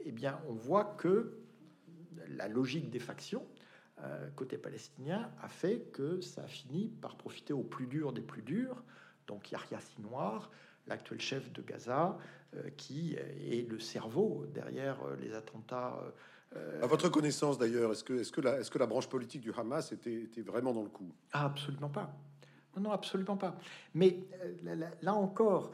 Eh 0.01 0.11
bien, 0.11 0.41
on 0.49 0.55
voit 0.55 0.87
que 0.97 1.39
la 2.29 2.49
logique 2.49 2.89
des 2.89 2.99
factions 2.99 3.47
euh, 4.03 4.31
côté 4.31 4.57
palestinien 4.57 5.31
a 5.43 5.49
fait 5.49 5.81
que 5.93 6.23
ça 6.23 6.45
a 6.45 6.47
fini 6.47 6.89
par 6.89 7.19
profiter 7.19 7.53
au 7.53 7.63
plus 7.63 7.87
dur 7.87 8.15
des 8.15 8.23
plus 8.23 8.41
durs, 8.41 8.83
donc 9.27 9.51
Yahya 9.51 9.81
Sinoir, 9.81 10.51
l'actuel 10.87 11.21
chef 11.21 11.53
de 11.53 11.61
Gaza, 11.61 12.17
euh, 12.57 12.71
qui 12.79 13.17
est 13.17 13.69
le 13.69 13.79
cerveau 13.79 14.47
derrière 14.55 15.03
euh, 15.03 15.17
les 15.17 15.35
attentats. 15.35 16.01
À 16.55 16.87
votre 16.87 17.09
connaissance 17.09 17.59
d'ailleurs, 17.59 17.93
est-ce 17.93 18.03
que, 18.03 18.79
la, 18.79 18.87
branche 18.87 19.09
politique 19.09 19.41
du 19.41 19.53
Hamas 19.53 19.93
était, 19.93 20.43
vraiment 20.43 20.73
dans 20.73 20.83
le 20.83 20.89
coup? 20.89 21.13
Absolument 21.33 21.89
pas. 21.89 22.13
Non, 22.77 22.83
non, 22.83 22.93
absolument 22.93 23.37
pas. 23.37 23.57
Mais 23.95 24.21
là 25.03 25.15
encore, 25.15 25.71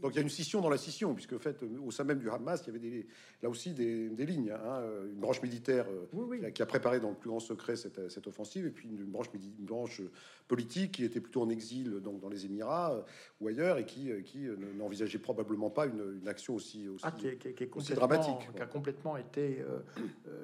donc 0.00 0.12
il 0.12 0.16
y 0.16 0.18
a 0.18 0.22
une 0.22 0.30
scission 0.30 0.60
dans 0.60 0.70
la 0.70 0.78
scission, 0.78 1.14
puisque 1.14 1.34
en 1.34 1.38
fait, 1.38 1.62
au 1.84 1.90
sein 1.90 2.04
même 2.04 2.18
du 2.18 2.30
Hamas, 2.30 2.62
il 2.62 2.66
y 2.68 2.70
avait 2.70 2.78
des, 2.78 3.06
là 3.42 3.50
aussi 3.50 3.74
des, 3.74 4.08
lignes. 4.26 4.50
Hein, 4.50 4.82
une 5.06 5.20
branche 5.20 5.42
militaire 5.42 5.86
euh, 5.88 6.50
Qui, 6.50 6.62
a, 6.62 6.66
préparé 6.66 7.00
dans 7.00 7.10
le 7.10 7.14
plus 7.14 7.28
grand 7.28 7.40
secret 7.40 7.76
cette, 7.76 8.10
cette 8.10 8.26
offensive, 8.26 8.66
et 8.66 8.70
puis 8.70 8.88
une 8.88 9.04
branche, 9.04 9.26
une 9.34 9.66
branche 9.66 10.02
politique 10.46 10.92
qui 10.92 11.04
était 11.04 11.20
plutôt 11.20 11.42
en 11.42 11.50
exil 11.50 12.00
donc 12.00 12.20
dans 12.20 12.28
les 12.28 12.46
Émirats 12.46 12.94
euh, 12.94 13.02
ou 13.40 13.48
ailleurs, 13.48 13.78
et 13.78 13.84
qui, 13.84 14.10
euh, 14.10 14.22
qui 14.22 14.46
n'envisageait 14.76 15.18
probablement 15.18 15.70
pas 15.70 15.86
une, 15.86 16.26
action 16.26 16.54
aussi, 16.54 16.88
aussi, 16.88 17.04
ah, 17.06 17.12
qui, 17.12 17.26
est, 17.26 17.94
dramatique. 17.94 18.50
Qui 18.54 18.62
a 18.62 18.66
complètement 18.66 19.16
été 19.16 19.64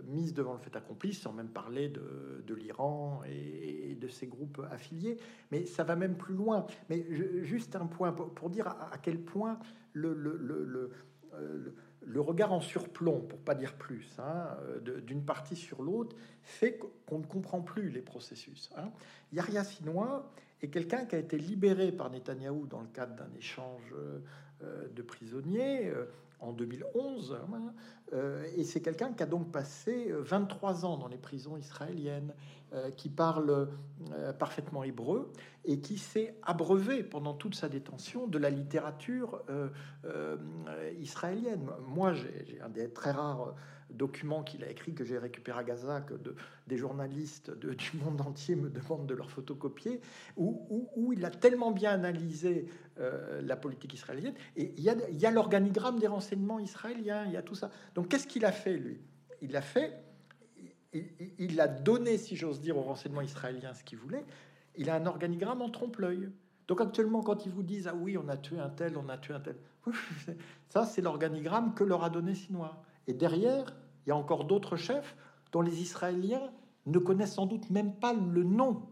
mise 0.06 0.34
devant 0.34 0.54
le 0.54 0.58
fait 0.58 0.74
accompli, 0.76 1.14
sans 1.14 1.32
même 1.32 1.48
parler 1.48 1.88
de, 1.88 2.42
de 2.46 2.54
l'Iran 2.54 3.22
et, 3.26 3.94
de 3.94 4.08
ses 4.08 4.26
groupes 4.26 4.60
affiliés. 4.70 5.16
Mais 5.50 5.66
ça 5.66 5.84
va 5.84 5.96
même 5.96 6.16
plus 6.16 6.34
loin. 6.34 6.66
Mais 6.90 7.06
juste 7.42 7.76
un 7.76 7.86
point 7.86 8.12
pour, 8.12 8.32
pour 8.34 8.50
dire 8.50 8.66
à, 8.66 8.94
à 8.94 8.98
quel 8.98 9.13
point 9.18 9.58
le, 9.92 10.12
le, 10.14 10.36
le, 10.36 10.90
euh, 11.34 11.74
le, 12.02 12.20
regard 12.20 12.52
en 12.52 12.60
surplomb, 12.60 13.20
pour 13.20 13.38
pas 13.38 13.54
dire 13.54 13.74
plus, 13.74 14.14
hein, 14.18 14.56
d'une 15.06 15.24
partie 15.24 15.56
sur 15.56 15.82
l'autre, 15.82 16.16
fait 16.42 16.78
qu'on 17.06 17.18
ne 17.18 17.24
comprend 17.24 17.60
plus 17.60 17.90
les 17.90 18.02
processus. 18.02 18.70
Hein. 18.76 18.90
Yahya 19.32 19.64
Sinois 19.64 20.30
est 20.62 20.68
quelqu'un 20.68 21.06
qui 21.06 21.14
a 21.16 21.18
été 21.18 21.38
libéré 21.38 21.92
par 21.92 22.10
Netanyahou 22.10 22.66
dans 22.66 22.80
le 22.80 22.88
cadre 22.88 23.14
d'un 23.14 23.32
échange 23.36 23.94
euh, 24.64 24.88
de 24.94 25.02
prisonniers 25.02 25.88
euh, 25.88 26.04
en 26.40 26.52
2011. 26.52 27.38
Hein, 27.52 27.72
et 28.56 28.64
c'est 28.64 28.80
quelqu'un 28.80 29.12
qui 29.12 29.22
a 29.22 29.26
donc 29.26 29.50
passé 29.50 30.12
23 30.12 30.84
ans 30.84 30.98
dans 30.98 31.08
les 31.08 31.16
prisons 31.16 31.56
israéliennes, 31.56 32.32
euh, 32.74 32.90
qui 32.90 33.08
parle 33.08 33.68
euh, 34.12 34.32
parfaitement 34.32 34.82
hébreu 34.82 35.30
et 35.64 35.78
qui 35.78 35.96
s'est 35.96 36.34
abreuvé 36.42 37.04
pendant 37.04 37.32
toute 37.32 37.54
sa 37.54 37.68
détention 37.68 38.26
de 38.26 38.36
la 38.36 38.50
littérature 38.50 39.42
euh, 39.48 39.68
israélienne. 40.98 41.68
Moi, 41.86 42.14
j'ai 42.14 42.60
un 42.64 42.68
des 42.68 42.90
très 42.90 43.12
rares 43.12 43.54
documents 43.90 44.42
qu'il 44.42 44.64
a 44.64 44.70
écrit 44.70 44.94
que 44.94 45.04
j'ai 45.04 45.18
récupéré 45.18 45.60
à 45.60 45.64
Gaza, 45.64 46.00
que 46.00 46.14
de, 46.14 46.34
des 46.66 46.76
journalistes 46.76 47.50
du 47.58 47.92
monde 48.02 48.20
entier 48.20 48.56
me 48.56 48.70
demandent 48.70 49.06
de 49.06 49.14
leur 49.14 49.30
photocopier, 49.30 50.00
où, 50.36 51.12
il 51.12 51.24
a 51.24 51.30
tellement 51.30 51.70
bien 51.70 51.92
analysé 51.92 52.66
la 52.96 53.56
politique 53.56 53.94
israélienne. 53.94 54.34
Et 54.56 54.74
il 54.76 54.82
y 54.82 55.26
a, 55.26 55.30
l'organigramme 55.30 55.98
des 55.98 56.06
renseignements 56.06 56.58
israéliens, 56.58 57.24
il 57.26 57.32
y 57.32 57.36
a 57.36 57.42
tout 57.42 57.54
ça. 57.54 57.70
Donc 57.94 58.08
qu'est-ce 58.08 58.26
qu'il 58.26 58.44
a 58.44 58.52
fait, 58.52 58.76
lui? 58.76 59.00
Il 59.42 59.56
a 59.56 59.62
fait 59.62 60.04
il, 61.38 61.60
a 61.60 61.68
donné, 61.68 62.18
si 62.18 62.36
j'ose 62.36 62.60
dire, 62.60 62.76
au 62.76 62.82
renseignement 62.82 63.20
israélien 63.20 63.74
ce 63.74 63.84
qu'il 63.84 63.98
voulait. 63.98 64.24
Il 64.76 64.90
a 64.90 64.96
un 64.96 65.06
organigramme 65.06 65.62
en 65.62 65.70
trompe-l'œil. 65.70 66.30
Donc 66.68 66.80
actuellement, 66.80 67.22
quand 67.22 67.46
ils 67.46 67.52
vous 67.52 67.62
disent 67.62 67.88
ah 67.88 67.94
oui, 67.94 68.16
on 68.16 68.28
a 68.28 68.36
tué 68.36 68.58
un 68.58 68.70
tel, 68.70 68.96
on 68.96 69.08
a 69.08 69.18
tué 69.18 69.34
un 69.34 69.40
tel, 69.40 69.56
ça 70.68 70.86
c'est 70.86 71.02
l'organigramme 71.02 71.74
que 71.74 71.84
leur 71.84 72.04
a 72.04 72.10
donné 72.10 72.34
Sinois. 72.34 72.82
Et 73.06 73.14
derrière, 73.14 73.76
il 74.04 74.10
y 74.10 74.12
a 74.12 74.16
encore 74.16 74.44
d'autres 74.44 74.76
chefs 74.76 75.16
dont 75.52 75.62
les 75.62 75.80
Israéliens 75.80 76.50
ne 76.86 76.98
connaissent 76.98 77.34
sans 77.34 77.46
doute 77.46 77.70
même 77.70 77.94
pas 77.94 78.12
le 78.12 78.42
nom. 78.42 78.82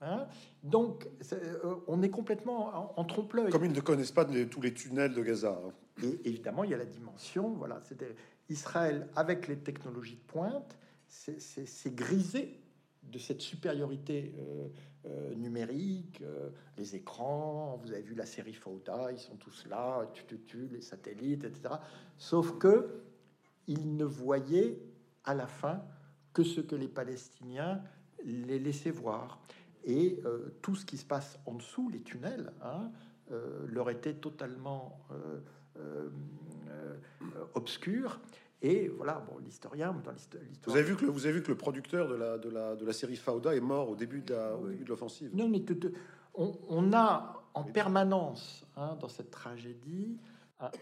Hein. 0.00 0.26
Donc 0.62 1.08
euh, 1.32 1.76
on 1.86 2.02
est 2.02 2.10
complètement 2.10 2.98
en, 2.98 3.04
trompe-l'œil. 3.04 3.50
Comme 3.50 3.64
ils 3.64 3.72
ne 3.72 3.80
connaissent 3.80 4.12
pas 4.12 4.24
tous 4.24 4.60
les 4.60 4.74
tunnels 4.74 5.14
de 5.14 5.22
Gaza. 5.22 5.60
Hein. 5.64 5.72
Et 6.02 6.28
évidemment, 6.28 6.64
il 6.64 6.70
y 6.70 6.74
a 6.74 6.76
la 6.76 6.84
dimension. 6.84 7.50
Voilà, 7.50 7.80
c'était 7.84 8.14
Israël 8.48 9.08
avec 9.16 9.48
les 9.48 9.58
technologies 9.58 10.16
de 10.16 10.32
pointe 10.32 10.76
c'est 11.12 11.94
grisé 11.94 12.58
de 13.02 13.18
cette 13.18 13.42
supériorité 13.42 14.34
numérique, 15.36 16.22
les 16.78 16.96
écrans, 16.96 17.78
vous 17.82 17.92
avez 17.92 18.02
vu 18.02 18.14
la 18.14 18.24
série 18.24 18.54
Fauda, 18.54 19.10
ils 19.12 19.18
sont 19.18 19.36
tous 19.36 19.66
là, 19.68 20.08
tu, 20.14 20.24
tu, 20.24 20.40
tu, 20.40 20.68
les 20.68 20.80
satellites, 20.80 21.44
etc. 21.44 21.74
Sauf 22.16 22.58
que 22.58 23.02
ils 23.66 23.96
ne 23.96 24.04
voyaient 24.04 24.78
à 25.24 25.34
la 25.34 25.46
fin 25.46 25.82
que 26.32 26.42
ce 26.42 26.60
que 26.60 26.74
les 26.74 26.88
Palestiniens 26.88 27.82
les 28.24 28.58
laissaient 28.58 28.90
voir. 28.90 29.40
Et 29.84 30.20
euh, 30.24 30.54
tout 30.62 30.76
ce 30.76 30.84
qui 30.84 30.96
se 30.96 31.04
passe 31.04 31.38
en 31.46 31.54
dessous, 31.54 31.88
les 31.88 32.02
tunnels, 32.02 32.52
hein, 32.62 32.90
euh, 33.32 33.66
leur 33.68 33.90
était 33.90 34.14
totalement 34.14 34.98
euh, 35.10 36.08
obscur. 37.54 38.20
Et 38.60 38.88
voilà, 38.88 39.24
bon, 39.26 39.38
l'historien, 39.38 39.92
dans 40.04 40.12
l'histoire. 40.12 40.42
Vous 40.66 40.76
avez 40.76 40.82
vu 40.82 40.94
que 40.94 41.04
le, 41.04 41.10
vous 41.10 41.26
avez 41.26 41.34
vu 41.34 41.42
que 41.42 41.48
le 41.48 41.56
producteur 41.56 42.08
de 42.08 42.14
la, 42.14 42.38
de 42.38 42.48
la, 42.48 42.76
de 42.76 42.84
la 42.84 42.92
série 42.92 43.16
Fauda 43.16 43.56
est 43.56 43.60
mort 43.60 43.88
au 43.88 43.96
début 43.96 44.22
de 44.22 44.86
l'offensive. 44.86 45.30
Non, 45.34 45.48
mais 45.48 45.64
on, 46.34 46.52
on, 46.68 46.92
a 46.92 47.42
en 47.54 47.64
permanence 47.64 48.64
hein, 48.76 48.96
dans 49.00 49.08
cette 49.08 49.32
tragédie 49.32 50.16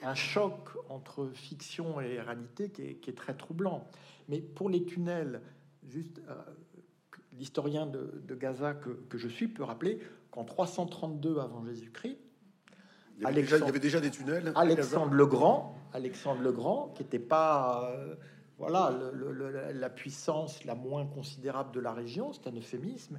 un, 0.03 0.15
choc 0.15 0.69
entre 0.89 1.31
fiction 1.35 2.01
et 2.01 2.21
réalité 2.21 2.71
qui 2.71 2.83
est, 2.83 2.95
qui 2.97 3.11
est, 3.11 3.15
très 3.15 3.35
troublant. 3.35 3.89
Mais 4.29 4.41
pour 4.41 4.69
les 4.69 4.85
tunnels, 4.85 5.41
juste 5.89 6.21
l'historien 7.39 7.87
de, 7.87 8.35
Gaza 8.35 8.75
que, 8.75 9.19
je 9.19 9.29
suis 9.29 9.49
peut 9.49 9.65
rappeler 9.65 10.01
qu'en 10.31 10.45
332 10.45 11.39
avant 11.39 11.65
Jésus-Christ, 11.65 12.19
il, 13.19 13.29
il, 13.29 13.49
y 13.51 13.53
avait 13.53 13.79
déjà 13.79 14.01
des 14.01 14.11
tunnels. 14.11 14.53
Alexandre 14.55 15.13
le 15.13 15.27
Grand, 15.27 15.77
Alexandre 15.93 16.41
le 16.41 16.53
Grand, 16.53 16.89
qui 16.95 17.03
n'était 17.03 17.19
pas 17.19 17.91
euh, 17.93 18.15
voilà 18.57 18.95
la 19.75 19.91
puissance 19.91 20.65
la 20.65 20.75
moins 20.75 21.07
considérable 21.07 21.73
de 21.73 21.81
la 21.81 21.93
région, 21.93 22.33
c'est 22.33 22.47
un 22.49 22.57
euphémisme, 22.57 23.19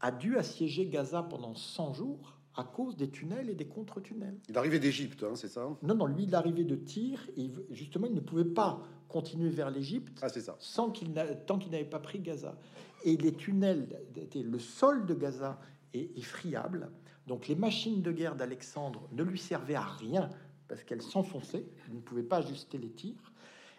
a 0.00 0.10
dû 0.10 0.36
assiéger 0.36 0.86
Gaza 0.86 1.22
pendant 1.22 1.54
100 1.54 1.94
jours 1.94 2.37
à 2.58 2.64
cause 2.64 2.96
des 2.96 3.08
tunnels 3.08 3.48
et 3.48 3.54
des 3.54 3.68
contre-tunnels. 3.68 4.36
Il 4.48 4.58
arrivait 4.58 4.80
d'Égypte, 4.80 5.22
hein, 5.22 5.36
c'est 5.36 5.48
ça 5.48 5.78
Non, 5.82 5.94
non, 5.94 6.06
lui, 6.06 6.24
il 6.24 6.34
arrivait 6.34 6.64
de 6.64 6.74
Tyr, 6.74 7.20
et 7.36 7.52
justement, 7.70 8.08
il 8.08 8.14
ne 8.14 8.20
pouvait 8.20 8.44
pas 8.44 8.82
continuer 9.06 9.48
vers 9.48 9.70
l'Égypte 9.70 10.18
ah, 10.22 10.28
sans 10.58 10.90
qu'il 10.90 11.14
tant 11.46 11.58
qu'il 11.58 11.70
n'avait 11.70 11.84
pas 11.84 12.00
pris 12.00 12.18
Gaza. 12.18 12.58
Et 13.04 13.16
les 13.16 13.32
tunnels, 13.32 13.88
le 14.34 14.58
sol 14.58 15.06
de 15.06 15.14
Gaza 15.14 15.60
est, 15.94 16.20
friable, 16.20 16.90
donc 17.28 17.46
les 17.46 17.54
machines 17.54 18.02
de 18.02 18.10
guerre 18.10 18.34
d'Alexandre 18.34 19.08
ne 19.12 19.22
lui 19.22 19.38
servaient 19.38 19.76
à 19.76 19.86
rien 19.86 20.28
parce 20.66 20.82
qu'elles 20.82 21.00
s'enfonçaient, 21.00 21.66
il 21.88 21.94
ne 21.94 22.00
pouvait 22.00 22.24
pas 22.24 22.38
ajuster 22.38 22.76
les 22.76 22.90
tirs, 22.90 23.32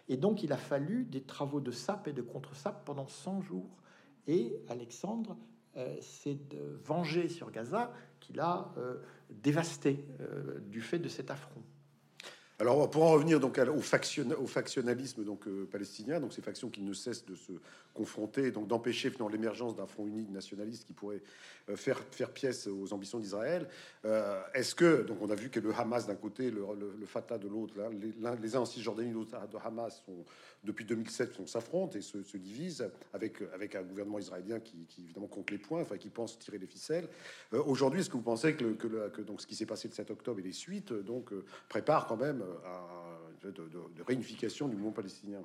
et 0.08 0.16
donc 0.16 0.42
il 0.42 0.52
a 0.52 0.56
fallu 0.56 1.04
des 1.04 1.20
travaux 1.20 1.60
de 1.60 1.70
sape 1.70 2.08
et 2.08 2.12
de 2.14 2.22
contre-sape 2.22 2.84
pendant 2.86 3.06
100 3.06 3.42
jours. 3.42 3.76
Et 4.26 4.56
Alexandre 4.68 5.36
euh, 5.76 5.96
s'est 6.00 6.38
vengé 6.84 7.28
sur 7.28 7.50
Gaza, 7.50 7.92
qu'il 8.18 8.40
a 8.40 8.72
euh, 8.76 8.96
dévasté 9.30 10.04
euh, 10.20 10.58
du 10.60 10.80
fait 10.80 10.98
de 10.98 11.08
cet 11.08 11.30
affront. 11.30 11.62
Alors, 12.58 12.90
pour 12.90 13.04
en 13.04 13.12
revenir 13.12 13.40
donc 13.40 13.58
au, 13.58 13.80
factionnalisme 13.80 15.24
donc 15.24 15.48
palestinien, 15.70 16.20
donc 16.20 16.32
ces 16.32 16.42
factions 16.42 16.68
qui 16.68 16.82
ne 16.82 16.92
cessent 16.92 17.24
de 17.24 17.34
se 17.34 17.52
confronter, 18.00 18.50
donc 18.50 18.66
d'empêcher 18.66 19.12
l'émergence 19.30 19.76
d'un 19.76 19.86
front 19.86 20.06
uni 20.06 20.26
nationaliste 20.30 20.86
qui 20.86 20.94
pourrait 20.94 21.20
euh, 21.68 21.76
faire 21.76 21.98
faire 22.10 22.30
pièce 22.30 22.66
aux 22.66 22.94
ambitions 22.94 23.18
d'Israël. 23.18 23.68
Euh, 24.06 24.40
est-ce 24.54 24.74
que 24.74 25.02
donc 25.02 25.18
on 25.20 25.28
a 25.28 25.34
vu 25.34 25.50
que 25.50 25.60
le 25.60 25.70
Hamas 25.74 26.06
d'un 26.06 26.14
côté, 26.14 26.50
le, 26.50 26.64
Fatah 27.04 27.36
de 27.36 27.46
l'autre, 27.46 27.74
les, 27.92 28.14
les, 28.40 28.56
uns 28.56 28.60
en 28.60 28.64
Cisjordanie, 28.64 29.12
l'autre 29.12 29.36
de 29.48 29.58
Hamas 29.62 30.02
depuis 30.64 30.86
2007 30.86 31.46
s'affrontent 31.46 31.98
et 31.98 32.00
se, 32.00 32.36
divisent 32.38 32.90
avec 33.12 33.42
avec 33.52 33.74
un 33.74 33.82
gouvernement 33.82 34.18
israélien 34.18 34.60
qui, 34.60 34.86
évidemment 34.98 35.26
compte 35.26 35.50
les 35.50 35.58
points, 35.58 35.82
enfin 35.82 35.98
qui 35.98 36.08
pense 36.08 36.38
tirer 36.38 36.56
les 36.56 36.66
ficelles. 36.66 37.08
Aujourd'hui, 37.52 38.00
est-ce 38.00 38.08
que 38.08 38.16
vous 38.16 38.22
pensez 38.22 38.54
que, 38.54 38.72
que, 38.72 39.20
donc 39.20 39.42
ce 39.42 39.46
qui 39.46 39.54
s'est 39.54 39.66
passé 39.66 39.88
le 39.88 39.94
7 39.94 40.10
octobre 40.10 40.40
et 40.40 40.42
les 40.42 40.52
suites 40.52 40.92
donc 40.92 41.32
prépare 41.68 42.06
quand 42.06 42.16
même 42.16 42.42
de, 43.48 44.02
réunification 44.02 44.68
du 44.68 44.76
mouvement 44.76 44.92
palestinien 44.92 45.40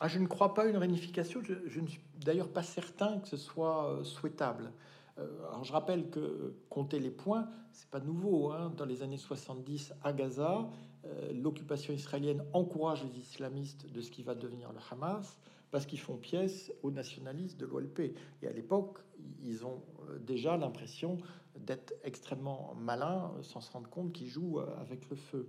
ah, 0.00 0.08
Je 0.08 0.18
ne 0.18 0.26
crois 0.26 0.54
pas 0.54 0.66
une 0.66 0.76
réunification. 0.76 1.40
Je, 1.42 1.80
ne 1.80 1.86
suis 1.86 2.00
d'ailleurs 2.24 2.48
pas 2.48 2.62
certain 2.62 3.18
que 3.18 3.28
ce 3.28 3.36
soit 3.36 3.90
euh, 3.90 4.04
souhaitable. 4.04 4.72
Euh, 5.18 5.48
alors 5.48 5.64
je 5.64 5.72
rappelle 5.72 6.08
que 6.10 6.54
compter 6.68 6.98
les 6.98 7.10
points, 7.10 7.48
c'est 7.72 7.88
pas 7.90 8.00
nouveau. 8.00 8.52
Hein. 8.52 8.72
Dans 8.76 8.84
les 8.84 9.02
années 9.02 9.18
70 9.18 9.92
à 10.02 10.12
Gaza, 10.12 10.68
euh, 11.04 11.32
l'occupation 11.32 11.92
israélienne 11.92 12.44
encourage 12.52 13.04
les 13.04 13.18
islamistes 13.18 13.90
de 13.90 14.00
ce 14.00 14.10
qui 14.10 14.22
va 14.22 14.34
devenir 14.34 14.72
le 14.72 14.78
Hamas 14.90 15.38
parce 15.70 15.86
qu'ils 15.86 16.00
font 16.00 16.16
pièce 16.16 16.72
aux 16.82 16.90
nationalistes 16.90 17.58
de 17.60 17.66
l'OLP. 17.66 18.14
Et 18.42 18.48
à 18.48 18.52
l'époque, 18.52 18.98
ils 19.42 19.64
ont 19.64 19.82
déjà 20.20 20.56
l'impression 20.56 21.18
d'être 21.56 21.94
extrêmement 22.02 22.74
malins 22.76 23.32
sans 23.42 23.60
se 23.60 23.70
rendre 23.70 23.88
compte 23.88 24.12
qu'ils 24.12 24.26
jouent 24.26 24.58
avec 24.80 25.08
le 25.10 25.16
feu. 25.16 25.48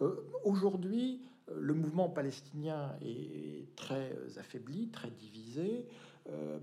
Euh, 0.00 0.14
aujourd'hui, 0.44 1.22
euh, 1.48 1.58
le 1.58 1.74
mouvement 1.74 2.08
palestinien 2.08 2.96
est 3.02 3.74
très 3.76 4.38
affaibli, 4.38 4.88
très 4.90 5.10
divisé, 5.10 5.86
euh, 6.28 6.58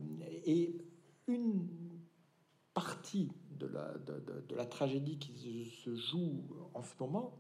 et 0.46 0.78
une 1.28 1.68
partie 2.74 3.32
de, 3.60 3.68
la, 4.56 4.66
tragédie 4.66 5.18
qui 5.18 5.72
se 5.84 5.96
joue 5.96 6.44
en 6.74 6.84
ce 6.84 6.94
moment, 7.00 7.38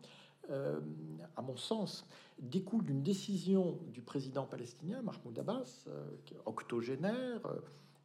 à 0.49 1.41
mon 1.41 1.57
sens, 1.57 2.05
découle 2.39 2.85
d'une 2.85 3.01
décision 3.01 3.79
du 3.91 4.01
président 4.01 4.45
palestinien, 4.45 5.01
Mahmoud 5.01 5.39
Abbas, 5.39 5.85
octogénaire, 6.45 7.41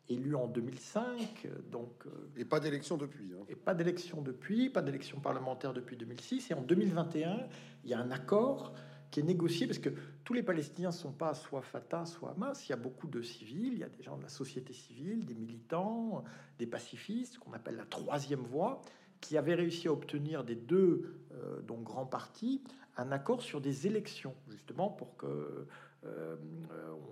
élu 0.08 0.34
en 0.34 0.46
2005, 0.46 1.48
donc... 1.70 2.04
Et 2.36 2.44
pas 2.44 2.60
d'élection 2.60 2.96
depuis. 2.96 3.32
Hein. 3.34 3.44
Et 3.48 3.54
pas 3.54 3.74
d'élection 3.74 4.22
depuis, 4.22 4.70
pas 4.70 4.82
d'élection 4.82 5.20
parlementaire 5.20 5.72
depuis 5.72 5.96
2006. 5.96 6.50
Et 6.50 6.54
en 6.54 6.62
2021, 6.62 7.46
il 7.84 7.90
y 7.90 7.94
a 7.94 7.98
un 8.00 8.10
accord 8.10 8.74
qui 9.10 9.20
est 9.20 9.24
négocié 9.24 9.66
parce 9.66 9.78
que 9.78 9.90
tous 10.24 10.34
les 10.34 10.42
Palestiniens 10.42 10.92
sont 10.92 11.12
pas 11.12 11.34
soit 11.34 11.62
Fatah, 11.62 12.04
soit 12.04 12.30
Hamas. 12.32 12.66
Il 12.66 12.70
y 12.70 12.72
a 12.72 12.76
beaucoup 12.76 13.08
de 13.08 13.22
civils, 13.22 13.72
il 13.72 13.78
y 13.78 13.84
a 13.84 13.88
des 13.88 14.02
gens 14.02 14.16
de 14.16 14.22
la 14.22 14.28
société 14.28 14.72
civile, 14.72 15.24
des 15.24 15.34
militants, 15.34 16.24
des 16.58 16.66
pacifistes, 16.66 17.38
qu'on 17.38 17.52
appelle 17.52 17.76
la 17.76 17.86
troisième 17.86 18.40
voie, 18.40 18.82
qui 19.20 19.36
avaient 19.36 19.54
réussi 19.54 19.88
à 19.88 19.92
obtenir 19.92 20.44
des 20.44 20.54
deux 20.54 21.22
euh, 21.32 21.60
donc 21.62 21.84
grands 21.84 22.06
partis 22.06 22.62
un 22.98 23.12
accord 23.12 23.42
sur 23.42 23.60
des 23.60 23.86
élections, 23.86 24.34
justement 24.48 24.90
pour 24.90 25.16
que 25.16 25.66
euh, 26.04 26.36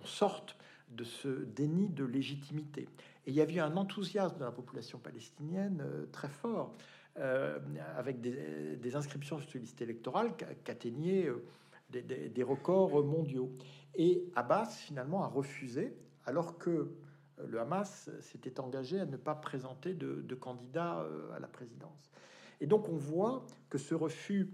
on 0.00 0.04
sorte 0.04 0.56
de 0.88 1.04
ce 1.04 1.28
déni 1.28 1.88
de 1.88 2.04
légitimité. 2.04 2.88
Et 3.26 3.30
il 3.30 3.34
y 3.34 3.40
avait 3.40 3.58
un 3.58 3.76
enthousiasme 3.76 4.38
de 4.38 4.44
la 4.44 4.52
population 4.52 4.98
palestinienne 4.98 5.82
euh, 5.84 6.06
très 6.12 6.28
fort, 6.28 6.74
euh, 7.18 7.58
avec 7.96 8.20
des, 8.20 8.96
inscriptions 8.96 9.38
sur 9.40 9.50
les 9.54 9.60
listes 9.60 9.80
électorales 9.80 10.36
qui 10.36 10.70
atteignaient 10.70 11.26
euh, 11.26 11.44
des, 11.90 12.42
records 12.42 13.04
mondiaux. 13.04 13.50
Et 13.94 14.24
Abbas, 14.34 14.66
finalement, 14.66 15.24
a 15.24 15.28
refusé, 15.28 15.96
alors 16.24 16.58
que 16.58 16.92
le 17.46 17.60
Hamas 17.60 18.10
s'était 18.20 18.60
engagé 18.60 19.00
à 19.00 19.06
ne 19.06 19.16
pas 19.16 19.34
présenter 19.34 19.94
de, 19.94 20.34
candidat 20.34 21.06
à 21.34 21.38
la 21.38 21.48
présidence. 21.48 22.10
Et 22.60 22.66
donc 22.66 22.88
on 22.88 22.96
voit 22.96 23.44
que 23.68 23.76
ce 23.78 23.94
refus, 23.94 24.50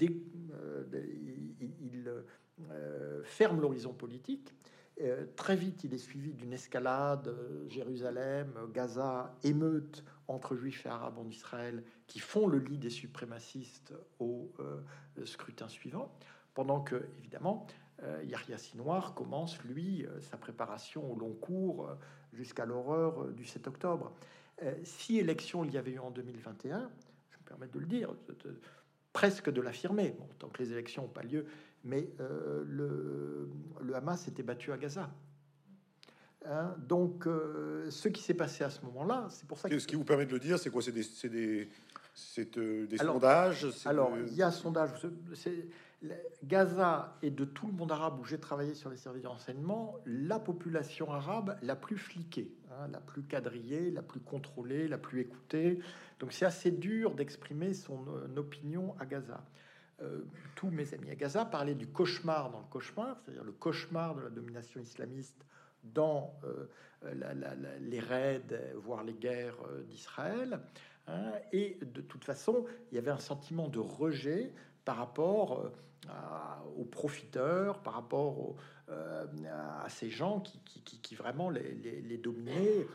il 0.00 0.22
ferme 3.24 3.60
l'horizon 3.60 3.92
politique 3.92 4.54
euh, 5.00 5.24
très 5.36 5.56
vite, 5.56 5.84
il 5.84 5.94
est 5.94 5.98
suivi 5.98 6.32
d'une 6.32 6.52
escalade, 6.52 7.28
euh, 7.28 7.68
Jérusalem, 7.68 8.52
Gaza, 8.72 9.34
émeute 9.44 10.04
entre 10.28 10.56
juifs 10.56 10.84
et 10.84 10.88
arabes 10.88 11.18
en 11.18 11.28
Israël, 11.28 11.82
qui 12.06 12.18
font 12.18 12.46
le 12.46 12.58
lit 12.58 12.78
des 12.78 12.90
suprémacistes 12.90 13.94
au 14.18 14.52
euh, 14.60 14.80
scrutin 15.24 15.68
suivant, 15.68 16.12
pendant 16.54 16.80
que, 16.80 17.08
évidemment, 17.18 17.66
Yahya 18.24 18.56
Sinoir 18.56 19.12
commence, 19.12 19.62
lui, 19.62 20.06
sa 20.20 20.38
préparation 20.38 21.12
au 21.12 21.16
long 21.16 21.34
cours 21.34 21.90
jusqu'à 22.32 22.64
l'horreur 22.64 23.28
du 23.28 23.44
7 23.44 23.68
octobre. 23.68 24.14
si 24.82 25.18
élection 25.18 25.64
il 25.64 25.72
y 25.72 25.76
avait 25.76 25.92
eu 25.92 25.98
en 25.98 26.10
2021, 26.10 26.90
je 27.30 27.36
me 27.36 27.42
permets 27.44 27.68
de 27.68 27.78
le 27.78 27.84
dire, 27.84 28.14
presque 29.12 29.50
de 29.50 29.60
l'affirmer, 29.60 30.16
tant 30.38 30.48
que 30.48 30.62
les 30.62 30.72
élections 30.72 31.02
n'ont 31.02 31.08
pas 31.08 31.22
lieu, 31.22 31.44
mais 31.84 32.10
euh, 32.20 32.62
le, 32.66 33.48
le, 33.80 33.94
Hamas 33.94 34.22
s'était 34.22 34.42
battu 34.42 34.72
à 34.72 34.76
Gaza. 34.76 35.10
Hein, 36.46 36.74
donc, 36.88 37.26
euh, 37.26 37.90
ce 37.90 38.08
qui 38.08 38.22
s'est 38.22 38.34
passé 38.34 38.64
à 38.64 38.70
ce 38.70 38.84
moment-là, 38.86 39.26
c'est 39.30 39.46
pour 39.46 39.58
ça 39.58 39.68
que... 39.68 39.78
Ce 39.78 39.86
qui 39.86 39.96
vous 39.96 40.04
permet 40.04 40.26
de 40.26 40.32
le 40.32 40.38
dire, 40.38 40.58
c'est 40.58 40.70
quoi? 40.70 40.82
C'est 40.82 40.92
des, 40.92 41.04
des, 41.28 41.68
euh, 42.56 42.86
des 42.86 42.98
sondages 42.98 43.66
Alors, 43.84 44.12
il 44.26 44.34
y 44.34 44.42
a 44.42 44.48
un 44.48 44.52
sondage. 44.52 44.90
Gaza 46.44 47.18
et 47.20 47.30
de 47.30 47.44
tout 47.44 47.66
le 47.66 47.74
monde 47.74 47.92
arabe 47.92 48.18
où 48.18 48.24
j'ai 48.24 48.40
travaillé 48.40 48.72
sur 48.72 48.88
les 48.88 48.96
services 48.96 49.22
de 49.22 49.28
renseignement, 49.28 49.98
la 50.06 50.38
population 50.38 51.12
arabe 51.12 51.58
la 51.62 51.76
plus 51.76 51.98
fliquée, 51.98 52.50
hein, 52.70 52.88
la 52.90 53.00
plus 53.00 53.22
quadrillée, 53.22 53.90
la 53.90 54.00
plus 54.00 54.20
contrôlée, 54.20 54.88
la 54.88 54.96
plus 54.96 55.20
écoutée. 55.20 55.78
Donc, 56.18 56.32
c'est 56.32 56.46
assez 56.46 56.70
dur 56.70 57.14
d'exprimer 57.14 57.74
son 57.74 58.02
opinion 58.36 58.94
à 58.98 59.04
Gaza. 59.04 59.44
Euh, 60.02 60.20
tous 60.54 60.70
mes 60.70 60.94
amis 60.94 61.10
à 61.10 61.14
Gaza 61.14 61.44
parlaient 61.44 61.74
du 61.74 61.86
cauchemar 61.86 62.50
dans 62.50 62.60
le 62.60 62.66
cauchemar, 62.66 63.16
c'est-à-dire 63.18 63.44
le 63.44 63.52
cauchemar 63.52 64.14
de 64.14 64.22
la 64.22 64.30
domination 64.30 64.80
islamiste 64.80 65.44
dans 65.82 66.34
les 67.80 68.00
raids, 68.00 68.42
voire 68.76 69.02
les 69.02 69.14
guerres 69.14 69.56
d'Israël. 69.88 70.60
Hein, 71.06 71.32
et 71.52 71.78
de 71.80 72.02
toute 72.02 72.24
façon, 72.24 72.66
il 72.90 72.96
y 72.96 72.98
avait 72.98 73.10
un 73.10 73.18
sentiment 73.18 73.68
de 73.68 73.78
rejet 73.78 74.52
par 74.84 74.96
rapport 74.96 75.70
aux 76.76 76.84
profiteurs, 76.84 77.78
par 77.78 77.94
rapport 77.94 78.54
à 78.88 79.88
ces 79.88 80.10
gens 80.10 80.40
qui, 80.40 81.14
vraiment 81.14 81.48
les, 81.48 81.74
les, 81.74 82.18
dominaient. 82.18 82.86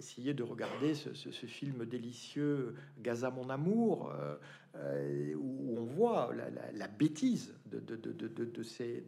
Essayer 0.00 0.32
de 0.32 0.42
regarder 0.42 0.94
ce, 0.94 1.28
film 1.46 1.84
délicieux 1.84 2.74
Gaza 3.02 3.30
mon 3.30 3.50
amour, 3.50 4.10
euh, 4.74 5.34
où 5.34 5.76
on 5.78 5.84
voit 5.84 6.30
la, 6.72 6.88
bêtise 6.88 7.54
de, 7.66 7.80
de, 7.80 7.96
de, 7.96 8.44
de 8.46 8.62
ces, 8.62 9.04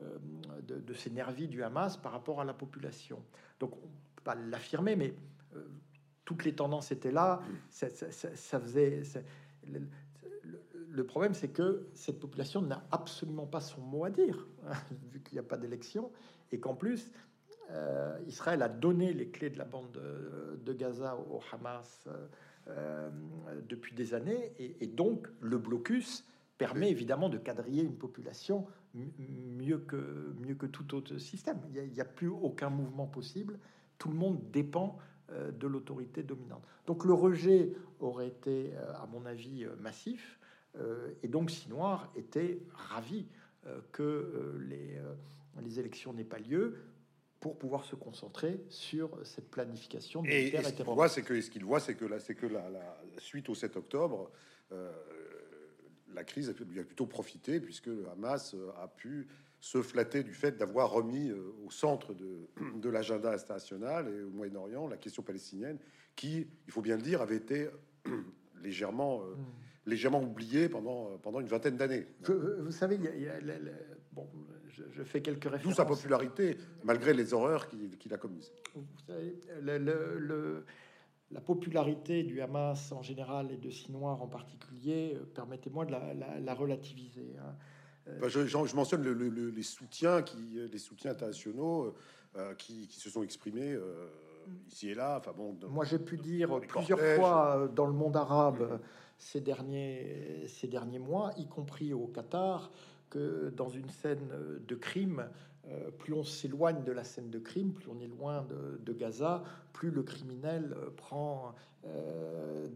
euh, 0.00 0.18
de, 0.62 0.94
ces 0.94 1.10
nervis 1.10 1.48
du 1.48 1.62
Hamas 1.62 1.98
par 1.98 2.12
rapport 2.12 2.40
à 2.40 2.44
la 2.44 2.54
population. 2.54 3.22
Donc, 3.60 3.76
on 3.76 3.88
peut 4.14 4.22
pas 4.24 4.34
l'affirmer, 4.34 4.96
mais 4.96 5.14
euh, 5.54 5.68
toutes 6.24 6.46
les 6.46 6.54
tendances 6.54 6.92
étaient 6.92 7.12
là. 7.12 7.42
Ça, 7.68 7.90
faisait. 8.58 9.02
Le, 9.66 9.82
le, 10.88 11.04
problème, 11.04 11.34
c'est 11.34 11.48
que 11.48 11.88
cette 11.92 12.20
population 12.20 12.62
n'a 12.62 12.86
absolument 12.90 13.46
pas 13.46 13.60
son 13.60 13.82
mot 13.82 14.04
à 14.06 14.10
dire, 14.10 14.46
hein, 14.66 14.72
vu 15.12 15.20
qu'il 15.20 15.34
n'y 15.34 15.40
a 15.40 15.48
pas 15.48 15.58
d'élection, 15.58 16.10
et 16.52 16.58
qu'en 16.58 16.74
plus, 16.74 17.10
Israël 18.26 18.62
a 18.62 18.68
donné 18.68 19.12
les 19.12 19.28
clés 19.28 19.50
de 19.50 19.58
la 19.58 19.64
bande 19.64 19.90
de, 20.64 20.72
Gaza 20.72 21.16
au 21.16 21.40
Hamas 21.52 22.08
euh, 22.68 23.10
depuis 23.68 23.94
des 23.94 24.12
années, 24.12 24.52
et, 24.58 24.88
donc 24.88 25.28
le 25.40 25.56
blocus 25.56 26.24
permet 26.58 26.90
évidemment 26.90 27.28
de 27.28 27.38
quadriller 27.38 27.84
une 27.84 27.96
population 27.96 28.66
mieux 28.94 29.78
que, 29.78 30.34
mieux 30.40 30.56
que 30.56 30.66
tout 30.66 30.96
autre 30.96 31.16
système. 31.18 31.60
Il 31.72 31.92
n'y 31.92 32.00
a, 32.00 32.04
plus 32.04 32.28
aucun 32.28 32.68
mouvement 32.68 33.06
possible, 33.06 33.60
tout 33.98 34.08
le 34.08 34.16
monde 34.16 34.50
dépend 34.50 34.98
euh, 35.30 35.52
de 35.52 35.68
l'autorité 35.68 36.24
dominante. 36.24 36.64
Donc 36.86 37.04
le 37.04 37.12
rejet 37.12 37.72
aurait 38.00 38.28
été, 38.28 38.72
euh, 38.74 38.94
à 38.94 39.06
mon 39.06 39.24
avis, 39.26 39.64
massif, 39.80 40.40
et 41.22 41.28
donc 41.28 41.50
Sinoir 41.50 42.12
était 42.16 42.60
ravi 42.74 43.26
que 43.92 44.58
les, 44.68 45.00
les 45.62 45.80
élections 45.80 46.12
n'aient 46.12 46.22
pas 46.22 46.38
lieu 46.38 46.76
pour 47.40 47.58
pouvoir 47.58 47.84
se 47.84 47.94
concentrer 47.96 48.60
sur 48.68 49.10
cette 49.24 49.50
planification 49.50 50.24
et, 50.24 50.48
et 50.48 50.62
ce 50.62 50.72
qu'il 50.72 50.84
voit, 50.84 51.08
c'est 51.08 51.22
que 51.22 51.40
ce 51.40 51.50
qu'il 51.50 51.64
voit, 51.64 51.80
c'est 51.80 51.94
que 51.94 52.04
là, 52.04 52.18
c'est 52.18 52.34
que 52.34 52.46
la, 52.46 52.68
la, 52.70 52.96
suite 53.18 53.48
au 53.48 53.54
7 53.54 53.76
octobre, 53.76 54.30
euh, 54.72 54.92
la 56.14 56.24
crise 56.24 56.54
lui 56.70 56.80
a 56.80 56.84
plutôt 56.84 57.06
profité 57.06 57.60
puisque 57.60 57.86
le 57.86 58.08
Hamas 58.08 58.54
euh, 58.54 58.70
a 58.82 58.88
pu 58.88 59.28
se 59.60 59.82
flatter 59.82 60.22
du 60.22 60.32
fait 60.32 60.56
d'avoir 60.56 60.90
remis 60.90 61.28
euh, 61.28 61.54
au 61.66 61.70
centre 61.70 62.14
de, 62.14 62.48
de 62.80 62.88
l'agenda 62.88 63.32
international 63.32 64.08
et 64.08 64.22
au 64.22 64.30
Moyen-Orient 64.30 64.88
la 64.88 64.96
question 64.96 65.22
palestinienne, 65.22 65.78
qui, 66.14 66.46
il 66.66 66.72
faut 66.72 66.82
bien 66.82 66.96
le 66.96 67.02
dire, 67.02 67.20
avait 67.20 67.36
été 67.36 67.68
légèrement, 68.62 69.20
mm. 69.20 69.90
légèrement 69.90 70.22
oubliée 70.22 70.70
pendant, 70.70 71.18
pendant 71.18 71.40
une 71.40 71.48
vingtaine 71.48 71.76
d'années. 71.76 72.06
Vous 72.22 72.72
savez, 72.72 72.96
il 72.96 73.22
y 73.22 73.28
a, 73.28 73.38
bon, 74.16 74.28
je, 74.68 75.02
fais 75.04 75.20
quelques 75.20 75.44
références. 75.44 75.62
D'où 75.62 75.72
sa 75.74 75.84
popularité, 75.84 76.56
malgré 76.82 77.12
les 77.12 77.34
horreurs 77.34 77.68
qu'il 77.68 78.14
a 78.14 78.18
commises. 78.18 78.50
Vous 78.74 78.84
savez, 79.06 79.36
le, 79.60 80.64
la 81.30 81.40
popularité 81.40 82.22
du 82.22 82.40
Hamas 82.40 82.92
en 82.92 83.02
général 83.02 83.52
et 83.52 83.56
de 83.56 83.70
Sinoir 83.70 84.22
en 84.22 84.26
particulier, 84.26 85.14
euh, 85.16 85.24
permettez-moi 85.34 85.84
de 85.84 85.92
la, 85.92 86.54
relativiser. 86.54 87.36
Hein. 87.38 87.54
Euh, 88.08 88.28
je, 88.28 88.76
mentionne 88.76 89.02
les 89.02 89.62
soutiens, 89.62 90.22
qui, 90.22 90.60
les 90.70 90.78
soutiens 90.78 91.10
internationaux 91.10 91.94
euh, 92.36 92.54
qui, 92.54 92.86
se 92.90 93.10
sont 93.10 93.22
exprimés 93.22 93.76
ici 94.68 94.90
et 94.90 94.94
là. 94.94 95.16
Enfin 95.18 95.32
bon, 95.36 95.56
moi 95.68 95.84
j'ai 95.84 95.98
pu 95.98 96.16
dire 96.16 96.60
plusieurs 96.60 97.00
fois 97.16 97.68
dans 97.74 97.86
le 97.86 97.92
monde 97.92 98.16
arabe 98.16 98.80
ces 99.18 99.40
derniers 99.40 100.44
ces 100.46 100.68
derniers 100.68 101.00
mois, 101.00 101.32
y 101.36 101.48
compris 101.48 101.92
au 101.92 102.06
Qatar, 102.06 102.70
que 103.10 103.50
dans 103.56 103.68
une 103.68 103.88
scène 103.88 104.28
de 104.66 104.74
crime, 104.74 105.28
euh, 105.68 105.90
plus 105.90 106.12
on 106.12 106.22
s'éloigne 106.22 106.84
de 106.84 106.92
la 106.92 107.02
scène 107.02 107.30
de 107.30 107.38
crime, 107.38 107.72
plus 107.72 107.88
on 107.90 107.98
est 108.00 108.06
loin 108.06 108.46
de, 108.84 108.92
Gaza, 108.92 109.42
plus 109.72 109.90
le 109.90 110.02
criminel 110.02 110.76
euh, 110.76 110.90
prend 110.96 111.54
euh, 111.86 112.68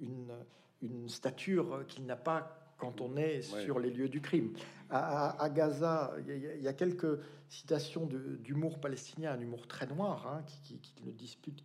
une, 0.00 1.08
stature 1.08 1.84
qu'il 1.88 2.06
n'a 2.06 2.16
pas 2.16 2.74
quand 2.78 3.00
on 3.00 3.16
est 3.16 3.42
sur 3.42 3.78
les 3.78 3.90
lieux 3.90 4.08
du 4.08 4.20
crime. 4.20 4.52
À, 4.90 5.48
Gaza, 5.50 6.12
il 6.26 6.62
y, 6.62 6.68
a 6.68 6.72
quelques 6.72 7.18
citations 7.48 8.06
d'humour 8.06 8.80
palestinien, 8.80 9.32
un 9.32 9.40
humour 9.40 9.66
très 9.66 9.86
noir, 9.86 10.26
hein, 10.26 10.42
qui, 10.64 10.80
ne 11.04 11.12
dispute 11.12 11.62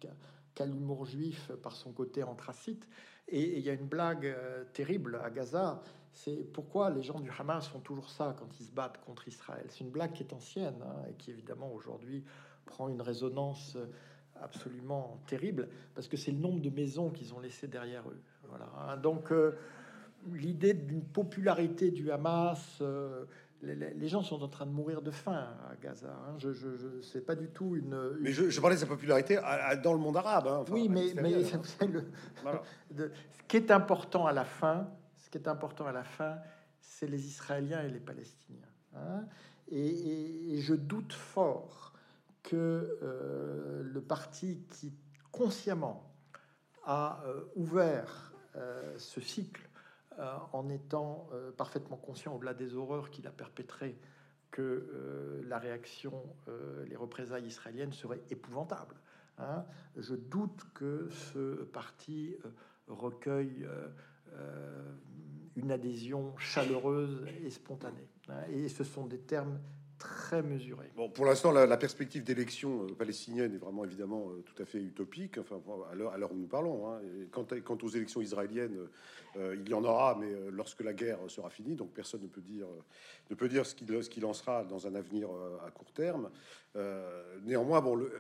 qu'à 0.54 0.66
l'humour 0.66 1.06
juif 1.06 1.52
par 1.64 1.76
son 1.76 1.92
côté 1.92 2.24
anthracite. 2.24 2.88
Et 3.28 3.58
il 3.58 3.64
y 3.66 3.70
a 3.70 3.74
une 3.74 3.88
blague 3.88 4.36
terrible 4.74 5.20
à 5.24 5.30
Gaza 5.30 5.82
c'est 6.14 6.52
pourquoi 6.54 6.90
les 6.90 7.04
gens 7.04 7.20
du 7.20 7.30
Hamas 7.38 7.68
font 7.68 7.80
toujours 7.80 8.10
ça 8.10 8.36
quand 8.40 8.48
ils 8.60 8.66
se 8.66 8.72
battent 8.72 9.00
contre 9.06 9.28
Israël. 9.28 9.66
C'est 9.70 9.84
une 9.84 9.92
blague 9.92 10.14
qui 10.14 10.24
est 10.24 10.34
ancienne 10.34 10.82
hein, 10.82 11.04
et 11.10 11.14
qui 11.14 11.32
évidemment 11.32 11.72
aujourd'hui 11.72 12.24
prend 12.66 12.90
une 12.90 13.02
résonance 13.02 13.76
euh, 13.76 13.86
absolument 14.42 15.20
terrible 15.28 15.70
parce 15.96 16.08
que 16.08 16.18
c'est 16.18 16.32
le 16.32 16.40
nombre 16.40 16.62
de 16.62 16.70
maisons 16.70 17.10
qu'ils 17.10 17.34
ont 17.34 17.40
laissées 17.40 17.68
derrière 17.68 18.08
eux. 18.10 18.22
Voilà. 18.50 18.70
Hein. 18.80 18.98
Donc 18.98 19.32
euh, 19.32 19.58
l'idée 20.34 20.74
d'une 20.74 21.04
popularité 21.04 21.92
du 21.92 22.12
Hamas, 22.12 22.80
euh, 22.82 23.26
les, 23.62 24.08
gens 24.08 24.22
sont 24.22 24.42
en 24.44 24.48
train 24.48 24.66
de 24.66 24.72
mourir 24.72 25.02
de 25.02 25.12
faim 25.12 25.48
à 25.70 25.76
Gaza. 25.82 26.10
Hein. 26.10 26.36
Je, 26.38 26.52
je, 26.52 27.02
sais 27.02 27.22
pas 27.22 27.36
du 27.36 27.50
tout 27.50 27.76
une. 27.76 28.18
Mais 28.22 28.32
je, 28.32 28.62
parlais 28.62 28.76
de 28.76 28.82
sa 28.82 28.86
popularité 28.86 29.40
dans 29.84 29.94
le 29.94 30.00
monde 30.00 30.18
arabe. 30.18 30.66
oui, 30.72 30.88
mais, 30.90 31.14
mais 31.16 31.32
le, 31.88 32.04
ce 32.96 33.44
qui 33.48 33.58
est 33.58 33.72
important 33.72 34.28
à 34.28 34.34
la 34.34 34.46
fin, 34.46 34.88
ce 35.28 35.30
qui 35.30 35.38
est 35.38 35.50
important 35.50 35.86
à 35.86 35.92
la 35.92 36.06
fin, 36.06 36.38
c'est 36.80 37.06
les 37.06 37.28
Israéliens 37.28 37.84
et 37.84 37.90
les 37.90 38.00
Palestiniens. 38.00 38.62
Hein. 38.96 39.26
et, 39.70 40.58
je 40.62 40.74
doute 40.74 41.12
fort 41.12 41.92
que 42.44 42.98
euh, 43.04 43.84
le 43.84 44.02
parti 44.02 44.64
qui 44.70 44.94
consciemment 45.34 46.10
a 46.86 47.22
euh, 47.26 47.44
ouvert 47.56 48.32
euh, 48.56 48.98
ce 48.98 49.20
cycle 49.20 49.68
en 50.52 50.68
étant 50.70 51.30
parfaitement 51.58 51.96
conscient 51.96 52.34
au-delà 52.34 52.56
des 52.56 52.74
horreurs 52.74 53.12
qu'il 53.12 53.28
a 53.28 53.32
perpétrées 53.32 54.00
que 54.50 55.44
la 55.46 55.60
réaction, 55.60 56.24
les 56.88 56.96
représailles 56.96 57.46
israéliennes 57.46 57.94
seraient 57.94 58.24
épouvantables. 58.32 58.96
Hein. 59.38 59.64
Je 59.96 60.16
doute 60.16 60.66
que 60.74 61.08
ce 61.12 61.66
parti 61.66 62.36
recueille 62.88 63.68
une 65.58 65.72
adhésion 65.72 66.34
chaleureuse 66.38 67.26
et 67.44 67.50
spontanée. 67.50 68.08
Et 68.50 68.70
ce 68.70 68.84
sont 68.84 69.06
des 69.06 69.20
termes 69.20 69.60
très 69.98 70.44
mesurés. 70.44 70.92
Bon, 70.96 71.10
pour 71.10 71.26
l'instant, 71.26 71.52
la, 71.52 71.78
perspective 71.78 72.24
d'élection 72.24 72.84
euh, 72.84 72.94
palestinienne 72.94 73.56
est 73.56 73.58
vraiment 73.58 73.84
évidemment 73.84 74.30
euh, 74.30 74.44
tout 74.44 74.62
à 74.62 74.66
fait 74.66 74.78
utopique. 74.78 75.40
Enfin, 75.40 75.60
à 75.92 75.96
l'heure 75.96 76.32
où 76.32 76.36
nous 76.36 76.48
parlons. 76.48 76.88
Hein. 76.88 77.00
Quant, 77.32 77.48
quant, 77.64 77.78
aux 77.82 77.90
élections 77.90 78.22
israéliennes, 78.22 78.78
il 79.36 79.70
y 79.70 79.74
en 79.74 79.84
aura, 79.84 80.18
mais 80.20 80.32
lorsque 80.52 80.82
la 80.82 80.94
guerre 80.94 81.20
sera 81.28 81.52
finie, 81.52 81.76
donc 81.76 81.92
personne 81.92 82.24
ne 82.24 82.28
peut 82.28 82.42
dire 82.42 82.66
ne 83.30 83.36
peut 83.36 83.48
dire 83.48 83.68
ce 83.68 83.76
qu'il 83.76 84.04
ce 84.04 84.10
qu'il 84.10 84.26
en 84.26 84.34
sera 84.34 84.64
dans 84.64 84.88
un 84.88 84.96
avenir 84.96 85.30
à 85.64 85.70
court 85.70 85.92
terme. 85.92 86.32
néanmoins, 87.44 87.82
bon, 87.82 87.96
le, 87.96 88.12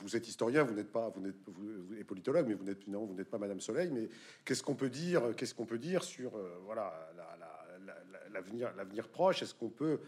vous 0.00 0.16
êtes 0.16 0.28
historien, 0.28 0.64
vous 0.64 0.74
n'êtes 0.74 0.90
pas, 0.90 1.10
vous 1.10 1.20
n'êtes 1.20 1.36
vous, 1.46 2.04
politologue, 2.04 2.46
mais 2.46 2.54
vous 2.54 2.64
n'êtes 2.64 2.86
non, 2.86 3.04
vous 3.04 3.14
n'êtes 3.14 3.30
pas 3.30 3.38
Madame 3.38 3.60
Soleil. 3.60 3.90
Mais 3.90 4.08
qu'est-ce 4.44 4.62
qu'on 4.62 4.74
peut 4.74 4.90
dire, 4.90 5.34
qu'est-ce 5.36 5.54
qu'on 5.54 5.66
peut 5.66 5.78
dire 5.78 6.02
sur 6.02 6.36
euh, 6.36 6.58
voilà 6.64 7.10
l'avenir, 8.32 8.72
l'avenir 8.76 9.08
proche? 9.08 9.42
Est-ce 9.42 9.54
qu'on 9.54 9.70
peut 9.70 10.00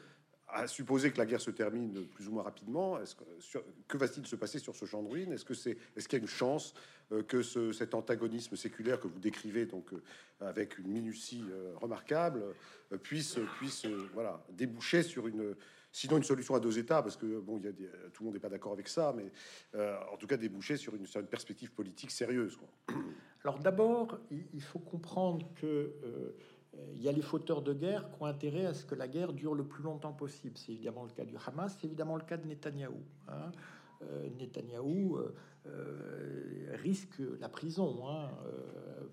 à 0.53 0.66
supposer 0.66 1.12
que 1.12 1.18
la 1.18 1.27
guerre 1.27 1.41
se 1.41 1.53
termine 1.53 2.07
plus 2.09 2.27
ou 2.27 2.33
moins 2.33 2.43
rapidement, 2.43 3.01
est-ce 3.01 3.14
que, 3.14 3.59
que 3.87 3.97
va-t-il 3.97 4.27
se 4.27 4.35
passer 4.35 4.59
sur 4.59 4.75
ce 4.75 4.85
champ 4.85 5.01
de 5.01 5.09
ruines? 5.09 5.33
Est-ce 5.33 5.45
que 5.45 5.55
c'est, 5.55 5.79
est-ce 5.95 6.09
qu'il 6.09 6.18
y 6.18 6.21
a 6.21 6.23
une 6.23 6.29
chance 6.29 6.75
euh, 7.12 7.23
que 7.23 7.41
ce, 7.43 7.73
cet 7.73 7.95
antagonisme 7.95 8.57
séculaire 8.57 8.99
que 8.99 9.07
vous 9.07 9.21
décrivez 9.21 9.66
donc 9.66 9.93
euh, 9.93 10.03
avec 10.41 10.79
une 10.79 10.89
minutie 10.89 11.45
remarquable 11.77 12.43
puisse 13.03 13.39
puisse 13.59 13.87
voilà 14.14 14.43
déboucher 14.51 15.03
sur 15.03 15.29
une 15.29 15.55
Sinon, 15.93 16.18
une 16.18 16.22
solution 16.22 16.55
à 16.55 16.61
deux 16.61 16.78
États, 16.78 17.03
parce 17.03 17.16
que 17.16 17.41
bon, 17.41 17.59
y 17.59 17.66
a 17.66 17.72
tout 17.72 18.22
le 18.22 18.24
monde 18.26 18.34
n'est 18.34 18.41
pas 18.41 18.49
d'accord 18.49 18.72
avec 18.72 18.86
ça, 18.86 19.12
mais 19.16 19.32
euh, 19.74 19.97
en 20.12 20.16
tout 20.16 20.26
cas 20.26 20.36
déboucher 20.36 20.76
sur 20.76 20.95
une, 20.95 21.07
sur 21.07 21.24
perspective 21.26 21.72
politique 21.72 22.12
sérieuse. 22.12 22.59
Alors 23.45 23.59
d'abord, 23.59 24.18
il 24.30 24.62
faut 24.62 24.78
comprendre 24.78 25.49
que 25.55 25.66
euh, 25.66 26.36
il 26.95 27.03
y 27.03 27.09
a 27.09 27.12
les 27.12 27.22
fauteurs 27.22 27.62
de 27.62 27.72
guerre 27.72 28.09
qui 28.11 28.22
ont 28.22 28.26
intérêt 28.26 28.66
à 28.66 28.74
ce 28.74 28.84
que 28.84 28.95
la 28.95 29.09
guerre 29.09 29.32
dure 29.32 29.55
le 29.55 29.64
plus 29.64 29.82
longtemps 29.82 30.12
possible. 30.12 30.57
C'est 30.57 30.72
évidemment 30.72 31.05
le 31.05 31.11
cas 31.11 31.24
du 31.24 31.34
Hamas, 31.45 31.76
c'est 31.80 31.86
évidemment 31.86 32.16
le 32.16 32.22
cas 32.22 32.36
de 32.36 32.47
Netanyahou. 32.47 33.03
Hein. 33.28 33.51
Euh, 34.03 34.28
Netanyahou 34.38 35.18
risque 36.82 37.20
la 37.41 37.49
prison 37.49 38.09
hein, 38.09 38.30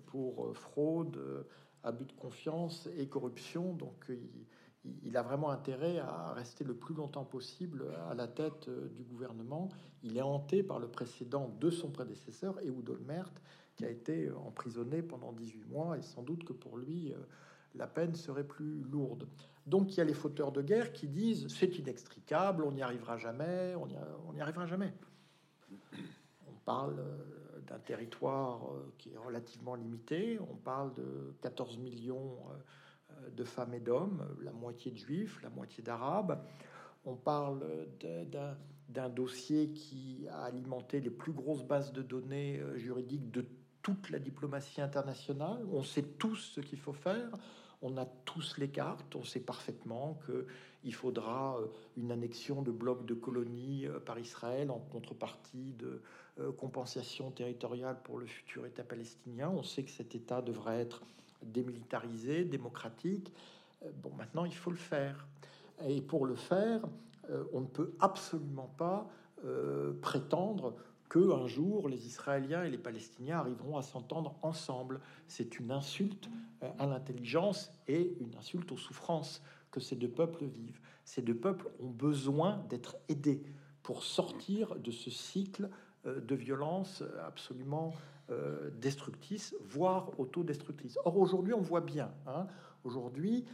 pour 0.06 0.56
fraude, 0.56 1.44
abus 1.82 2.06
de 2.06 2.12
confiance 2.12 2.88
et 2.96 3.06
corruption. 3.06 3.74
Donc 3.74 4.10
il 5.02 5.16
a 5.16 5.22
vraiment 5.22 5.50
intérêt 5.50 5.98
à 5.98 6.32
rester 6.32 6.64
le 6.64 6.74
plus 6.74 6.94
longtemps 6.94 7.24
possible 7.24 7.84
à 8.10 8.14
la 8.14 8.28
tête 8.28 8.68
euh, 8.68 8.88
du 8.88 9.02
gouvernement. 9.02 9.68
Il 10.02 10.16
est 10.16 10.22
hanté 10.22 10.62
par 10.62 10.78
le 10.78 10.88
précédent 10.88 11.54
de 11.60 11.70
son 11.70 11.90
prédécesseur, 11.90 12.60
Ehud 12.62 12.88
Olmert, 12.88 13.30
qui 13.76 13.84
a 13.84 13.90
été 13.90 14.30
emprisonné 14.30 15.02
pendant 15.02 15.32
18 15.32 15.64
mois, 15.68 15.98
et 15.98 16.02
sans 16.02 16.22
doute 16.22 16.44
que 16.44 16.52
pour 16.52 16.78
lui, 16.78 17.12
la 17.74 17.86
peine 17.86 18.14
serait 18.14 18.46
plus 18.46 18.82
lourde. 18.82 19.28
Donc 19.66 19.92
il 19.92 19.98
y 19.98 20.00
a 20.00 20.04
les 20.04 20.14
fauteurs 20.14 20.50
de 20.50 20.62
guerre 20.62 20.92
qui 20.92 21.08
disent 21.08 21.46
c'est 21.48 21.78
inextricable, 21.78 22.64
on 22.64 22.72
n'y 22.72 22.82
arrivera 22.82 23.18
jamais, 23.18 23.74
on 23.76 24.32
n'y 24.32 24.40
arrivera 24.40 24.66
jamais. 24.66 24.92
On 26.46 26.54
parle 26.64 26.98
euh, 26.98 27.60
d'un 27.66 27.78
territoire 27.78 28.72
euh, 28.72 28.92
qui 28.96 29.12
est 29.12 29.18
relativement 29.18 29.74
limité, 29.74 30.38
on 30.40 30.56
parle 30.56 30.94
de 30.94 31.34
14 31.42 31.76
millions 31.78 32.38
euh, 32.50 32.56
de 33.36 33.44
femmes 33.44 33.74
et 33.74 33.80
d'hommes, 33.80 34.26
la 34.42 34.52
moitié 34.52 34.90
de 34.90 34.96
juifs, 34.96 35.40
la 35.42 35.50
moitié 35.50 35.82
d'arabes. 35.82 36.42
On 37.04 37.14
parle 37.14 37.60
d'un 38.88 39.08
dossier 39.08 39.70
qui 39.70 40.26
a 40.30 40.44
alimenté 40.44 41.00
les 41.00 41.10
plus 41.10 41.32
grosses 41.32 41.64
bases 41.64 41.92
de 41.92 42.02
données 42.02 42.60
juridiques 42.76 43.30
de 43.30 43.46
toute 43.82 44.10
la 44.10 44.18
diplomatie 44.18 44.80
internationale. 44.80 45.64
On 45.72 45.82
sait 45.82 46.02
tous 46.02 46.36
ce 46.36 46.60
qu'il 46.60 46.78
faut 46.78 46.92
faire 46.92 47.30
on 47.82 47.96
a 47.96 48.06
tous 48.24 48.56
les 48.58 48.68
cartes, 48.68 49.14
on 49.14 49.24
sait 49.24 49.40
parfaitement 49.40 50.18
qu'il 50.26 50.94
faudra 50.94 51.58
euh, 51.58 51.66
une 51.96 52.10
annexion 52.10 52.62
de 52.62 52.70
blocs 52.70 53.06
de 53.06 53.14
colonies 53.14 53.86
euh, 53.86 54.00
par 54.00 54.18
Israël 54.18 54.70
en 54.70 54.78
contrepartie 54.78 55.74
de 55.78 56.02
euh, 56.40 56.52
compensation 56.52 57.30
territoriale 57.30 57.98
pour 58.02 58.18
le 58.18 58.26
futur 58.26 58.66
État 58.66 58.82
palestinien. 58.82 59.50
On 59.50 59.62
sait 59.62 59.84
que 59.84 59.90
cet 59.90 60.14
État 60.14 60.42
devrait 60.42 60.80
être 60.80 61.02
démilitarisé, 61.42 62.44
démocratique. 62.44 63.32
Bon, 64.02 64.10
maintenant, 64.16 64.44
il 64.44 64.54
faut 64.54 64.70
le 64.70 64.76
faire. 64.76 65.26
Et 65.86 66.00
pour 66.00 66.26
le 66.26 66.34
faire, 66.34 66.82
on 67.52 67.60
ne 67.60 67.66
peut 67.66 67.92
absolument 68.00 68.72
pas 68.76 69.08
prétendre 70.02 70.74
que 71.08 71.32
un 71.32 71.46
jour 71.46 71.88
les 71.88 72.06
Israéliens 72.06 72.64
et 72.64 72.70
les 72.70 72.78
Palestiniens 72.78 73.38
arriveront 73.38 73.76
à 73.76 73.82
s'entendre 73.82 74.34
ensemble. 74.42 75.00
C'est 75.26 75.58
une 75.58 75.70
insulte 75.70 76.28
euh, 76.62 76.70
à 76.78 76.86
l'intelligence 76.86 77.72
et 77.86 78.16
une 78.20 78.34
insulte 78.36 78.70
aux 78.72 78.76
souffrances 78.76 79.42
que 79.70 79.80
ces 79.80 79.96
deux 79.96 80.08
peuples 80.08 80.44
vivent. 80.44 80.80
Ces 81.04 81.22
deux 81.22 81.36
peuples 81.36 81.68
ont 81.80 81.90
besoin 81.90 82.58
d'être 82.68 82.96
aidés 83.08 83.42
pour 83.82 84.02
sortir 84.02 84.76
de 84.76 84.90
ce 84.90 85.10
cycle 85.10 85.70
euh, 86.06 86.20
de 86.20 86.34
violence 86.34 87.02
absolument 87.26 87.94
euh, 88.30 88.70
destructrice, 88.80 89.54
voire 89.62 90.18
autodestructrice. 90.18 90.98
Or 91.04 91.16
aujourd'hui, 91.18 91.54
on 91.54 91.60
voit 91.60 91.80
bien. 91.80 92.10
Hein, 92.26 92.46
aujourd'hui, 92.84 93.44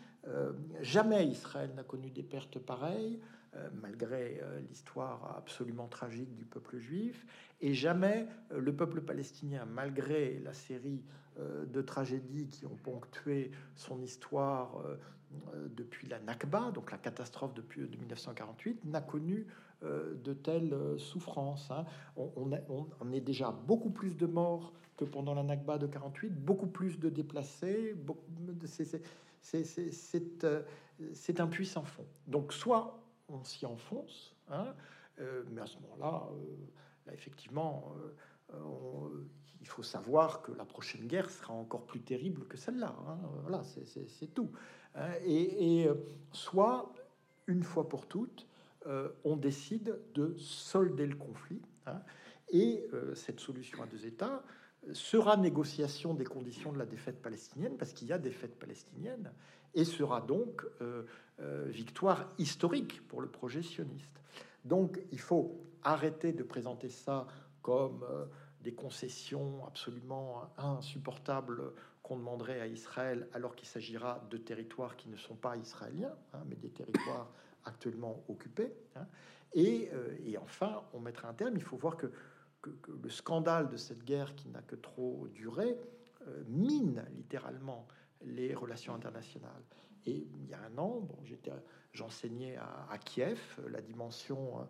jamais 0.80 1.26
Israël 1.26 1.70
n'a 1.76 1.82
connu 1.82 2.10
des 2.10 2.22
pertes 2.22 2.58
pareilles. 2.58 3.20
Euh, 3.56 3.68
malgré 3.80 4.40
euh, 4.42 4.60
l'histoire 4.68 5.36
absolument 5.38 5.86
tragique 5.86 6.34
du 6.34 6.44
peuple 6.44 6.78
juif, 6.78 7.24
et 7.60 7.72
jamais 7.72 8.26
euh, 8.50 8.58
le 8.58 8.74
peuple 8.74 9.00
palestinien, 9.00 9.64
malgré 9.64 10.40
la 10.40 10.52
série 10.52 11.04
de 11.36 11.82
tragédies 11.82 12.46
qui 12.46 12.64
ont 12.64 12.76
ponctué 12.76 13.50
son 13.74 14.00
histoire 14.00 14.84
depuis 15.66 16.06
la 16.06 16.20
Nakba, 16.20 16.70
donc 16.70 16.92
la 16.92 16.98
catastrophe 16.98 17.54
depuis 17.54 17.80
de 17.80 17.96
1948, 17.96 18.84
n'a 18.84 19.00
connu 19.00 19.44
de 19.82 20.32
telles 20.32 20.74
souffrances. 20.98 21.70
Hein. 21.70 21.84
On, 22.16 22.50
on, 23.00 23.12
est 23.12 23.20
déjà 23.20 23.50
beaucoup 23.50 23.90
plus 23.90 24.16
de 24.16 24.26
morts 24.26 24.72
que 24.96 25.04
pendant 25.04 25.34
la 25.34 25.42
Nakba 25.42 25.78
de 25.78 25.86
48, 25.86 26.30
beaucoup 26.44 26.66
plus 26.66 26.98
de 26.98 27.10
déplacés. 27.10 27.94
C'est 31.12 31.40
un 31.40 31.46
puissant 31.46 31.84
fond. 31.84 32.06
Donc 32.26 32.52
soit 32.52 32.98
on 33.28 33.44
s'y 33.44 33.66
enfonce. 33.66 34.34
Hein, 34.48 34.74
euh, 35.20 35.42
mais 35.50 35.60
à 35.60 35.66
ce 35.66 35.78
moment-là, 35.78 36.28
euh, 36.30 36.56
là, 37.06 37.14
effectivement, 37.14 37.94
euh, 38.52 39.26
il 39.60 39.66
faut 39.66 39.82
savoir 39.82 40.42
que 40.42 40.52
la 40.52 40.64
prochaine 40.64 41.06
guerre 41.06 41.30
sera 41.30 41.54
encore 41.54 41.86
plus 41.86 42.00
terrible 42.00 42.46
que 42.46 42.56
celle-là. 42.56 42.94
Hein, 43.08 43.18
voilà, 43.42 43.62
c'est 43.64 44.34
tout. 44.34 44.50
Hein, 44.94 45.10
et, 45.24 45.88
soit, 46.32 46.92
une 47.46 47.62
fois 47.62 47.88
pour 47.88 48.06
toutes, 48.06 48.46
on 49.24 49.36
décide 49.36 49.98
de 50.14 50.34
solder 50.36 51.06
le 51.06 51.16
conflit. 51.16 51.62
et 52.50 52.86
cette 53.14 53.40
solution 53.40 53.82
à 53.82 53.86
deux 53.86 54.06
États 54.06 54.42
sera 54.92 55.36
négociation 55.36 56.14
des 56.14 56.24
conditions 56.24 56.72
de 56.72 56.78
la 56.78 56.86
défaite 56.86 57.22
palestinienne, 57.22 57.76
parce 57.76 57.92
qu'il 57.92 58.08
y 58.08 58.12
a 58.12 58.18
défaite 58.18 58.58
palestinienne, 58.58 59.32
et 59.74 59.84
sera 59.84 60.20
donc 60.20 60.64
euh, 61.40 61.66
victoire 61.66 62.32
historique 62.38 63.06
pour 63.08 63.20
le 63.20 63.28
projet 63.28 63.62
sioniste. 63.62 64.20
Donc 64.64 65.00
il 65.10 65.18
faut 65.18 65.60
arrêter 65.82 66.32
de 66.32 66.42
présenter 66.42 66.88
ça 66.88 67.26
comme 67.60 68.04
euh, 68.04 68.26
des 68.60 68.72
concessions 68.72 69.66
absolument 69.66 70.42
insupportables 70.56 71.72
qu'on 72.02 72.16
demanderait 72.16 72.60
à 72.60 72.66
Israël 72.66 73.28
alors 73.32 73.56
qu'il 73.56 73.66
s'agira 73.66 74.24
de 74.30 74.36
territoires 74.36 74.96
qui 74.96 75.08
ne 75.08 75.16
sont 75.16 75.34
pas 75.34 75.56
israéliens, 75.56 76.14
hein, 76.32 76.42
mais 76.46 76.56
des 76.56 76.70
territoires 76.70 77.32
actuellement 77.64 78.24
occupés. 78.28 78.72
Hein. 78.96 79.06
Et, 79.52 79.90
euh, 79.92 80.16
et, 80.24 80.36
enfin, 80.38 80.82
on 80.92 81.00
mettra 81.00 81.28
un 81.28 81.34
terme. 81.34 81.54
Il 81.56 81.62
faut 81.62 81.76
voir 81.76 81.96
que, 81.96 82.10
le 83.02 83.10
scandale 83.10 83.68
de 83.68 83.76
cette 83.76 84.04
guerre 84.04 84.34
qui 84.34 84.48
n'a 84.48 84.62
que 84.62 84.74
trop 84.74 85.28
duré 85.34 85.78
mine 86.46 87.04
littéralement 87.14 87.86
les 88.22 88.54
relations 88.54 88.94
internationales. 88.94 89.62
Et 90.06 90.26
il 90.34 90.48
y 90.48 90.54
a 90.54 90.60
un 90.60 90.78
an, 90.78 91.06
j'enseignais 91.92 92.56
à, 92.56 92.98
Kiev 92.98 93.40
la 93.70 93.80
dimension 93.80 94.58
euh, 94.58 94.64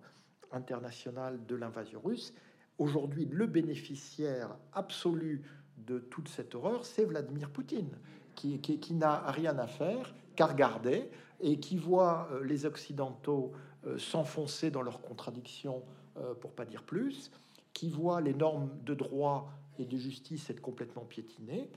internationale 0.52 1.44
de 1.46 1.56
l'invasion 1.56 2.00
russe. 2.00 2.32
Aujourd'hui, 2.78 3.26
le 3.26 3.46
bénéficiaire 3.46 4.56
absolu 4.72 5.42
de 5.76 5.98
toute 5.98 6.28
cette 6.28 6.54
horreur, 6.54 6.84
c'est 6.84 7.04
Vladimir 7.04 7.50
Poutine, 7.50 7.96
qui, 8.34 8.94
n'a 8.94 9.30
rien 9.30 9.58
à 9.58 9.66
faire 9.66 10.14
qu'à 10.36 10.46
regarder 10.46 11.08
et 11.40 11.58
qui 11.58 11.76
voit 11.76 12.28
euh, 12.32 12.44
les 12.44 12.66
Occidentaux 12.66 13.52
euh, 13.86 13.98
s'enfoncer 13.98 14.70
dans 14.70 14.82
leurs 14.82 15.00
contradictions, 15.00 15.82
pour 16.40 16.52
pas 16.52 16.64
dire 16.64 16.84
plus, 16.84 17.32
qui 17.72 17.90
voit 17.90 18.20
les 18.20 18.34
normes 18.34 18.70
de 18.84 18.94
droit 18.94 19.50
et 19.80 19.84
de 19.84 19.96
justice 19.96 20.48
être 20.48 20.60
complètement 20.60 21.02
piétinées, 21.02 21.68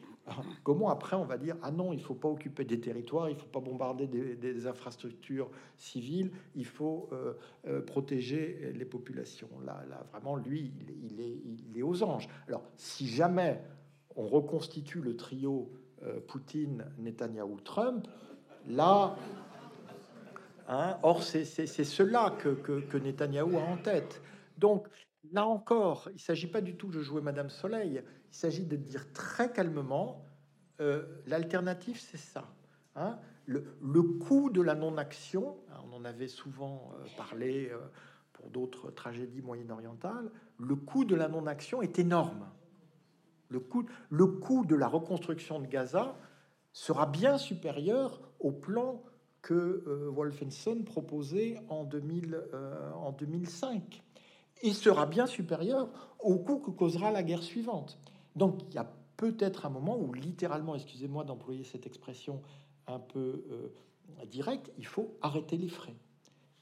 Comment 0.63 0.89
après 0.89 1.15
on 1.15 1.23
va 1.23 1.37
dire 1.37 1.55
ah 1.61 1.71
non, 1.71 1.93
il 1.93 2.01
faut 2.01 2.15
pas 2.15 2.27
occuper 2.27 2.65
des 2.65 2.79
territoires, 2.79 3.29
il 3.29 3.35
faut 3.35 3.47
pas 3.47 3.59
bombarder 3.59 4.07
des, 4.07 4.67
infrastructures 4.67 5.49
civiles, 5.77 6.31
il 6.55 6.65
faut 6.65 7.09
euh, 7.11 7.33
euh, 7.67 7.81
protéger 7.81 8.73
les 8.75 8.85
populations. 8.85 9.49
Là, 9.65 9.83
là 9.89 10.05
vraiment, 10.11 10.35
lui, 10.35 10.73
il, 11.03 11.21
est, 11.21 11.41
il 11.45 11.77
est 11.77 11.83
aux 11.83 12.03
anges. 12.03 12.27
Alors, 12.47 12.63
si 12.75 13.07
jamais 13.07 13.61
on 14.15 14.27
reconstitue 14.27 14.99
le 14.99 15.15
trio 15.15 15.71
euh, 16.03 16.19
Poutine, 16.19 16.85
Netanyahou, 16.97 17.59
Trump, 17.61 18.07
là, 18.67 19.15
hein, 20.67 20.97
or 21.03 21.23
c'est 21.23 21.43
cela 21.45 22.35
que, 22.39 22.49
que, 22.49 22.81
que 22.81 22.97
Netanyahou 22.97 23.57
a 23.57 23.61
en 23.61 23.77
tête. 23.77 24.21
Donc, 24.57 24.87
Là 25.33 25.45
encore, 25.45 26.07
il 26.11 26.15
ne 26.15 26.19
s'agit 26.19 26.47
pas 26.47 26.61
du 26.61 26.75
tout 26.75 26.89
de 26.89 27.01
jouer 27.01 27.21
Madame 27.21 27.49
Soleil, 27.49 28.01
il 28.31 28.35
s'agit 28.35 28.65
de 28.65 28.75
dire 28.75 29.11
très 29.13 29.51
calmement, 29.51 30.25
euh, 30.79 31.03
l'alternative 31.25 31.99
c'est 31.99 32.17
ça. 32.17 32.45
Hein? 32.95 33.19
le, 33.45 34.01
coût 34.01 34.49
de 34.49 34.61
la 34.61 34.75
non-action, 34.75 35.57
hein, 35.69 35.81
on 35.89 35.95
en 35.95 36.05
avait 36.05 36.27
souvent 36.27 36.91
euh, 36.93 37.05
parlé 37.15 37.69
euh, 37.71 37.77
pour 38.33 38.49
d'autres 38.49 38.91
tragédies 38.91 39.41
moyen-orientales, 39.41 40.31
le 40.59 40.75
coût 40.75 41.05
de 41.05 41.15
la 41.15 41.27
non-action 41.27 41.81
est 41.81 41.99
énorme. 41.99 42.47
Le 43.49 43.59
coût, 43.59 43.85
le 44.09 44.27
coût 44.27 44.65
de 44.65 44.75
la 44.75 44.87
reconstruction 44.87 45.59
de 45.59 45.67
Gaza 45.67 46.15
sera 46.73 47.05
bien 47.05 47.37
supérieur 47.37 48.21
au 48.39 48.51
plan 48.51 49.01
que 49.47 50.11
Wolfenson 50.13 50.83
proposait 50.83 51.57
en, 51.69 51.85
2000, 51.85 52.37
en 52.95 53.13
2005 53.13 54.03
et 54.61 54.73
sera 54.73 55.05
bien 55.05 55.25
supérieur 55.25 55.89
au 56.19 56.35
coût 56.35 56.59
que 56.59 56.71
causera 56.71 57.11
la 57.11 57.23
guerre 57.23 57.43
suivante. 57.43 57.97
Donc 58.35 58.59
il 58.67 58.75
y 58.75 58.77
a 58.77 58.91
peut-être 59.17 59.65
un 59.65 59.69
moment 59.69 59.97
où 59.97 60.13
littéralement, 60.13 60.75
excusez-moi 60.75 61.23
d'employer 61.23 61.63
cette 61.63 61.85
expression 61.85 62.41
un 62.87 62.99
peu 62.99 63.45
euh, 63.51 64.25
directe, 64.25 64.71
il 64.77 64.85
faut 64.85 65.17
arrêter 65.21 65.57
les 65.57 65.69
frais. 65.69 65.95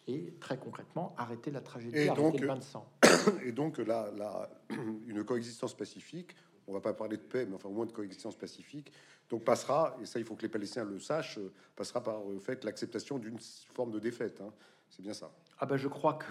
Et 0.07 0.35
très 0.39 0.57
concrètement, 0.57 1.15
arrêter 1.17 1.51
la 1.51 1.61
tragédie, 1.61 1.97
et 1.97 2.09
arrêter 2.09 2.31
donc, 2.31 2.39
le 2.39 2.47
bain 2.47 2.57
de 2.57 2.63
sang. 2.63 2.87
Et 3.43 3.51
donc 3.51 3.79
là, 3.79 4.11
là, 4.15 4.49
une 5.07 5.23
coexistence 5.23 5.73
pacifique, 5.73 6.35
on 6.67 6.73
va 6.73 6.81
pas 6.81 6.93
parler 6.93 7.17
de 7.17 7.21
paix, 7.21 7.45
mais 7.45 7.55
enfin 7.55 7.69
au 7.69 7.73
moins 7.73 7.85
de 7.85 7.91
coexistence 7.91 8.35
pacifique, 8.35 8.91
donc 9.29 9.43
passera, 9.43 9.95
et 10.01 10.05
ça 10.05 10.19
il 10.19 10.25
faut 10.25 10.35
que 10.35 10.43
les 10.43 10.49
Palestiniens 10.49 10.85
le 10.85 10.99
sachent, 10.99 11.39
passera 11.75 12.01
par 12.03 12.23
le 12.23 12.39
fait 12.39 12.63
l'acceptation 12.63 13.17
d'une 13.17 13.39
forme 13.73 13.91
de 13.91 13.99
défaite. 13.99 14.41
Hein. 14.41 14.51
C'est 14.89 15.01
bien 15.01 15.13
ça. 15.13 15.31
Ah 15.59 15.65
ben 15.65 15.77
je 15.77 15.87
crois 15.87 16.13
que 16.15 16.25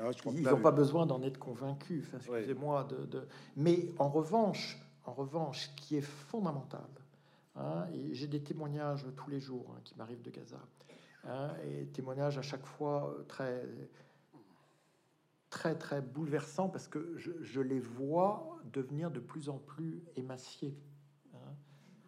ah, 0.00 0.10
ils 0.32 0.42
n'ont 0.42 0.60
pas 0.60 0.70
besoin 0.70 1.06
d'en 1.06 1.22
être 1.22 1.38
convaincus. 1.38 2.06
excusez-moi 2.14 2.84
de, 2.84 3.26
Mais 3.56 3.90
en 3.98 4.08
revanche, 4.08 4.78
en 5.04 5.12
revanche, 5.12 5.68
ce 5.68 5.82
qui 5.82 5.96
est 5.96 6.02
fondamental, 6.02 6.88
hein, 7.56 7.86
et 7.92 8.14
j'ai 8.14 8.26
des 8.26 8.42
témoignages 8.42 9.06
tous 9.16 9.30
les 9.30 9.40
jours 9.40 9.74
hein, 9.76 9.80
qui 9.84 9.96
m'arrivent 9.96 10.22
de 10.22 10.30
Gaza, 10.30 10.60
et 11.64 11.86
témoignages 11.88 12.38
à 12.38 12.42
chaque 12.42 12.64
fois 12.64 13.14
très 13.28 13.62
très 15.50 15.76
très 15.76 16.00
bouleversants 16.00 16.68
parce 16.68 16.88
que 16.88 17.14
je, 17.16 17.60
les 17.60 17.80
vois 17.80 18.58
devenir 18.72 19.10
de 19.10 19.20
plus 19.20 19.48
en 19.48 19.58
plus 19.58 20.02
émaciés. 20.16 20.76
Hein. 21.34 21.54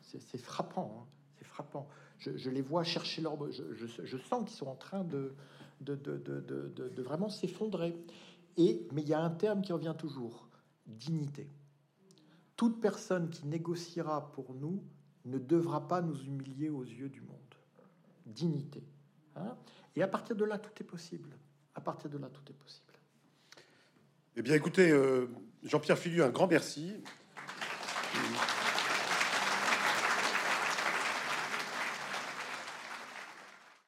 C'est 0.00 0.38
frappant, 0.38 1.00
hein, 1.00 1.06
c'est 1.36 1.44
frappant. 1.44 1.88
Je, 2.18 2.50
les 2.50 2.62
vois 2.62 2.84
chercher 2.84 3.20
leur... 3.20 3.36
Je, 3.50 4.16
sens 4.16 4.44
qu'ils 4.44 4.56
sont 4.56 4.68
en 4.68 4.76
train 4.76 5.02
de, 5.04 5.34
de 5.80 7.02
vraiment 7.02 7.28
s'effondrer. 7.28 7.96
Et 8.56 8.86
mais 8.92 9.02
il 9.02 9.08
y 9.08 9.14
a 9.14 9.20
un 9.20 9.30
terme 9.30 9.62
qui 9.62 9.72
revient 9.72 9.94
toujours 9.98 10.48
dignité. 10.86 11.48
Toute 12.56 12.80
personne 12.80 13.30
qui 13.30 13.46
négociera 13.46 14.30
pour 14.32 14.54
nous 14.54 14.84
ne 15.24 15.38
devra 15.38 15.88
pas 15.88 16.02
nous 16.02 16.20
humilier 16.22 16.68
aux 16.68 16.84
yeux 16.84 17.08
du 17.08 17.20
monde. 17.20 17.38
Dignité. 18.26 18.84
Hein. 19.36 19.56
Et 19.96 20.02
à 20.02 20.08
partir 20.08 20.36
de 20.36 20.44
là, 20.44 20.58
tout 20.58 20.70
est 20.80 20.86
possible. 20.86 21.36
À 21.74 21.80
partir 21.80 22.10
de 22.10 22.18
là, 22.18 22.28
tout 22.28 22.42
est 22.48 22.54
possible. 22.54 22.91
Eh 24.34 24.40
bien, 24.40 24.54
écoutez, 24.54 24.90
euh, 24.90 25.28
Jean-Pierre 25.62 25.98
Filiu, 25.98 26.22
un 26.22 26.30
grand 26.30 26.46
merci. 26.46 26.94